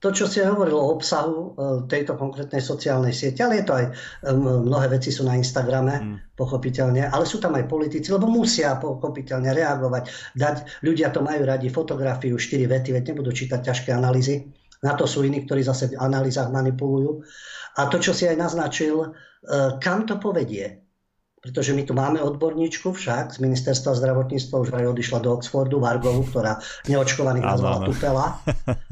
To, 0.00 0.08
čo 0.08 0.24
si 0.24 0.40
hovoril 0.40 0.80
o 0.80 0.96
obsahu 0.96 1.36
e, 1.36 1.48
tejto 1.84 2.16
konkrétnej 2.16 2.64
sociálnej 2.64 3.12
siete, 3.12 3.44
ale 3.44 3.60
je 3.60 3.64
to 3.68 3.74
aj, 3.76 3.84
e, 3.84 3.92
mnohé 4.32 4.96
veci 4.96 5.12
sú 5.12 5.28
na 5.28 5.36
Instagrame, 5.36 5.92
hmm. 6.00 6.16
pochopiteľne, 6.40 7.12
ale 7.12 7.28
sú 7.28 7.36
tam 7.36 7.52
aj 7.52 7.68
politici, 7.68 8.08
lebo 8.08 8.24
musia 8.24 8.80
pochopiteľne 8.80 9.52
reagovať, 9.52 10.08
dať, 10.40 10.80
ľudia 10.80 11.12
to 11.12 11.20
majú 11.20 11.44
radi, 11.44 11.68
fotografiu, 11.68 12.40
4 12.40 12.64
vety, 12.64 12.96
veď 12.96 13.12
nebudú 13.12 13.28
čítať 13.28 13.60
ťažké 13.60 13.92
analýzy 13.92 14.48
na 14.80 14.92
to 14.96 15.04
sú 15.04 15.24
iní, 15.24 15.44
ktorí 15.44 15.60
zase 15.60 15.92
v 15.92 16.00
analýzach 16.00 16.48
manipulujú. 16.48 17.20
A 17.76 17.86
to, 17.86 18.00
čo 18.00 18.16
si 18.16 18.24
aj 18.24 18.36
naznačil, 18.36 18.96
e, 19.04 19.08
kam 19.78 20.08
to 20.08 20.16
povedie? 20.16 20.80
Pretože 21.40 21.72
my 21.72 21.88
tu 21.88 21.96
máme 21.96 22.20
odborníčku 22.20 22.92
však 22.92 23.32
z 23.32 23.38
ministerstva 23.40 23.96
zdravotníctva, 23.96 24.60
už 24.60 24.76
aj 24.76 24.92
odišla 24.92 25.24
do 25.24 25.40
Oxfordu, 25.40 25.80
Vargovu, 25.80 26.28
ktorá 26.28 26.60
neočkovaných 26.84 27.48
nazvala 27.48 27.78
Tupela. 27.88 28.26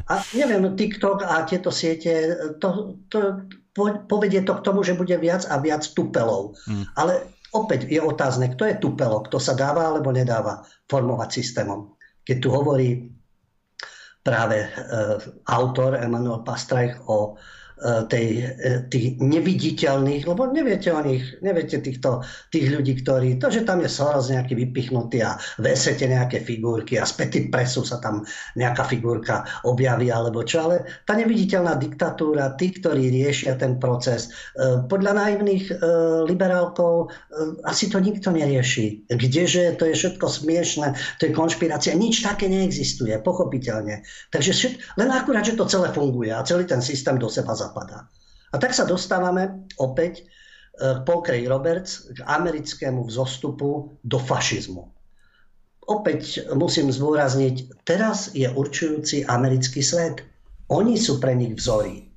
A 0.09 0.25
neviem, 0.33 0.65
TikTok 0.73 1.29
a 1.29 1.45
tieto 1.45 1.69
siete, 1.69 2.33
to, 2.57 2.97
to, 3.13 3.45
povedie 4.09 4.41
to 4.49 4.57
k 4.57 4.65
tomu, 4.65 4.81
že 4.81 4.97
bude 4.97 5.13
viac 5.21 5.45
a 5.45 5.61
viac 5.61 5.85
tupelov. 5.93 6.57
Hmm. 6.65 6.89
Ale 6.97 7.37
opäť 7.53 7.85
je 7.85 8.01
otázne, 8.01 8.49
kto 8.57 8.65
je 8.65 8.81
tupelo, 8.81 9.21
kto 9.29 9.37
sa 9.37 9.53
dáva 9.53 9.93
alebo 9.93 10.09
nedáva 10.09 10.65
formovať 10.89 11.29
systémom. 11.29 12.01
Keď 12.25 12.37
tu 12.41 12.49
hovorí 12.49 13.18
práve 14.23 14.61
e, 14.61 14.69
autor 15.47 15.95
Emanuel 16.03 16.43
Pastrajch 16.45 16.97
o 17.07 17.37
tej, 18.11 18.27
e, 18.43 18.71
tých 18.91 19.23
neviditeľných, 19.23 20.27
lebo 20.27 20.51
neviete 20.51 20.91
o 20.91 21.01
nich, 21.03 21.23
neviete 21.39 21.79
týchto, 21.79 22.27
tých 22.51 22.75
ľudí, 22.75 22.99
ktorí, 23.03 23.39
to, 23.39 23.51
že 23.55 23.63
tam 23.63 23.79
je 23.79 23.91
Soros 23.91 24.31
nejaký 24.35 24.59
vypichnutý 24.59 25.23
a 25.23 25.39
vesete 25.63 26.11
nejaké 26.11 26.43
figurky 26.43 26.99
a 26.99 27.07
späty 27.07 27.47
presu 27.47 27.87
sa 27.87 28.03
tam 28.03 28.27
nejaká 28.59 28.83
figurka 28.83 29.47
objaví 29.63 30.11
alebo 30.11 30.43
čo, 30.43 30.67
ale 30.67 30.83
tá 31.07 31.15
neviditeľná 31.15 31.79
diktatúra, 31.79 32.59
tí, 32.59 32.75
ktorí 32.75 33.15
riešia 33.15 33.55
ten 33.55 33.79
proces, 33.79 34.31
e, 34.59 34.83
podľa 34.91 35.13
naivných 35.15 35.81
liberálkov 36.29 37.11
asi 37.65 37.91
to 37.91 37.99
nikto 38.01 38.33
nerieši. 38.33 39.09
Kdeže, 39.09 39.77
to 39.77 39.89
je 39.89 39.95
všetko 39.95 40.27
smiešne, 40.27 40.97
to 41.21 41.29
je 41.29 41.33
konšpirácia, 41.37 41.95
nič 41.95 42.25
také 42.25 42.49
neexistuje, 42.49 43.15
pochopiteľne. 43.21 44.03
Takže 44.33 44.53
len 44.97 45.09
akurát, 45.13 45.45
že 45.45 45.59
to 45.59 45.69
celé 45.69 45.93
funguje 45.93 46.33
a 46.33 46.45
celý 46.45 46.65
ten 46.65 46.83
systém 46.83 47.19
do 47.19 47.29
seba 47.29 47.55
zapadá. 47.69 48.09
A 48.53 48.57
tak 48.57 48.73
sa 48.73 48.89
dostávame 48.89 49.69
opäť 49.77 50.25
e, 50.25 51.03
Paul 51.05 51.21
Craig 51.21 51.45
Roberts 51.45 52.09
k 52.17 52.25
americkému 52.25 53.05
vzostupu 53.05 54.01
do 54.01 54.17
fašizmu. 54.17 54.89
Opäť 55.89 56.49
musím 56.53 56.93
zdôrazniť, 56.93 57.85
teraz 57.85 58.33
je 58.37 58.49
určujúci 58.49 59.25
americký 59.25 59.81
svet. 59.81 60.21
Oni 60.69 61.01
sú 61.01 61.17
pre 61.17 61.33
nich 61.33 61.57
vzory. 61.57 62.09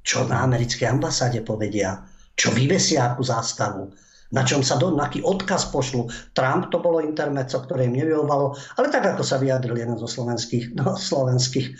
Čo 0.00 0.24
na 0.24 0.40
americkej 0.48 0.88
ambasáde 0.88 1.44
povedia, 1.44 2.08
čo 2.32 2.48
vyvesia 2.48 3.12
akú 3.12 3.20
zástavu, 3.20 3.92
na 4.32 4.44
čom 4.44 4.64
sa 4.64 4.76
do, 4.76 4.92
aký 4.96 5.24
odkaz 5.24 5.68
pošlu. 5.72 6.08
Trump 6.32 6.68
to 6.72 6.80
bolo 6.80 7.04
intermeco, 7.04 7.60
ktoré 7.64 7.88
im 7.88 7.96
nevyhovalo, 7.96 8.56
ale 8.76 8.86
tak 8.88 9.04
ako 9.16 9.24
sa 9.24 9.40
vyjadril 9.40 9.76
jeden 9.76 9.96
zo 9.96 10.08
slovenských, 10.08 10.76
no, 10.76 10.96
slovenských 10.96 11.76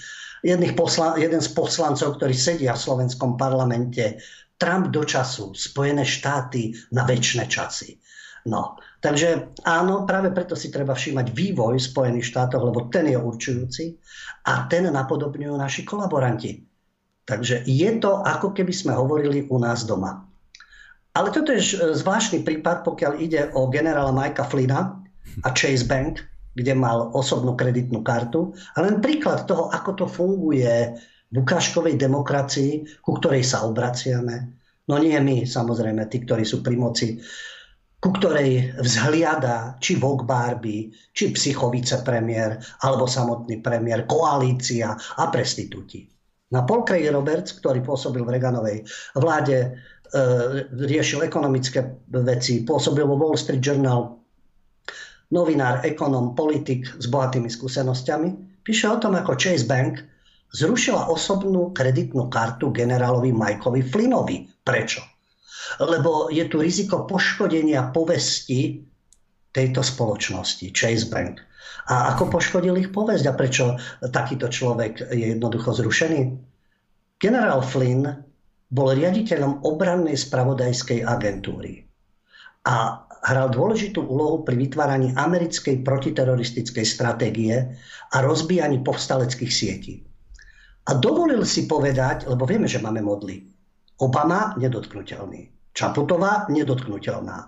posla, 0.74 1.18
jeden 1.18 1.40
z 1.40 1.50
poslancov, 1.54 2.18
ktorí 2.18 2.34
sedia 2.34 2.74
v 2.74 2.84
slovenskom 2.84 3.34
parlamente, 3.38 4.22
Trump 4.58 4.90
do 4.90 5.06
času, 5.06 5.54
Spojené 5.54 6.02
štáty 6.02 6.74
na 6.90 7.06
väčšie 7.06 7.46
časy. 7.46 7.90
No, 8.48 8.80
takže 9.02 9.54
áno, 9.66 10.08
práve 10.08 10.32
preto 10.32 10.56
si 10.56 10.72
treba 10.72 10.96
všímať 10.96 11.26
vývoj 11.30 11.76
Spojených 11.78 12.26
štátov, 12.32 12.70
lebo 12.70 12.88
ten 12.88 13.10
je 13.10 13.18
určujúci 13.18 13.84
a 14.48 14.64
ten 14.70 14.88
napodobňujú 14.88 15.54
naši 15.58 15.82
kolaboranti. 15.84 16.64
Takže 17.28 17.68
je 17.68 17.90
to, 18.00 18.24
ako 18.24 18.56
keby 18.56 18.72
sme 18.72 18.96
hovorili 18.96 19.44
u 19.52 19.60
nás 19.60 19.84
doma. 19.84 20.24
Ale 21.12 21.28
toto 21.28 21.52
je 21.52 21.60
zvláštny 21.98 22.40
prípad, 22.40 22.88
pokiaľ 22.88 23.12
ide 23.20 23.52
o 23.52 23.68
generála 23.68 24.14
Mikea 24.14 24.46
Flina 24.48 24.96
a 25.44 25.48
Chase 25.52 25.84
Bank, 25.84 26.24
kde 26.58 26.74
mal 26.74 27.14
osobnú 27.14 27.54
kreditnú 27.54 28.02
kartu. 28.02 28.50
A 28.74 28.82
len 28.82 28.98
príklad 28.98 29.46
toho, 29.46 29.70
ako 29.70 29.90
to 29.94 30.06
funguje 30.10 30.98
v 31.30 31.36
ukážkovej 31.38 31.94
demokracii, 31.94 32.98
ku 32.98 33.14
ktorej 33.22 33.46
sa 33.46 33.62
obraciame. 33.62 34.58
No 34.90 34.98
nie 34.98 35.14
my, 35.14 35.46
samozrejme, 35.46 36.10
tí, 36.10 36.26
ktorí 36.26 36.42
sú 36.42 36.64
pri 36.64 36.74
moci, 36.74 37.20
ku 37.98 38.10
ktorej 38.10 38.78
vzhliada 38.78 39.78
či 39.78 39.98
Vok 39.98 40.26
Barbie, 40.26 40.90
či 41.14 41.30
psychovice 41.30 42.02
premiér, 42.02 42.58
alebo 42.82 43.06
samotný 43.06 43.62
premiér, 43.62 44.08
koalícia 44.08 44.94
a 44.94 45.24
prestitúti. 45.30 46.06
Na 46.48 46.64
Paul 46.64 46.86
Craig 46.88 47.12
Roberts, 47.12 47.52
ktorý 47.60 47.84
pôsobil 47.84 48.24
v 48.24 48.32
Reaganovej 48.32 48.78
vláde, 49.20 49.58
e, 49.60 49.68
riešil 50.72 51.20
ekonomické 51.28 52.00
veci, 52.08 52.64
pôsobil 52.64 53.04
vo 53.04 53.20
Wall 53.20 53.36
Street 53.36 53.60
Journal, 53.60 54.17
novinár, 55.32 55.84
ekonom, 55.84 56.32
politik 56.32 56.88
s 56.96 57.06
bohatými 57.08 57.48
skúsenosťami, 57.48 58.60
píše 58.64 58.88
o 58.88 58.96
tom, 58.96 59.16
ako 59.16 59.36
Chase 59.36 59.68
Bank 59.68 60.00
zrušila 60.52 61.12
osobnú 61.12 61.76
kreditnú 61.76 62.32
kartu 62.32 62.72
generálovi 62.72 63.32
Mikeovi 63.32 63.84
Flynnovi. 63.84 64.48
Prečo? 64.64 65.04
Lebo 65.84 66.32
je 66.32 66.44
tu 66.48 66.64
riziko 66.64 67.04
poškodenia 67.04 67.92
povesti 67.92 68.80
tejto 69.52 69.84
spoločnosti, 69.84 70.72
Chase 70.72 71.08
Bank. 71.12 71.44
A 71.88 72.12
ako 72.12 72.28
poškodil 72.28 72.76
ich 72.80 72.92
povesť 72.92 73.24
a 73.28 73.36
prečo 73.36 73.64
takýto 74.12 74.48
človek 74.48 75.08
je 75.12 75.32
jednoducho 75.36 75.72
zrušený? 75.72 76.20
Generál 77.16 77.64
Flynn 77.64 78.04
bol 78.68 78.92
riaditeľom 78.92 79.64
obrannej 79.64 80.16
spravodajskej 80.20 81.00
agentúry. 81.00 81.88
A 82.68 83.07
hral 83.28 83.52
dôležitú 83.52 84.00
úlohu 84.00 84.40
pri 84.42 84.56
vytváraní 84.56 85.12
americkej 85.12 85.84
protiteroristickej 85.84 86.86
stratégie 86.88 87.56
a 88.12 88.16
rozbíjaní 88.24 88.80
povstaleckých 88.80 89.52
sietí. 89.52 89.94
A 90.88 90.96
dovolil 90.96 91.44
si 91.44 91.68
povedať, 91.68 92.24
lebo 92.24 92.48
vieme, 92.48 92.64
že 92.64 92.80
máme 92.80 93.04
modly. 93.04 93.44
Obama 94.00 94.56
nedotknutelný. 94.56 95.52
Čaputová 95.76 96.48
nedotknutelná. 96.48 97.38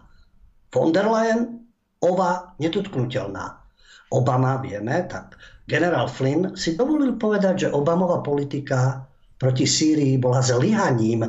Von 0.71 0.93
der 0.93 1.09
Leyen, 1.09 1.65
Ova 2.01 2.57
nedotknutelná. 2.61 3.61
Obama, 4.11 4.57
vieme, 4.59 5.07
tak 5.07 5.37
generál 5.69 6.09
Flynn 6.09 6.57
si 6.57 6.75
dovolil 6.75 7.15
povedať, 7.15 7.67
že 7.67 7.73
Obamová 7.73 8.25
politika 8.25 9.07
proti 9.39 9.65
Sýrii 9.69 10.19
bola 10.19 10.43
zlyhaním, 10.43 11.29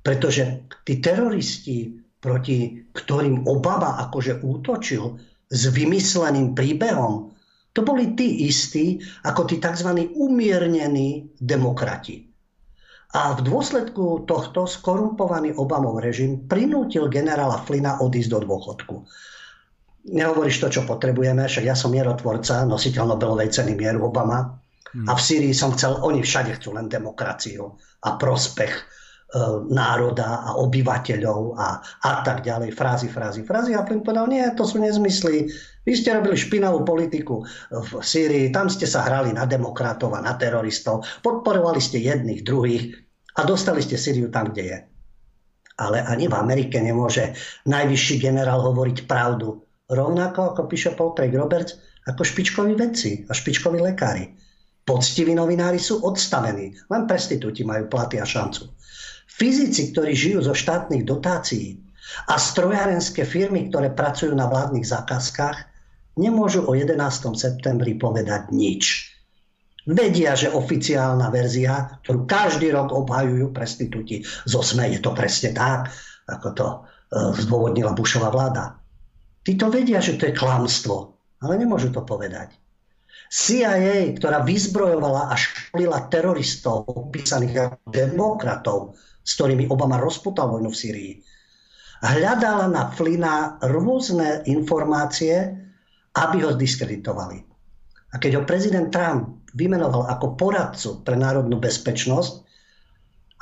pretože 0.00 0.66
tí 0.86 0.98
teroristi 1.02 2.05
proti 2.20 2.86
ktorým 2.92 3.44
Obama 3.46 4.00
akože 4.08 4.42
útočil 4.42 5.16
s 5.46 5.62
vymysleným 5.70 6.56
príbehom, 6.56 7.30
to 7.76 7.84
boli 7.84 8.16
tí 8.16 8.48
istí 8.48 8.98
ako 9.22 9.44
tí 9.44 9.60
tzv. 9.60 10.08
umiernení 10.16 11.36
demokrati. 11.36 12.24
A 13.14 13.36
v 13.36 13.40
dôsledku 13.46 14.26
tohto 14.26 14.66
skorumpovaný 14.66 15.54
Obamov 15.56 16.02
režim 16.02 16.48
prinútil 16.48 17.06
generála 17.06 17.62
Flina 17.62 18.00
odísť 18.02 18.30
do 18.32 18.38
dôchodku. 18.44 18.96
Nehovoríš 20.10 20.62
to, 20.62 20.68
čo 20.68 20.82
potrebujeme, 20.84 21.46
však 21.46 21.64
ja 21.64 21.76
som 21.78 21.94
mierotvorca, 21.94 22.66
nositeľ 22.66 23.14
Nobelovej 23.14 23.50
ceny 23.50 23.78
mieru 23.78 24.10
Obama. 24.10 24.58
A 24.96 25.12
v 25.12 25.20
Syrii 25.20 25.52
som 25.52 25.76
chcel, 25.76 25.98
oni 26.00 26.24
všade 26.24 26.56
chcú 26.56 26.72
len 26.72 26.88
demokraciu 26.88 27.76
a 28.06 28.16
prospech 28.16 28.72
národa 29.68 30.48
a 30.48 30.50
obyvateľov 30.56 31.40
a, 31.58 31.80
a 31.82 32.10
tak 32.24 32.40
ďalej. 32.46 32.72
Frázy, 32.72 33.08
frázy, 33.12 33.44
frázy. 33.44 33.76
A 33.76 33.84
Flynn 33.84 34.00
povedal, 34.00 34.30
nie, 34.32 34.44
to 34.56 34.64
sú 34.64 34.80
nezmysly. 34.80 35.50
Vy 35.86 35.92
ste 35.94 36.16
robili 36.16 36.34
špinavú 36.34 36.82
politiku 36.82 37.46
v 37.70 37.90
Sýrii, 38.02 38.50
tam 38.50 38.66
ste 38.66 38.90
sa 38.90 39.06
hrali 39.06 39.30
na 39.30 39.46
demokratov 39.46 40.18
a 40.18 40.24
na 40.24 40.34
teroristov, 40.34 41.06
podporovali 41.22 41.78
ste 41.78 42.02
jedných, 42.02 42.42
druhých 42.42 42.90
a 43.38 43.46
dostali 43.46 43.78
ste 43.84 43.94
Sýriu 43.94 44.26
tam, 44.32 44.50
kde 44.50 44.64
je. 44.66 44.78
Ale 45.76 46.02
ani 46.02 46.26
v 46.26 46.34
Amerike 46.34 46.80
nemôže 46.80 47.36
najvyšší 47.68 48.18
generál 48.18 48.64
hovoriť 48.64 49.06
pravdu. 49.06 49.62
Rovnako, 49.86 50.56
ako 50.56 50.62
píše 50.66 50.96
Paul 50.98 51.14
Craig 51.14 51.36
Roberts, 51.36 51.78
ako 52.08 52.22
špičkoví 52.24 52.74
vedci 52.74 53.22
a 53.28 53.32
špičkoví 53.36 53.78
lekári. 53.78 54.34
Poctiví 54.86 55.34
novinári 55.34 55.82
sú 55.82 56.02
odstavení, 56.02 56.74
len 56.90 57.02
prestitúti 57.10 57.66
majú 57.66 57.90
platy 57.90 58.22
a 58.22 58.26
šancu. 58.26 58.70
Fyzici, 59.36 59.92
ktorí 59.92 60.16
žijú 60.16 60.40
zo 60.40 60.56
štátnych 60.56 61.04
dotácií 61.04 61.76
a 62.32 62.40
strojárenské 62.40 63.28
firmy, 63.28 63.68
ktoré 63.68 63.92
pracujú 63.92 64.32
na 64.32 64.48
vládnych 64.48 64.88
zákazkách, 64.88 65.58
nemôžu 66.16 66.64
o 66.64 66.72
11. 66.72 66.96
septembri 67.36 68.00
povedať 68.00 68.48
nič. 68.48 69.12
Vedia, 69.86 70.32
že 70.34 70.50
oficiálna 70.50 71.28
verzia, 71.28 72.00
ktorú 72.02 72.24
každý 72.26 72.72
rok 72.74 72.90
obhajujú 72.90 73.52
prestitúti 73.52 74.24
zo 74.48 74.64
SME, 74.64 74.96
je 74.96 75.00
to 75.04 75.12
presne 75.12 75.52
tak, 75.52 75.92
ako 76.26 76.48
to 76.56 76.66
e, 76.66 76.78
zdôvodnila 77.38 77.94
Bušová 77.94 78.32
vláda. 78.32 78.80
Títo 79.46 79.70
vedia, 79.70 80.02
že 80.02 80.18
to 80.18 80.26
je 80.26 80.34
klamstvo, 80.34 81.14
ale 81.44 81.54
nemôžu 81.60 81.94
to 81.94 82.02
povedať. 82.02 82.56
CIA, 83.30 84.16
ktorá 84.18 84.42
vyzbrojovala 84.42 85.30
a 85.30 85.34
školila 85.38 86.10
teroristov, 86.10 86.88
opísaných 86.90 87.70
ako 87.70 87.86
demokratov, 87.86 88.78
s 89.26 89.34
ktorými 89.34 89.66
Obama 89.66 89.98
rozputal 89.98 90.54
vojnu 90.54 90.70
v 90.70 90.78
Syrii, 90.78 91.12
hľadala 92.06 92.70
na 92.70 92.94
Flina 92.94 93.58
rôzne 93.66 94.46
informácie, 94.46 95.50
aby 96.14 96.46
ho 96.46 96.54
diskreditovali. 96.54 97.42
A 98.14 98.22
keď 98.22 98.40
ho 98.40 98.42
prezident 98.48 98.88
Trump 98.94 99.50
vymenoval 99.58 100.06
ako 100.06 100.38
poradcu 100.38 101.02
pre 101.02 101.18
národnú 101.18 101.58
bezpečnosť, 101.58 102.46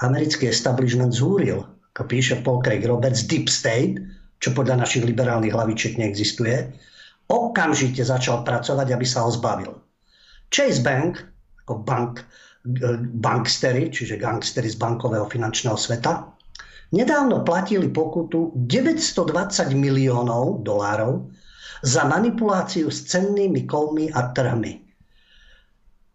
americký 0.03 0.51
establishment 0.51 1.12
zúril, 1.12 1.62
ako 1.95 2.03
píše 2.11 2.41
Paul 2.43 2.64
Craig 2.64 2.82
Roberts, 2.82 3.28
Deep 3.28 3.47
State, 3.47 4.01
čo 4.43 4.51
podľa 4.51 4.82
našich 4.82 5.07
liberálnych 5.07 5.55
hlavičiek 5.55 6.01
neexistuje, 6.01 6.74
okamžite 7.30 8.03
začal 8.03 8.43
pracovať, 8.43 8.89
aby 8.91 9.07
sa 9.07 9.22
ho 9.24 9.30
zbavil. 9.30 9.78
Chase 10.51 10.82
Bank, 10.82 11.22
ako 11.64 11.87
bank, 11.87 12.20
bankstery, 13.21 13.93
čiže 13.93 14.17
gangstery 14.17 14.73
z 14.73 14.81
bankového 14.81 15.29
finančného 15.29 15.77
sveta, 15.77 16.33
nedávno 16.97 17.45
platili 17.45 17.93
pokutu 17.93 18.57
920 18.57 19.77
miliónov 19.77 20.65
dolárov 20.65 21.29
za 21.85 22.09
manipuláciu 22.09 22.89
s 22.89 23.05
cennými 23.12 23.69
kovmi 23.69 24.09
a 24.09 24.33
trhmi 24.33 24.85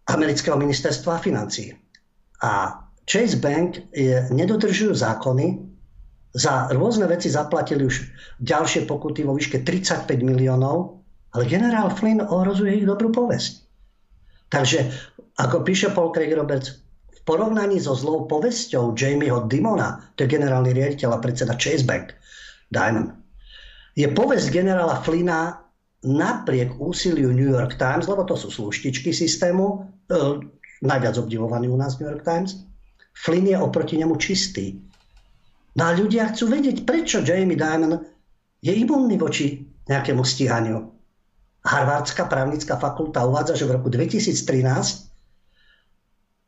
amerického 0.10 0.58
ministerstva 0.58 1.22
financí. 1.22 1.70
A 2.42 2.82
Chase 3.06 3.38
Bank 3.38 3.78
je, 3.94 4.26
nedodržujú 4.34 4.98
zákony, 4.98 5.70
za 6.34 6.70
rôzne 6.74 7.10
veci 7.10 7.30
zaplatili 7.30 7.86
už 7.86 8.06
ďalšie 8.42 8.86
pokuty 8.86 9.26
vo 9.26 9.34
výške 9.34 9.66
35 9.66 10.10
miliónov, 10.22 11.02
ale 11.34 11.46
generál 11.46 11.90
Flynn 11.94 12.22
ohrozuje 12.22 12.82
ich 12.82 12.86
dobrú 12.86 13.10
povesť. 13.10 13.69
Takže, 14.50 14.90
ako 15.38 15.62
píše 15.62 15.94
Paul 15.94 16.10
Craig 16.10 16.34
Roberts, 16.34 16.82
v 17.14 17.20
porovnaní 17.22 17.78
so 17.78 17.94
zlou 17.94 18.26
povesťou 18.26 18.98
Jamieho 18.98 19.46
Dimona, 19.46 20.02
to 20.18 20.26
je 20.26 20.34
generálny 20.34 20.74
riaditeľ 20.74 21.16
a 21.16 21.22
predseda 21.22 21.54
Chase 21.54 21.86
Bank, 21.86 22.18
Diamond, 22.74 23.14
je 23.94 24.10
povesť 24.10 24.50
generála 24.50 25.02
Flynna 25.06 25.62
napriek 26.02 26.80
úsiliu 26.80 27.30
New 27.30 27.52
York 27.52 27.76
Times, 27.76 28.08
lebo 28.08 28.24
to 28.24 28.40
sú 28.40 28.50
sluštičky 28.50 29.12
systému, 29.12 29.66
e, 30.08 30.18
najviac 30.82 31.20
obdivovaný 31.20 31.68
u 31.68 31.78
nás 31.78 32.00
New 32.00 32.08
York 32.08 32.24
Times, 32.24 32.64
Flynn 33.12 33.52
je 33.52 33.60
oproti 33.60 34.00
nemu 34.00 34.16
čistý. 34.16 34.80
No 35.76 35.92
a 35.92 35.96
ľudia 35.96 36.32
chcú 36.32 36.56
vedieť, 36.56 36.88
prečo 36.88 37.20
Jamie 37.20 37.60
Dimon 37.60 38.00
je 38.64 38.72
imunný 38.72 39.20
voči 39.20 39.60
nejakému 39.86 40.24
stíhaniu. 40.24 40.99
Harvardská 41.66 42.26
právnická 42.26 42.80
fakulta 42.80 43.26
uvádza, 43.28 43.56
že 43.56 43.66
v 43.68 43.76
roku 43.76 43.90
2013 43.92 45.10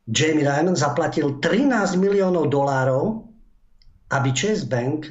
Jamie 0.08 0.48
Dimon 0.48 0.76
zaplatil 0.76 1.40
13 1.40 1.96
miliónov 2.00 2.48
dolárov, 2.48 3.28
aby 4.12 4.30
Chase 4.36 4.68
Bank 4.68 5.08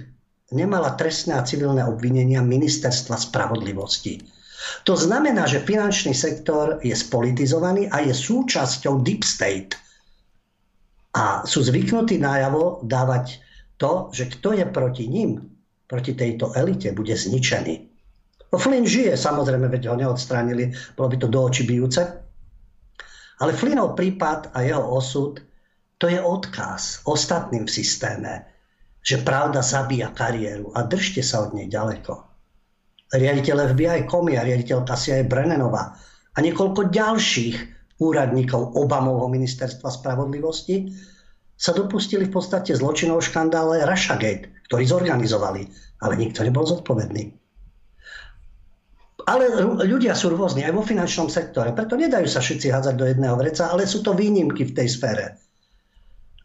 nemala 0.53 0.99
trestné 0.99 1.39
a 1.39 1.47
civilné 1.47 1.87
obvinenia 1.87 2.43
ministerstva 2.43 3.17
spravodlivosti. 3.17 4.21
To 4.85 4.93
znamená, 4.93 5.49
že 5.49 5.65
finančný 5.65 6.13
sektor 6.13 6.81
je 6.85 6.93
spolitizovaný 6.93 7.89
a 7.89 8.05
je 8.05 8.13
súčasťou 8.13 9.01
deep 9.01 9.25
state. 9.25 9.73
A 11.17 11.43
sú 11.49 11.65
zvyknutí 11.65 12.21
najavo 12.21 12.85
dávať 12.85 13.41
to, 13.81 14.13
že 14.13 14.29
kto 14.37 14.53
je 14.61 14.67
proti 14.69 15.09
ním, 15.09 15.41
proti 15.89 16.13
tejto 16.15 16.53
elite, 16.55 16.93
bude 16.93 17.17
zničený. 17.17 17.90
No 18.51 18.59
Flynn 18.59 18.83
žije, 18.83 19.15
samozrejme, 19.15 19.71
veď 19.71 19.95
ho 19.95 19.97
neodstránili, 19.97 20.75
bolo 20.99 21.09
by 21.15 21.17
to 21.23 21.29
do 21.31 21.41
očí 21.47 21.63
bijúce. 21.63 22.03
Ale 23.41 23.55
Flynnov 23.55 23.95
prípad 23.95 24.53
a 24.53 24.67
jeho 24.67 24.83
osud, 24.83 25.39
to 25.97 26.11
je 26.11 26.19
odkaz 26.19 27.07
ostatným 27.07 27.65
v 27.65 27.73
systéme, 27.73 28.33
že 29.01 29.23
pravda 29.23 29.63
zabíja 29.65 30.13
kariéru 30.13 30.75
a 30.77 30.85
držte 30.85 31.23
sa 31.23 31.47
od 31.47 31.57
nej 31.57 31.71
ďaleko. 31.71 32.27
Riaditeľ 33.11 33.75
FBI 33.75 34.07
Comey 34.07 34.37
a 34.37 34.45
riaditeľka 34.45 34.95
CIA 34.99 35.27
Brennenová 35.27 35.97
a 36.35 36.39
niekoľko 36.39 36.93
ďalších 36.93 37.57
úradníkov 38.01 38.77
Obamovho 38.77 39.27
ministerstva 39.29 39.89
spravodlivosti 39.89 40.91
sa 41.57 41.77
dopustili 41.77 42.29
v 42.29 42.33
podstate 42.33 42.73
zločinov 42.73 43.21
škandále 43.21 43.85
Russiagate, 43.85 44.65
ktorý 44.69 44.85
zorganizovali, 44.89 45.63
ale 46.01 46.15
nikto 46.17 46.41
nebol 46.41 46.65
zodpovedný. 46.65 47.40
Ale 49.27 49.51
ľudia 49.85 50.17
sú 50.17 50.33
rôzni 50.33 50.65
aj 50.65 50.73
vo 50.73 50.87
finančnom 50.87 51.29
sektore, 51.29 51.75
preto 51.75 51.99
nedajú 51.99 52.25
sa 52.31 52.41
všetci 52.41 52.73
hádzať 52.73 52.95
do 52.97 53.09
jedného 53.09 53.37
vreca, 53.37 53.69
ale 53.69 53.85
sú 53.85 54.01
to 54.01 54.17
výnimky 54.17 54.69
v 54.69 54.77
tej 54.77 54.89
sfére. 54.89 55.37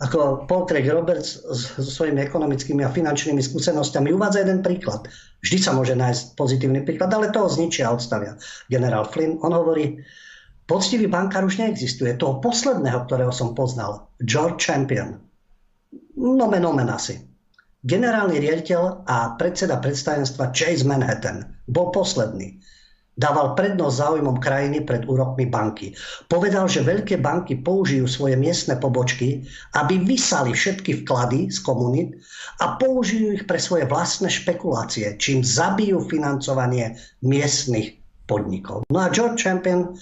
Ako 0.03 0.43
Paul 0.43 0.67
Craig 0.67 0.91
Roberts 0.91 1.39
so 1.79 1.79
svojimi 1.79 2.19
ekonomickými 2.27 2.83
a 2.83 2.91
finančnými 2.91 3.39
skúsenostiami 3.39 4.11
uvádza 4.11 4.43
jeden 4.43 4.59
príklad. 4.59 5.07
Vždy 5.39 5.57
sa 5.61 5.71
môže 5.71 5.95
nájsť 5.95 6.35
pozitívny 6.35 6.83
príklad, 6.83 7.15
ale 7.15 7.31
toho 7.31 7.47
zničia 7.47 7.87
a 7.87 7.95
odstavia. 7.95 8.35
Generál 8.67 9.07
Flynn, 9.07 9.39
on 9.39 9.55
hovorí, 9.55 10.03
Poctivý 10.65 11.05
bankár 11.05 11.45
už 11.45 11.61
neexistuje. 11.61 12.17
Toho 12.17 12.41
posledného, 12.41 13.05
ktorého 13.05 13.29
som 13.29 13.53
poznal, 13.53 14.09
George 14.25 14.65
Champion. 14.65 15.21
Nomen 16.17 16.65
omen 16.65 16.89
asi. 16.89 17.21
Generálny 17.85 18.41
riaditeľ 18.41 19.05
a 19.05 19.37
predseda 19.37 19.77
predstavenstva 19.77 20.49
Chase 20.57 20.89
Manhattan 20.89 21.45
bol 21.69 21.93
posledný. 21.93 22.57
Dával 23.13 23.53
prednosť 23.53 23.95
záujmom 24.01 24.41
krajiny 24.41 24.81
pred 24.81 25.05
úrokmi 25.05 25.45
banky. 25.45 25.93
Povedal, 26.25 26.65
že 26.65 26.81
veľké 26.81 27.21
banky 27.21 27.61
použijú 27.61 28.09
svoje 28.09 28.41
miestne 28.41 28.81
pobočky, 28.81 29.45
aby 29.77 30.01
vysali 30.01 30.57
všetky 30.57 31.05
vklady 31.05 31.53
z 31.53 31.61
komunít 31.61 32.17
a 32.65 32.73
použijú 32.75 33.37
ich 33.37 33.45
pre 33.45 33.61
svoje 33.61 33.85
vlastné 33.85 34.33
špekulácie, 34.33 35.21
čím 35.21 35.45
zabijú 35.45 36.01
financovanie 36.09 36.97
miestnych 37.21 38.01
podnikov. 38.25 38.81
No 38.89 39.05
a 39.05 39.13
George 39.13 39.45
Champion 39.45 39.93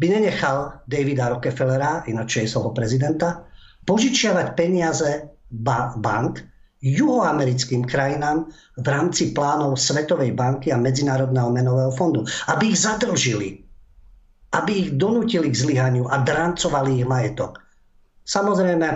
by 0.00 0.06
nenechal 0.16 0.80
Davida 0.88 1.28
Rockefellera, 1.28 2.08
ináč 2.08 2.40
Chaseovho 2.40 2.72
prezidenta, 2.72 3.44
požičiavať 3.84 4.46
peniaze 4.56 5.28
ba- 5.52 5.92
bank 5.92 6.47
juhoamerickým 6.82 7.84
krajinám 7.84 8.48
v 8.78 8.86
rámci 8.86 9.34
plánov 9.34 9.78
Svetovej 9.78 10.34
banky 10.34 10.70
a 10.70 10.78
Medzinárodného 10.78 11.50
menového 11.50 11.90
fondu, 11.94 12.22
aby 12.50 12.70
ich 12.70 12.78
zadlžili, 12.78 13.62
aby 14.54 14.72
ich 14.86 14.88
donútili 14.94 15.50
k 15.50 15.60
zlyhaniu 15.60 16.06
a 16.06 16.22
drancovali 16.22 17.02
ich 17.02 17.06
majetok. 17.06 17.58
Samozrejme, 18.28 18.88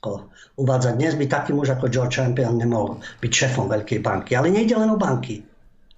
ako 0.00 0.30
uvádza 0.62 0.94
dnes 0.94 1.18
by 1.18 1.26
taký 1.28 1.52
muž 1.52 1.74
ako 1.74 1.90
George 1.90 2.16
Champion 2.16 2.56
nemohol 2.56 3.02
byť 3.20 3.30
šéfom 3.32 3.66
veľkej 3.66 4.00
banky. 4.00 4.38
Ale 4.38 4.48
nejde 4.48 4.78
len 4.78 4.92
o 4.92 5.00
banky 5.00 5.42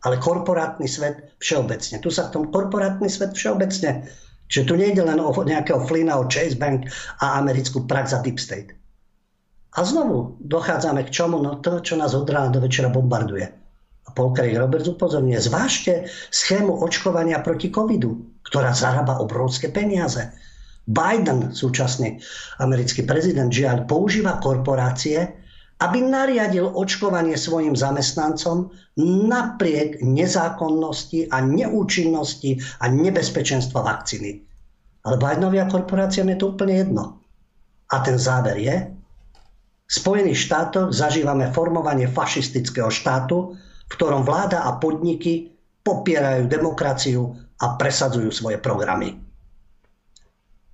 ale 0.07 0.23
korporátny 0.23 0.87
svet 0.87 1.35
všeobecne. 1.43 1.99
Tu 1.99 2.11
sa 2.11 2.31
v 2.31 2.33
tom 2.39 2.45
korporátny 2.55 3.11
svet 3.11 3.35
všeobecne. 3.35 4.07
Čiže 4.49 4.65
tu 4.65 4.75
nejde 4.79 5.03
len 5.03 5.19
o 5.19 5.35
nejakého 5.35 5.83
Flina, 5.91 6.17
o 6.17 6.25
Chase 6.31 6.57
Bank 6.57 6.87
a 7.21 7.43
americkú 7.43 7.85
prax 7.85 8.15
za 8.15 8.23
Deep 8.23 8.39
State. 8.39 8.78
A 9.77 9.85
znovu 9.85 10.41
dochádzame 10.41 11.05
k 11.05 11.13
čomu? 11.13 11.43
No 11.45 11.61
to, 11.61 11.85
čo 11.85 12.01
nás 12.01 12.17
od 12.17 12.31
rána 12.31 12.49
do 12.49 12.65
večera 12.65 12.89
bombarduje. 12.89 13.47
A 14.07 14.09
Paul 14.17 14.33
Craig 14.33 14.57
Roberts 14.57 14.89
upozorňuje, 14.89 15.37
zvážte 15.37 16.09
schému 16.33 16.81
očkovania 16.81 17.45
proti 17.45 17.69
covidu, 17.69 18.41
ktorá 18.49 18.73
zarába 18.73 19.21
obrovské 19.21 19.69
peniaze. 19.69 20.33
Biden, 20.89 21.53
súčasný 21.53 22.17
americký 22.65 23.05
prezident, 23.05 23.53
žiaľ, 23.53 23.85
používa 23.85 24.41
korporácie, 24.41 25.37
aby 25.85 26.01
nariadil 26.01 26.73
očkovanie 26.73 27.37
svojim 27.37 27.77
zamestnancom 27.77 28.73
napriek 29.29 30.01
nezákonnosti 30.01 31.29
a 31.29 31.45
neúčinnosti 31.45 32.59
a 32.81 32.89
nebezpečenstva 32.89 33.85
vakcíny. 33.85 34.43
Ale 35.05 35.21
Bidenovia 35.21 35.69
korporáciám 35.69 36.35
je 36.35 36.39
to 36.41 36.57
úplne 36.57 36.75
jedno. 36.83 37.21
A 37.93 38.01
ten 38.01 38.17
záver 38.19 38.57
je, 38.59 38.98
v 39.89 39.93
Spojených 39.97 40.45
štátoch 40.45 40.93
zažívame 40.93 41.49
formovanie 41.49 42.05
fašistického 42.13 42.93
štátu, 42.93 43.57
v 43.89 43.93
ktorom 43.97 44.21
vláda 44.21 44.69
a 44.69 44.77
podniky 44.77 45.49
popierajú 45.81 46.45
demokraciu 46.45 47.33
a 47.57 47.81
presadzujú 47.81 48.29
svoje 48.29 48.61
programy. 48.61 49.17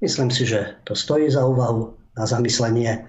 Myslím 0.03 0.35
si, 0.35 0.43
že 0.43 0.83
to 0.83 0.99
stojí 0.99 1.31
za 1.31 1.47
úvahu, 1.47 1.95
na 2.19 2.27
zamyslenie 2.27 3.07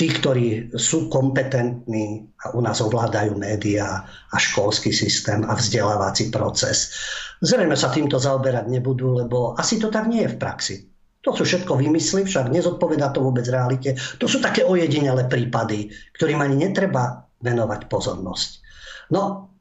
tí, 0.00 0.08
ktorí 0.08 0.76
sú 0.76 1.12
kompetentní 1.12 2.24
a 2.40 2.56
u 2.56 2.60
nás 2.64 2.80
ovládajú 2.80 3.36
médiá 3.36 4.04
a 4.32 4.36
školský 4.36 4.92
systém 4.92 5.44
a 5.44 5.52
vzdelávací 5.56 6.32
proces. 6.32 6.92
Zrejme 7.44 7.76
sa 7.76 7.92
týmto 7.92 8.16
zaoberať 8.16 8.68
nebudú, 8.68 9.16
lebo 9.16 9.56
asi 9.56 9.76
to 9.76 9.92
tak 9.92 10.08
nie 10.08 10.24
je 10.24 10.32
v 10.32 10.40
praxi. 10.40 10.76
To 11.20 11.36
sú 11.36 11.44
všetko 11.44 11.76
vymysly, 11.76 12.24
však 12.24 12.48
nezodpovedá 12.48 13.12
to 13.12 13.20
vôbec 13.20 13.44
realite. 13.44 13.92
To 14.16 14.24
sú 14.24 14.40
také 14.40 14.64
ojedinelé 14.64 15.28
prípady, 15.28 15.92
ktorým 16.16 16.40
ani 16.40 16.56
netreba 16.64 17.28
venovať 17.44 17.92
pozornosť. 17.92 18.50
No, 19.12 19.52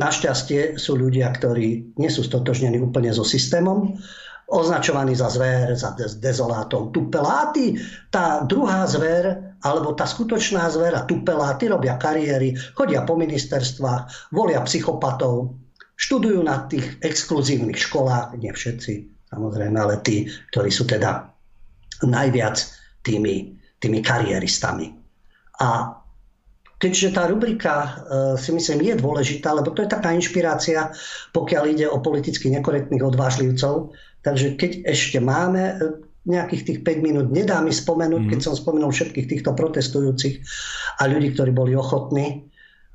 našťastie 0.00 0.80
sú 0.80 0.96
ľudia, 0.96 1.28
ktorí 1.28 2.00
nie 2.00 2.10
sú 2.10 2.24
stotožnení 2.24 2.80
úplne 2.80 3.12
so 3.12 3.28
systémom, 3.28 3.92
označovaní 4.52 5.12
za 5.16 5.32
zver, 5.32 5.76
za 5.76 5.96
dezolátov, 5.96 6.92
tupeláty. 6.92 7.76
Tá 8.12 8.44
druhá 8.44 8.84
zver, 8.84 9.56
alebo 9.64 9.96
tá 9.96 10.04
skutočná 10.04 10.68
zver 10.68 10.92
a 10.96 11.04
tupeláty 11.08 11.68
robia 11.72 11.96
kariéry, 11.96 12.56
chodia 12.76 13.04
po 13.04 13.16
ministerstvách, 13.16 14.32
volia 14.32 14.60
psychopatov, 14.64 15.56
študujú 15.96 16.40
na 16.44 16.68
tých 16.68 17.00
exkluzívnych 17.00 17.80
školách, 17.80 18.36
nie 18.40 18.52
všetci, 18.52 18.92
samozrejme, 19.32 19.76
ale 19.80 20.04
tí, 20.04 20.28
ktorí 20.52 20.68
sú 20.68 20.84
teda 20.84 21.24
najviac 22.04 22.56
tými, 23.00 23.56
tými 23.80 23.98
kariéristami. 24.04 24.92
A 25.58 25.96
keďže 26.76 27.14
tá 27.16 27.26
rubrika 27.30 27.74
e, 27.74 27.88
si 28.36 28.52
myslím 28.52 28.92
je 28.92 28.94
dôležitá, 29.00 29.56
lebo 29.56 29.72
to 29.72 29.82
je 29.82 29.90
taká 29.90 30.12
inšpirácia, 30.12 30.92
pokiaľ 31.32 31.64
ide 31.72 31.86
o 31.88 32.02
politicky 32.04 32.50
nekorektných 32.50 33.02
odvážlivcov, 33.02 33.94
Takže 34.22 34.54
keď 34.54 34.70
ešte 34.86 35.18
máme 35.18 35.62
e, 35.62 35.74
nejakých 36.30 36.62
tých 36.62 36.78
5 36.86 37.06
minút, 37.06 37.26
nedá 37.34 37.58
mi 37.58 37.74
spomenúť, 37.74 38.22
mm. 38.22 38.30
keď 38.30 38.40
som 38.40 38.54
spomenul 38.54 38.94
všetkých 38.94 39.26
týchto 39.26 39.50
protestujúcich 39.58 40.38
a 41.02 41.10
ľudí, 41.10 41.34
ktorí 41.34 41.50
boli 41.50 41.74
ochotní 41.74 42.26
e, 42.30 42.36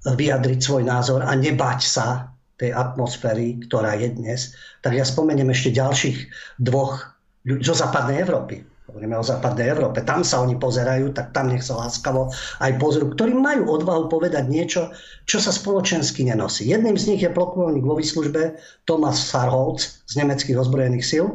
vyjadriť 0.07 0.59
svoj 0.63 0.83
názor 0.87 1.27
a 1.27 1.35
nebať 1.35 1.79
sa 1.83 2.31
tej 2.57 2.73
atmosféry, 2.73 3.61
ktorá 3.69 3.93
je 3.95 4.09
dnes, 4.11 4.57
tak 4.81 4.97
ja 4.97 5.05
spomeniem 5.05 5.53
ešte 5.53 5.77
ďalších 5.77 6.17
dvoch 6.57 7.17
zo 7.47 7.73
západnej 7.77 8.25
Európy. 8.27 8.65
hovoríme 8.87 9.19
o 9.19 9.23
západnej 9.23 9.71
Európe, 9.71 10.03
tam 10.03 10.23
sa 10.23 10.41
oni 10.41 10.55
pozerajú, 10.59 11.11
tak 11.11 11.35
tam 11.35 11.51
nech 11.51 11.63
sa 11.63 11.77
láskavo 11.79 12.31
aj 12.63 12.71
pozrú, 12.79 13.11
ktorí 13.13 13.35
majú 13.35 13.67
odvahu 13.71 14.07
povedať 14.07 14.47
niečo, 14.47 14.91
čo 15.27 15.37
sa 15.43 15.51
spoločensky 15.51 16.23
nenosí. 16.23 16.67
Jedným 16.67 16.95
z 16.95 17.07
nich 17.13 17.21
je 17.23 17.31
plukovník 17.31 17.83
vo 17.83 17.95
výslužbe 17.99 18.57
Thomas 18.87 19.19
Sarholz 19.21 20.03
z 20.07 20.13
nemeckých 20.23 20.59
ozbrojených 20.59 21.05
síl 21.05 21.25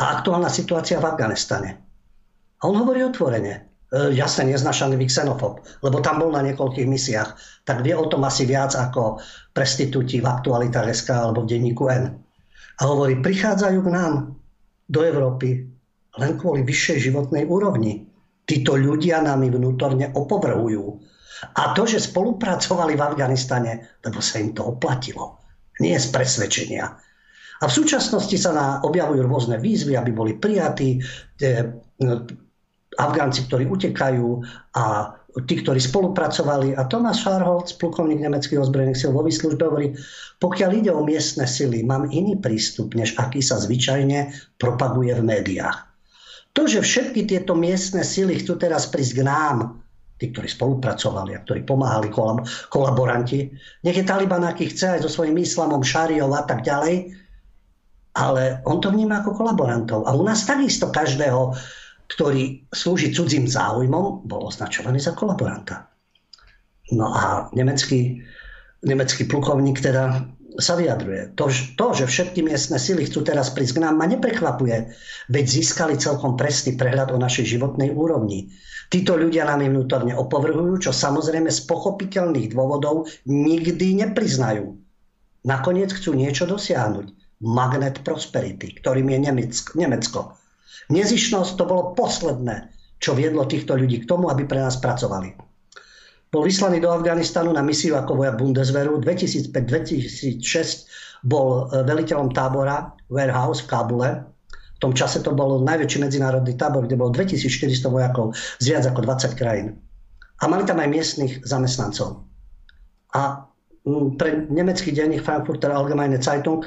a 0.00 0.18
aktuálna 0.18 0.48
situácia 0.48 1.02
v 1.02 1.08
Afganistane. 1.12 1.70
A 2.60 2.68
on 2.68 2.78
hovorí 2.78 3.04
otvorene, 3.04 3.69
jasne 3.90 4.46
neznašanlivý 4.54 5.10
xenofob, 5.10 5.66
lebo 5.82 5.98
tam 5.98 6.22
bol 6.22 6.30
na 6.30 6.46
niekoľkých 6.46 6.86
misiách, 6.86 7.30
tak 7.66 7.82
vie 7.82 7.94
o 7.94 8.06
tom 8.06 8.22
asi 8.22 8.46
viac 8.46 8.78
ako 8.78 9.18
prestitúti 9.50 10.22
v 10.22 10.30
aktualitách 10.30 10.94
SK 10.94 11.08
alebo 11.10 11.42
v 11.42 11.50
denníku 11.50 11.90
N. 11.90 12.14
A 12.80 12.82
hovorí, 12.86 13.18
prichádzajú 13.18 13.78
k 13.82 13.90
nám 13.92 14.12
do 14.86 15.00
Európy 15.02 15.66
len 16.18 16.32
kvôli 16.38 16.62
vyššej 16.62 17.10
životnej 17.10 17.44
úrovni. 17.46 18.06
Títo 18.46 18.74
ľudia 18.74 19.22
nami 19.22 19.46
vnútorne 19.50 20.10
opovrhujú. 20.10 20.84
A 21.54 21.72
to, 21.74 21.86
že 21.86 22.02
spolupracovali 22.02 22.98
v 22.98 23.04
Afganistane, 23.04 23.72
lebo 24.02 24.18
sa 24.18 24.42
im 24.42 24.50
to 24.54 24.66
oplatilo. 24.66 25.38
Nie 25.78 25.96
z 26.02 26.10
presvedčenia. 26.12 26.84
A 27.60 27.64
v 27.68 27.72
súčasnosti 27.72 28.36
sa 28.40 28.50
na, 28.56 28.66
objavujú 28.80 29.22
rôzne 29.24 29.56
výzvy, 29.60 29.94
aby 29.96 30.10
boli 30.10 30.32
prijatí. 30.40 31.00
No, 32.00 32.24
Afgánci, 32.98 33.46
ktorí 33.46 33.70
utekajú 33.70 34.42
a 34.74 35.14
tí, 35.46 35.62
ktorí 35.62 35.78
spolupracovali. 35.78 36.74
A 36.74 36.90
Tomáš 36.90 37.22
Scharholz, 37.22 37.78
plukovník 37.78 38.18
nemeckých 38.18 38.58
ozbrojených 38.58 39.06
síl 39.06 39.14
vo 39.14 39.22
výslužbe, 39.22 39.62
hovorí, 39.62 39.94
pokiaľ 40.42 40.70
ide 40.74 40.90
o 40.90 41.06
miestne 41.06 41.46
sily, 41.46 41.86
mám 41.86 42.10
iný 42.10 42.34
prístup, 42.34 42.98
než 42.98 43.14
aký 43.14 43.38
sa 43.38 43.62
zvyčajne 43.62 44.34
propaguje 44.58 45.14
v 45.14 45.22
médiách. 45.22 45.78
To, 46.58 46.66
že 46.66 46.82
všetky 46.82 47.30
tieto 47.30 47.54
miestne 47.54 48.02
sily 48.02 48.42
chcú 48.42 48.58
teraz 48.58 48.90
prísť 48.90 49.22
k 49.22 49.22
nám, 49.22 49.78
tí, 50.18 50.34
ktorí 50.34 50.50
spolupracovali 50.50 51.38
a 51.38 51.42
ktorí 51.46 51.62
pomáhali 51.62 52.10
kolab- 52.10 52.44
kolaboranti, 52.66 53.54
nech 53.86 53.96
je 53.96 54.04
Taliban, 54.04 54.42
aký 54.42 54.66
chce 54.66 54.98
aj 54.98 55.06
so 55.06 55.10
svojím 55.10 55.38
islamom, 55.38 55.80
šáriou 55.80 56.34
a 56.34 56.42
tak 56.42 56.66
ďalej, 56.66 57.14
ale 58.18 58.58
on 58.66 58.82
to 58.82 58.90
vníma 58.90 59.22
ako 59.22 59.38
kolaborantov. 59.38 60.02
A 60.04 60.12
u 60.12 60.26
nás 60.26 60.42
takisto 60.42 60.90
každého, 60.90 61.54
ktorý 62.10 62.66
slúži 62.74 63.14
cudzím 63.14 63.46
záujmom, 63.46 64.26
bol 64.26 64.50
označovaný 64.50 64.98
za 64.98 65.14
kolaboranta. 65.14 65.86
No 66.90 67.14
a 67.14 67.46
nemecký, 67.54 68.18
nemecký 68.82 69.30
plukovník 69.30 69.78
teda 69.78 70.26
sa 70.58 70.74
vyjadruje. 70.74 71.38
To, 71.38 71.46
to, 71.78 71.86
že 71.94 72.10
všetky 72.10 72.42
miestne 72.42 72.82
sily 72.82 73.06
chcú 73.06 73.22
teraz 73.22 73.54
prísť 73.54 73.78
k 73.78 73.82
nám, 73.86 73.94
ma 74.02 74.10
neprekvapuje, 74.10 74.90
veď 75.30 75.44
získali 75.46 75.94
celkom 75.94 76.34
presný 76.34 76.74
prehľad 76.74 77.14
o 77.14 77.22
našej 77.22 77.54
životnej 77.54 77.94
úrovni. 77.94 78.50
Títo 78.90 79.14
ľudia 79.14 79.46
nám 79.46 79.62
vnútorne 79.62 80.18
opovrhujú, 80.18 80.82
čo 80.82 80.90
samozrejme 80.90 81.46
z 81.46 81.62
pochopiteľných 81.70 82.50
dôvodov 82.50 83.06
nikdy 83.30 84.02
nepriznajú. 84.02 84.74
Nakoniec 85.46 85.94
chcú 85.94 86.18
niečo 86.18 86.50
dosiahnuť. 86.50 87.38
Magnet 87.40 88.04
prosperity, 88.04 88.76
ktorým 88.82 89.14
je 89.14 89.18
Nemecko. 89.78 90.36
Nezišnosť 90.88 91.60
to 91.60 91.64
bolo 91.68 91.92
posledné, 91.92 92.72
čo 92.96 93.12
viedlo 93.12 93.44
týchto 93.44 93.76
ľudí 93.76 94.00
k 94.00 94.08
tomu, 94.08 94.32
aby 94.32 94.48
pre 94.48 94.64
nás 94.64 94.80
pracovali. 94.80 95.50
Bol 96.30 96.46
vyslaný 96.46 96.78
do 96.78 96.94
Afganistanu 96.94 97.50
na 97.50 97.60
misiu 97.60 97.98
ako 97.98 98.22
vojak 98.22 98.38
Bundeswehru. 98.38 99.02
2005-2006 99.02 101.26
bol 101.26 101.66
e, 101.66 101.82
veliteľom 101.82 102.30
tábora 102.30 102.94
Warehouse 103.10 103.66
v 103.66 103.68
Kábule. 103.68 104.08
V 104.78 104.78
tom 104.78 104.94
čase 104.94 105.26
to 105.26 105.34
bol 105.34 105.58
najväčší 105.66 106.06
medzinárodný 106.06 106.54
tábor, 106.54 106.86
kde 106.86 106.96
bolo 106.96 107.10
2400 107.12 107.90
vojakov 107.90 108.32
z 108.62 108.64
viac 108.70 108.86
ako 108.86 109.00
20 109.04 109.34
krajín. 109.34 109.74
A 110.40 110.46
mali 110.46 110.64
tam 110.64 110.78
aj 110.78 110.88
miestnych 110.88 111.42
zamestnancov. 111.44 112.24
A 113.12 113.44
pre 114.16 114.46
nemecký 114.48 114.94
denník 114.94 115.26
Frankfurter 115.26 115.74
Allgemeine 115.74 116.22
Zeitung 116.22 116.62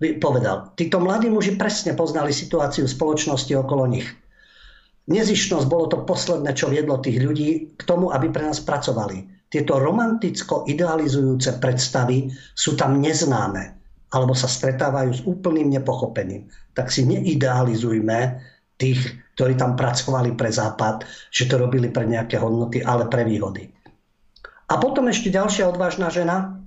povedal, 0.00 0.72
títo 0.74 0.96
mladí 0.98 1.28
muži 1.28 1.60
presne 1.60 1.92
poznali 1.92 2.32
situáciu 2.32 2.88
spoločnosti 2.88 3.52
okolo 3.52 3.84
nich 3.84 4.08
Nezišnosť 5.10 5.66
bolo 5.66 5.90
to 5.90 6.06
posledné, 6.06 6.54
čo 6.54 6.70
viedlo 6.70 7.02
tých 7.02 7.18
ľudí 7.18 7.74
k 7.74 7.82
tomu, 7.82 8.14
aby 8.14 8.30
pre 8.30 8.46
nás 8.46 8.62
pracovali. 8.62 9.50
Tieto 9.50 9.82
romanticko 9.82 10.70
idealizujúce 10.70 11.58
predstavy 11.58 12.30
sú 12.54 12.78
tam 12.78 13.02
neznáme 13.02 13.82
alebo 14.10 14.34
sa 14.34 14.46
stretávajú 14.46 15.10
s 15.10 15.22
úplným 15.26 15.70
nepochopením. 15.70 16.46
Tak 16.74 16.94
si 16.94 17.06
neidealizujme 17.06 18.18
tých, 18.78 18.98
ktorí 19.34 19.58
tam 19.58 19.74
pracovali 19.74 20.34
pre 20.38 20.50
Západ, 20.50 21.06
že 21.30 21.50
to 21.50 21.58
robili 21.58 21.90
pre 21.90 22.06
nejaké 22.06 22.38
hodnoty, 22.38 22.82
ale 22.82 23.10
pre 23.10 23.26
výhody. 23.26 23.70
A 24.70 24.78
potom 24.78 25.10
ešte 25.10 25.34
ďalšia 25.34 25.66
odvážna 25.66 26.10
žena, 26.10 26.58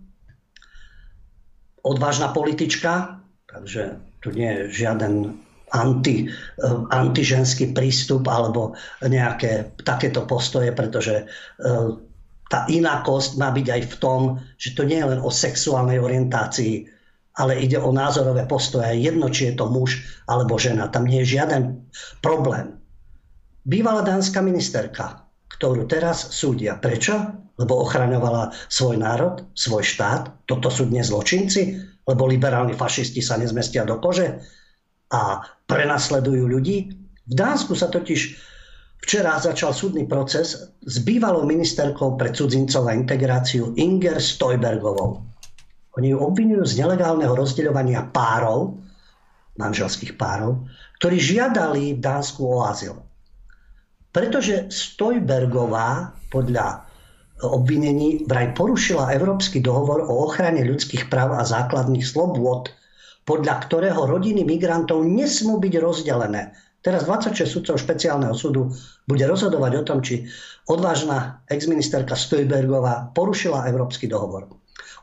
odvážna 1.84 2.32
politička, 2.36 3.23
takže 3.54 4.02
tu 4.20 4.34
nie 4.34 4.50
je 4.50 4.84
žiaden 4.84 5.38
anti, 5.74 6.30
eh, 6.30 6.78
antiženský 6.90 7.74
prístup 7.74 8.26
alebo 8.30 8.74
nejaké 9.02 9.74
takéto 9.82 10.26
postoje, 10.26 10.74
pretože 10.74 11.26
eh, 11.26 11.90
tá 12.50 12.60
inakosť 12.70 13.42
má 13.42 13.50
byť 13.50 13.68
aj 13.70 13.82
v 13.90 13.96
tom, 13.98 14.22
že 14.62 14.78
to 14.78 14.86
nie 14.86 15.02
je 15.02 15.10
len 15.10 15.22
o 15.26 15.34
sexuálnej 15.34 15.98
orientácii, 15.98 16.86
ale 17.34 17.58
ide 17.58 17.82
o 17.82 17.90
názorové 17.90 18.46
postoje. 18.46 18.94
Jedno, 19.02 19.34
či 19.34 19.50
je 19.50 19.58
to 19.58 19.66
muž 19.66 20.06
alebo 20.30 20.62
žena. 20.62 20.86
Tam 20.86 21.10
nie 21.10 21.26
je 21.26 21.42
žiaden 21.42 21.82
problém. 22.22 22.78
Bývalá 23.66 24.06
dánska 24.06 24.38
ministerka, 24.46 25.26
ktorú 25.58 25.86
teraz 25.86 26.34
súdia. 26.34 26.78
Prečo? 26.78 27.14
Lebo 27.58 27.86
ochraňovala 27.86 28.50
svoj 28.68 28.98
národ, 28.98 29.46
svoj 29.54 29.86
štát. 29.86 30.50
Toto 30.50 30.74
sú 30.74 30.90
dnes 30.90 31.14
zločinci, 31.14 31.78
lebo 32.10 32.26
liberálni 32.26 32.74
fašisti 32.74 33.22
sa 33.22 33.38
nezmestia 33.38 33.86
do 33.86 34.02
kože 34.02 34.42
a 35.14 35.46
prenasledujú 35.70 36.50
ľudí. 36.50 36.90
V 37.24 37.34
Dánsku 37.38 37.78
sa 37.78 37.88
totiž 37.88 38.22
včera 39.06 39.38
začal 39.38 39.72
súdny 39.72 40.10
proces 40.10 40.74
s 40.82 40.96
bývalou 41.06 41.46
ministerkou 41.46 42.18
pre 42.18 42.34
cudzincov 42.34 42.90
a 42.90 42.98
integráciu 42.98 43.78
Inger 43.78 44.18
Stojbergovou. 44.18 45.22
Oni 45.94 46.10
ju 46.10 46.18
obvinujú 46.18 46.66
z 46.66 46.82
nelegálneho 46.82 47.38
rozdeľovania 47.38 48.10
párov, 48.10 48.82
manželských 49.62 50.18
párov, 50.18 50.66
ktorí 50.98 51.22
žiadali 51.22 51.94
v 51.96 52.00
Dánsku 52.02 52.42
o 52.42 52.66
azyl. 52.66 52.98
Pretože 54.14 54.70
Stojbergová 54.70 56.14
podľa 56.30 56.86
obvinení 57.44 58.24
vraj 58.30 58.54
porušila 58.54 59.12
Európsky 59.18 59.60
dohovor 59.60 60.06
o 60.06 60.30
ochrane 60.30 60.64
ľudských 60.64 61.10
práv 61.10 61.36
a 61.36 61.44
základných 61.44 62.06
slobôd 62.06 62.72
podľa 63.24 63.56
ktorého 63.68 64.04
rodiny 64.04 64.44
migrantov 64.44 65.04
nesmú 65.08 65.60
byť 65.60 65.74
rozdelené. 65.80 66.52
Teraz 66.84 67.08
26 67.08 67.48
sudcov 67.48 67.80
špeciálneho 67.80 68.36
súdu 68.36 68.76
bude 69.08 69.24
rozhodovať 69.24 69.72
o 69.80 69.84
tom, 69.88 70.00
či 70.04 70.28
odvážna 70.68 71.40
exministerka 71.48 72.12
Stojbergová 72.12 73.16
porušila 73.16 73.72
Európsky 73.72 74.12
dohovor. 74.12 74.52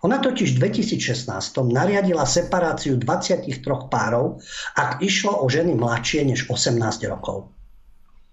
Ona 0.04 0.20
totiž 0.20 0.56
v 0.56 0.68
2016 0.68 1.32
nariadila 1.72 2.28
separáciu 2.28 3.00
23 3.00 3.48
párov, 3.88 4.40
ak 4.76 5.00
išlo 5.00 5.40
o 5.40 5.48
ženy 5.48 5.72
mladšie 5.76 6.28
než 6.28 6.48
18 6.52 6.76
rokov. 7.08 7.48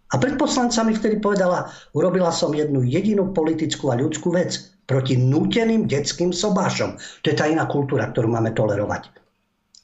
A 0.08 0.16
pred 0.16 0.40
poslancami 0.40 0.96
vtedy 0.96 1.20
povedala, 1.20 1.68
urobila 1.92 2.32
som 2.32 2.56
jednu 2.56 2.84
jedinú 2.84 3.36
politickú 3.36 3.92
a 3.92 4.00
ľudskú 4.00 4.32
vec 4.32 4.56
proti 4.88 5.20
núteným 5.20 5.84
detským 5.84 6.32
sobášom. 6.32 6.96
To 6.96 7.26
je 7.28 7.36
tá 7.36 7.48
iná 7.52 7.68
kultúra, 7.68 8.08
ktorú 8.08 8.32
máme 8.32 8.56
tolerovať 8.56 9.28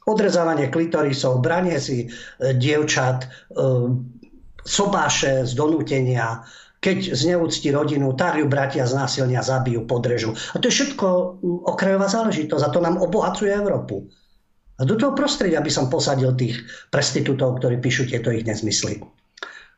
odrezávanie 0.04 0.68
klitorisov, 0.68 1.40
branie 1.40 1.80
si 1.80 2.08
e, 2.08 2.08
dievčat, 2.56 3.24
e, 3.24 3.28
sobáše 4.64 5.48
z 5.48 5.52
donútenia, 5.56 6.44
keď 6.84 7.16
zneúcti 7.16 7.72
rodinu, 7.72 8.12
tak 8.16 8.40
ju 8.40 8.48
bratia 8.48 8.84
z 8.84 8.96
násilnia 8.96 9.40
zabijú, 9.40 9.88
podrežu. 9.88 10.36
A 10.52 10.60
to 10.60 10.68
je 10.68 10.76
všetko 10.76 11.08
okrajová 11.68 12.12
záležitosť 12.12 12.64
a 12.64 12.74
to 12.76 12.80
nám 12.84 13.00
obohacuje 13.00 13.52
Európu. 13.52 14.04
A 14.80 14.84
do 14.84 15.00
toho 15.00 15.16
prostredia 15.16 15.64
by 15.64 15.72
som 15.72 15.88
posadil 15.88 16.36
tých 16.36 16.60
prestitútov, 16.92 17.64
ktorí 17.64 17.80
píšu 17.80 18.12
tieto 18.12 18.36
ich 18.36 18.44
nezmysly. 18.44 19.00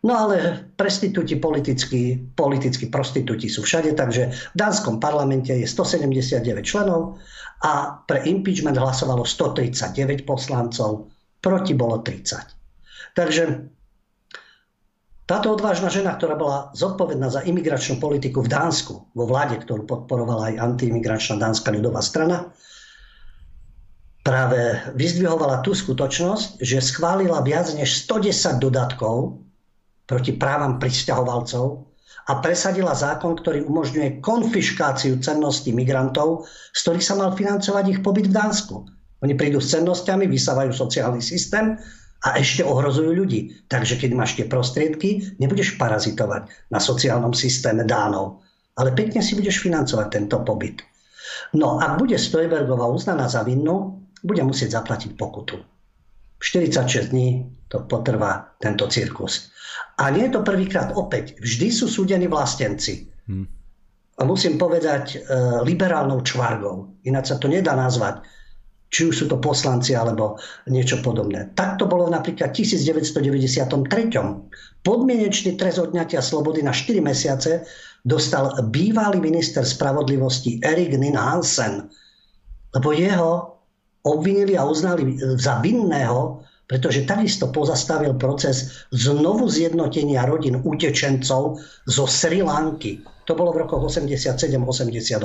No 0.05 0.13
ale 0.13 0.69
prestitúti 0.77 1.33
politickí, 1.41 2.29
politickí 2.37 2.93
prostitúti 2.93 3.49
sú 3.49 3.65
všade, 3.65 3.97
takže 3.97 4.29
v 4.29 4.57
dánskom 4.57 5.01
parlamente 5.01 5.49
je 5.49 5.65
179 5.65 6.45
členov 6.61 7.17
a 7.65 8.05
pre 8.05 8.21
impeachment 8.29 8.77
hlasovalo 8.77 9.25
139 9.25 10.29
poslancov, 10.29 11.09
proti 11.41 11.73
bolo 11.73 12.05
30. 12.05 13.17
Takže 13.17 13.43
táto 15.25 15.57
odvážna 15.57 15.89
žena, 15.89 16.13
ktorá 16.13 16.37
bola 16.37 16.69
zodpovedná 16.77 17.33
za 17.33 17.41
imigračnú 17.41 17.97
politiku 17.97 18.45
v 18.45 18.53
Dánsku, 18.53 19.09
vo 19.09 19.25
vláde, 19.25 19.57
ktorú 19.57 19.89
podporovala 19.89 20.53
aj 20.53 20.61
antiimigračná 20.61 21.41
dánska 21.41 21.73
ľudová 21.73 22.05
strana, 22.05 22.53
práve 24.21 24.85
vyzdvihovala 24.93 25.65
tú 25.65 25.73
skutočnosť, 25.73 26.61
že 26.61 26.77
schválila 26.77 27.41
viac 27.41 27.73
než 27.73 28.05
110 28.05 28.61
dodatkov 28.61 29.44
proti 30.05 30.37
právam 30.37 30.77
pristahovalcov 30.77 31.85
a 32.25 32.41
presadila 32.41 32.97
zákon, 32.97 33.37
ktorý 33.37 33.65
umožňuje 33.69 34.21
konfiškáciu 34.21 35.21
cenností 35.21 35.69
migrantov, 35.69 36.49
z 36.73 36.79
ktorých 36.81 37.05
sa 37.05 37.15
mal 37.17 37.37
financovať 37.37 37.85
ich 37.89 37.99
pobyt 38.01 38.29
v 38.29 38.37
Dánsku. 38.37 38.75
Oni 39.21 39.33
prídu 39.37 39.61
s 39.61 39.73
cennosťami, 39.73 40.25
vysávajú 40.25 40.73
sociálny 40.73 41.21
systém 41.21 41.77
a 42.25 42.41
ešte 42.41 42.65
ohrozujú 42.65 43.13
ľudí. 43.13 43.53
Takže 43.69 44.01
keď 44.01 44.09
máš 44.17 44.37
tie 44.37 44.49
prostriedky, 44.49 45.37
nebudeš 45.37 45.77
parazitovať 45.77 46.73
na 46.73 46.81
sociálnom 46.81 47.33
systéme 47.37 47.85
Dánov, 47.85 48.41
ale 48.81 48.93
pekne 48.97 49.21
si 49.21 49.37
budeš 49.37 49.61
financovať 49.61 50.07
tento 50.09 50.41
pobyt. 50.41 50.81
No, 51.53 51.77
ak 51.77 52.01
bude 52.01 52.17
Stojbergová 52.17 52.89
uznaná 52.89 53.29
za 53.29 53.45
vinnú, 53.45 54.01
bude 54.25 54.41
musieť 54.41 54.81
zaplatiť 54.81 55.13
pokutu. 55.13 55.61
46 56.41 57.13
dní 57.13 57.45
to 57.69 57.85
potrvá 57.85 58.53
tento 58.57 58.85
cirkus. 58.89 59.53
A 59.95 60.11
nie 60.11 60.27
je 60.27 60.35
to 60.35 60.43
prvýkrát 60.43 60.91
opäť. 60.99 61.39
Vždy 61.39 61.67
sú 61.71 61.87
súdení 61.87 62.27
vlastenci. 62.27 63.07
Hmm. 63.31 63.47
A 64.15 64.23
musím 64.23 64.55
povedať 64.55 65.05
e, 65.15 65.17
liberálnou 65.63 66.23
čvargou. 66.23 66.95
Ináč 67.03 67.31
sa 67.31 67.37
to 67.39 67.51
nedá 67.51 67.75
nazvať. 67.75 68.23
Či 68.91 69.11
už 69.11 69.15
sú 69.15 69.25
to 69.27 69.43
poslanci 69.43 69.91
alebo 69.91 70.39
niečo 70.71 71.03
podobné. 71.03 71.51
Tak 71.51 71.79
to 71.79 71.85
bolo 71.87 72.07
napríklad 72.07 72.55
v 72.55 72.63
1993. 72.63 73.75
Podmienečný 74.87 75.59
trest 75.59 75.83
odňatia 75.83 76.23
slobody 76.23 76.63
na 76.63 76.71
4 76.71 77.03
mesiace 77.03 77.67
dostal 78.07 78.55
bývalý 78.71 79.19
minister 79.19 79.67
spravodlivosti 79.67 80.63
Erik 80.63 80.95
Nin 80.95 81.19
Hansen. 81.19 81.91
Lebo 82.71 82.95
jeho 82.95 83.59
obvinili 84.05 84.55
a 84.55 84.63
uznali 84.63 85.17
za 85.35 85.59
vinného 85.59 86.44
pretože 86.65 87.05
takisto 87.05 87.53
pozastavil 87.53 88.17
proces 88.17 88.85
znovu 88.89 89.49
zjednotenia 89.49 90.25
rodín 90.25 90.61
utečencov 90.65 91.61
zo 91.85 92.03
Sri 92.09 92.41
Lanky. 92.41 93.05
To 93.29 93.33
bolo 93.37 93.53
v 93.53 93.65
rokoch 93.65 93.89
87-88. 93.89 95.21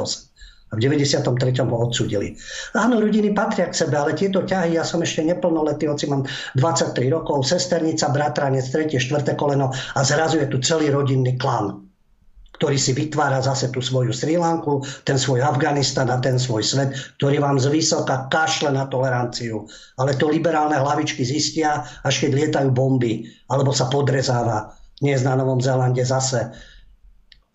A 0.71 0.79
v 0.79 0.87
93. 0.87 1.67
ho 1.67 1.77
odsudili. 1.83 2.39
Áno, 2.79 3.03
rodiny 3.03 3.35
patria 3.35 3.67
k 3.67 3.75
sebe, 3.75 3.99
ale 3.99 4.15
tieto 4.15 4.47
ťahy, 4.47 4.79
ja 4.79 4.87
som 4.87 5.03
ešte 5.03 5.27
neplnoletý, 5.27 5.91
hoci 5.91 6.07
mám 6.07 6.23
23 6.55 6.95
rokov, 7.11 7.43
sesternica, 7.43 8.07
bratranec, 8.15 8.71
tretie, 8.71 9.03
štvrté 9.03 9.35
koleno 9.35 9.75
a 9.75 10.01
zrazu 10.07 10.39
je 10.39 10.47
tu 10.47 10.63
celý 10.63 10.95
rodinný 10.95 11.35
klan 11.35 11.90
ktorý 12.61 12.77
si 12.77 12.93
vytvára 12.93 13.41
zase 13.41 13.73
tú 13.73 13.81
svoju 13.81 14.13
Sri 14.13 14.37
Lanku, 14.37 14.85
ten 15.09 15.17
svoj 15.17 15.41
Afganistan 15.41 16.13
a 16.13 16.21
ten 16.21 16.37
svoj 16.37 16.61
svet, 16.61 16.93
ktorý 17.17 17.41
vám 17.41 17.57
z 17.57 17.73
vysoka 17.73 18.29
kašle 18.29 18.69
na 18.69 18.85
toleranciu. 18.85 19.65
Ale 19.97 20.13
to 20.21 20.29
liberálne 20.29 20.77
hlavičky 20.77 21.25
zistia, 21.25 21.89
až 22.05 22.21
keď 22.21 22.31
lietajú 22.37 22.69
bomby, 22.69 23.25
alebo 23.49 23.73
sa 23.73 23.89
podrezáva. 23.89 24.77
Dnes 25.01 25.25
na 25.25 25.41
Novom 25.41 25.57
Zélande 25.57 26.05
zase 26.05 26.53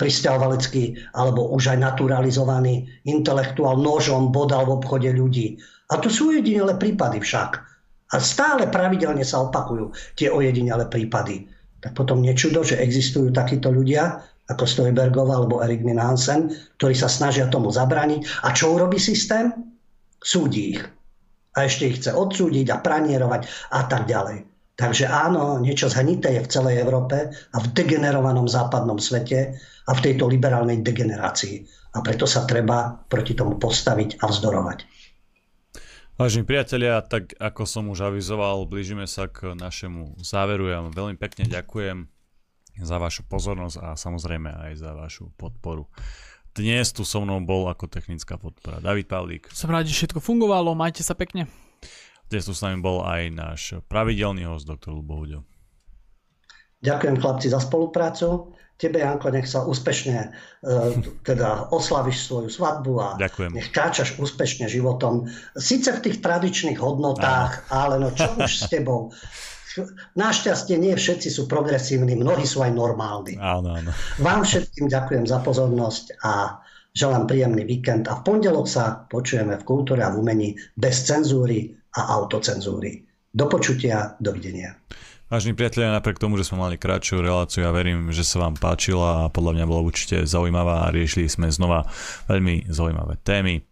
pristahovalecký 0.02 0.98
alebo 1.14 1.54
už 1.54 1.78
aj 1.78 1.86
naturalizovaný 1.86 2.90
intelektuál 3.06 3.78
nožom 3.78 4.34
bodal 4.34 4.66
v 4.66 4.82
obchode 4.82 5.14
ľudí. 5.14 5.62
A 5.94 6.02
to 6.02 6.10
sú 6.10 6.34
ojedinele 6.34 6.82
prípady 6.82 7.22
však. 7.22 7.62
A 8.10 8.16
stále 8.18 8.66
pravidelne 8.74 9.22
sa 9.22 9.46
opakujú 9.46 9.94
tie 10.18 10.34
ojedinele 10.34 10.90
prípady. 10.90 11.46
Tak 11.86 11.94
potom 11.94 12.26
nečudo, 12.26 12.66
že 12.66 12.82
existujú 12.82 13.30
takíto 13.30 13.70
ľudia, 13.70 14.26
ako 14.46 14.64
Stojbergov 14.66 15.28
alebo 15.34 15.62
Erik 15.66 15.82
Minansen, 15.82 16.54
ktorí 16.78 16.94
sa 16.94 17.10
snažia 17.10 17.50
tomu 17.50 17.74
zabraniť. 17.74 18.46
A 18.46 18.54
čo 18.54 18.78
urobí 18.78 19.02
systém? 19.02 19.50
Súdi 20.22 20.78
ich. 20.78 20.82
A 21.56 21.66
ešte 21.66 21.90
ich 21.90 21.98
chce 22.04 22.12
odsúdiť 22.14 22.68
a 22.70 22.82
pranierovať 22.84 23.48
a 23.74 23.88
tak 23.90 24.06
ďalej. 24.06 24.46
Takže 24.76 25.08
áno, 25.08 25.64
niečo 25.64 25.88
zhnité 25.88 26.36
je 26.36 26.44
v 26.44 26.52
celej 26.52 26.84
Európe 26.84 27.32
a 27.32 27.58
v 27.64 27.68
degenerovanom 27.72 28.44
západnom 28.44 29.00
svete 29.00 29.56
a 29.88 29.92
v 29.96 30.04
tejto 30.04 30.28
liberálnej 30.28 30.84
degenerácii. 30.84 31.64
A 31.96 32.04
preto 32.04 32.28
sa 32.28 32.44
treba 32.44 32.92
proti 33.08 33.32
tomu 33.32 33.56
postaviť 33.56 34.20
a 34.20 34.28
vzdorovať. 34.28 34.84
Vážení 36.20 36.44
priatelia, 36.44 37.00
tak 37.04 37.36
ako 37.40 37.64
som 37.64 37.88
už 37.88 38.08
avizoval, 38.08 38.68
blížime 38.68 39.08
sa 39.08 39.32
k 39.32 39.56
našemu 39.56 40.20
záveru. 40.20 40.68
Ja 40.68 40.84
vám 40.84 40.92
veľmi 40.92 41.16
pekne 41.16 41.48
ďakujem 41.48 42.15
za 42.82 43.00
vašu 43.00 43.24
pozornosť 43.28 43.78
a 43.80 43.88
samozrejme 43.96 44.52
aj 44.52 44.72
za 44.80 44.92
vašu 44.92 45.32
podporu. 45.40 45.88
Dnes 46.56 46.96
tu 46.96 47.04
so 47.04 47.20
mnou 47.20 47.44
bol 47.44 47.68
ako 47.68 47.92
technická 47.92 48.40
podpora 48.40 48.80
David 48.80 49.12
Pavlík. 49.12 49.52
Som 49.52 49.76
rád, 49.76 49.92
že 49.92 49.96
všetko 49.96 50.24
fungovalo, 50.24 50.72
majte 50.72 51.04
sa 51.04 51.12
pekne. 51.12 51.52
Dnes 52.32 52.48
tu 52.48 52.56
s 52.56 52.64
nami 52.64 52.80
bol 52.80 53.04
aj 53.04 53.22
náš 53.30 53.62
pravidelný 53.92 54.48
host, 54.48 54.64
doktor 54.64 54.96
Lubo 54.96 55.20
Huďo. 55.20 55.44
Ďakujem 56.80 57.16
chlapci 57.20 57.48
za 57.52 57.60
spoluprácu. 57.60 58.56
Tebe, 58.76 59.00
Janko, 59.00 59.32
nech 59.32 59.48
sa 59.48 59.64
úspešne 59.64 60.36
uh, 60.64 60.92
teda 61.24 61.72
oslaviš 61.72 62.28
svoju 62.28 62.52
svadbu 62.52 62.94
a 63.00 63.08
Ďakujem. 63.16 63.52
nech 63.56 63.72
kráčaš 63.72 64.20
úspešne 64.20 64.68
životom. 64.68 65.32
Sice 65.56 65.96
v 65.96 66.04
tých 66.04 66.20
tradičných 66.20 66.76
hodnotách, 66.76 67.72
Áno. 67.72 67.72
ale 67.72 67.94
no 68.04 68.12
čo 68.12 68.28
už 68.36 68.52
s 68.52 68.68
tebou. 68.68 69.08
Našťastie 70.16 70.76
nie 70.80 70.96
všetci 70.96 71.28
sú 71.28 71.46
progresívni, 71.46 72.16
mnohí 72.16 72.48
sú 72.48 72.64
aj 72.64 72.72
normálni. 72.72 73.36
Áno, 73.36 73.76
áno. 73.76 73.92
Vám 74.24 74.48
všetkým 74.48 74.88
ďakujem 74.88 75.26
za 75.28 75.44
pozornosť 75.44 76.20
a 76.24 76.62
želám 76.96 77.28
príjemný 77.28 77.68
víkend 77.68 78.08
a 78.08 78.20
v 78.20 78.24
pondelok 78.24 78.68
sa 78.72 79.04
počujeme 79.12 79.60
v 79.60 79.68
kultúre 79.68 80.02
a 80.02 80.14
v 80.16 80.24
umení 80.24 80.50
bez 80.80 81.04
cenzúry 81.04 81.76
a 82.00 82.16
autocenzúry. 82.16 83.04
Do 83.36 83.52
počutia, 83.52 84.16
dovidenia. 84.24 84.80
Vážení 85.26 85.58
priatelia, 85.58 85.90
napriek 85.90 86.22
tomu, 86.22 86.38
že 86.38 86.46
sme 86.46 86.62
mali 86.62 86.78
kratšiu 86.78 87.18
reláciu, 87.20 87.66
ja 87.66 87.74
verím, 87.74 88.14
že 88.14 88.22
sa 88.22 88.46
vám 88.46 88.56
páčila 88.56 89.26
a 89.26 89.32
podľa 89.34 89.58
mňa 89.58 89.66
bola 89.66 89.82
určite 89.82 90.22
zaujímavá 90.24 90.86
a 90.86 90.94
riešili 90.94 91.26
sme 91.26 91.50
znova 91.50 91.90
veľmi 92.30 92.70
zaujímavé 92.70 93.18
témy. 93.26 93.66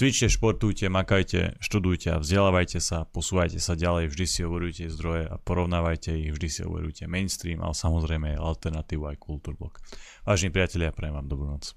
Cvičte, 0.00 0.32
športujte, 0.32 0.88
makajte, 0.88 1.60
študujte 1.60 2.16
a 2.16 2.24
vzdelávajte 2.24 2.80
sa, 2.80 3.04
posúvajte 3.04 3.60
sa 3.60 3.76
ďalej, 3.76 4.08
vždy 4.08 4.24
si 4.24 4.40
overujte 4.40 4.88
zdroje 4.88 5.28
a 5.28 5.36
porovnávajte 5.36 6.16
ich, 6.16 6.32
vždy 6.32 6.48
si 6.48 6.60
overujte 6.64 7.04
mainstream, 7.04 7.60
ale 7.60 7.76
samozrejme 7.76 8.32
aj 8.32 8.40
alternatívu 8.40 9.04
aj 9.12 9.20
kultúrblok. 9.20 9.76
Vážení 10.24 10.56
priatelia, 10.56 10.96
prajem 10.96 11.20
vám 11.20 11.28
dobrú 11.28 11.52
noc. 11.52 11.76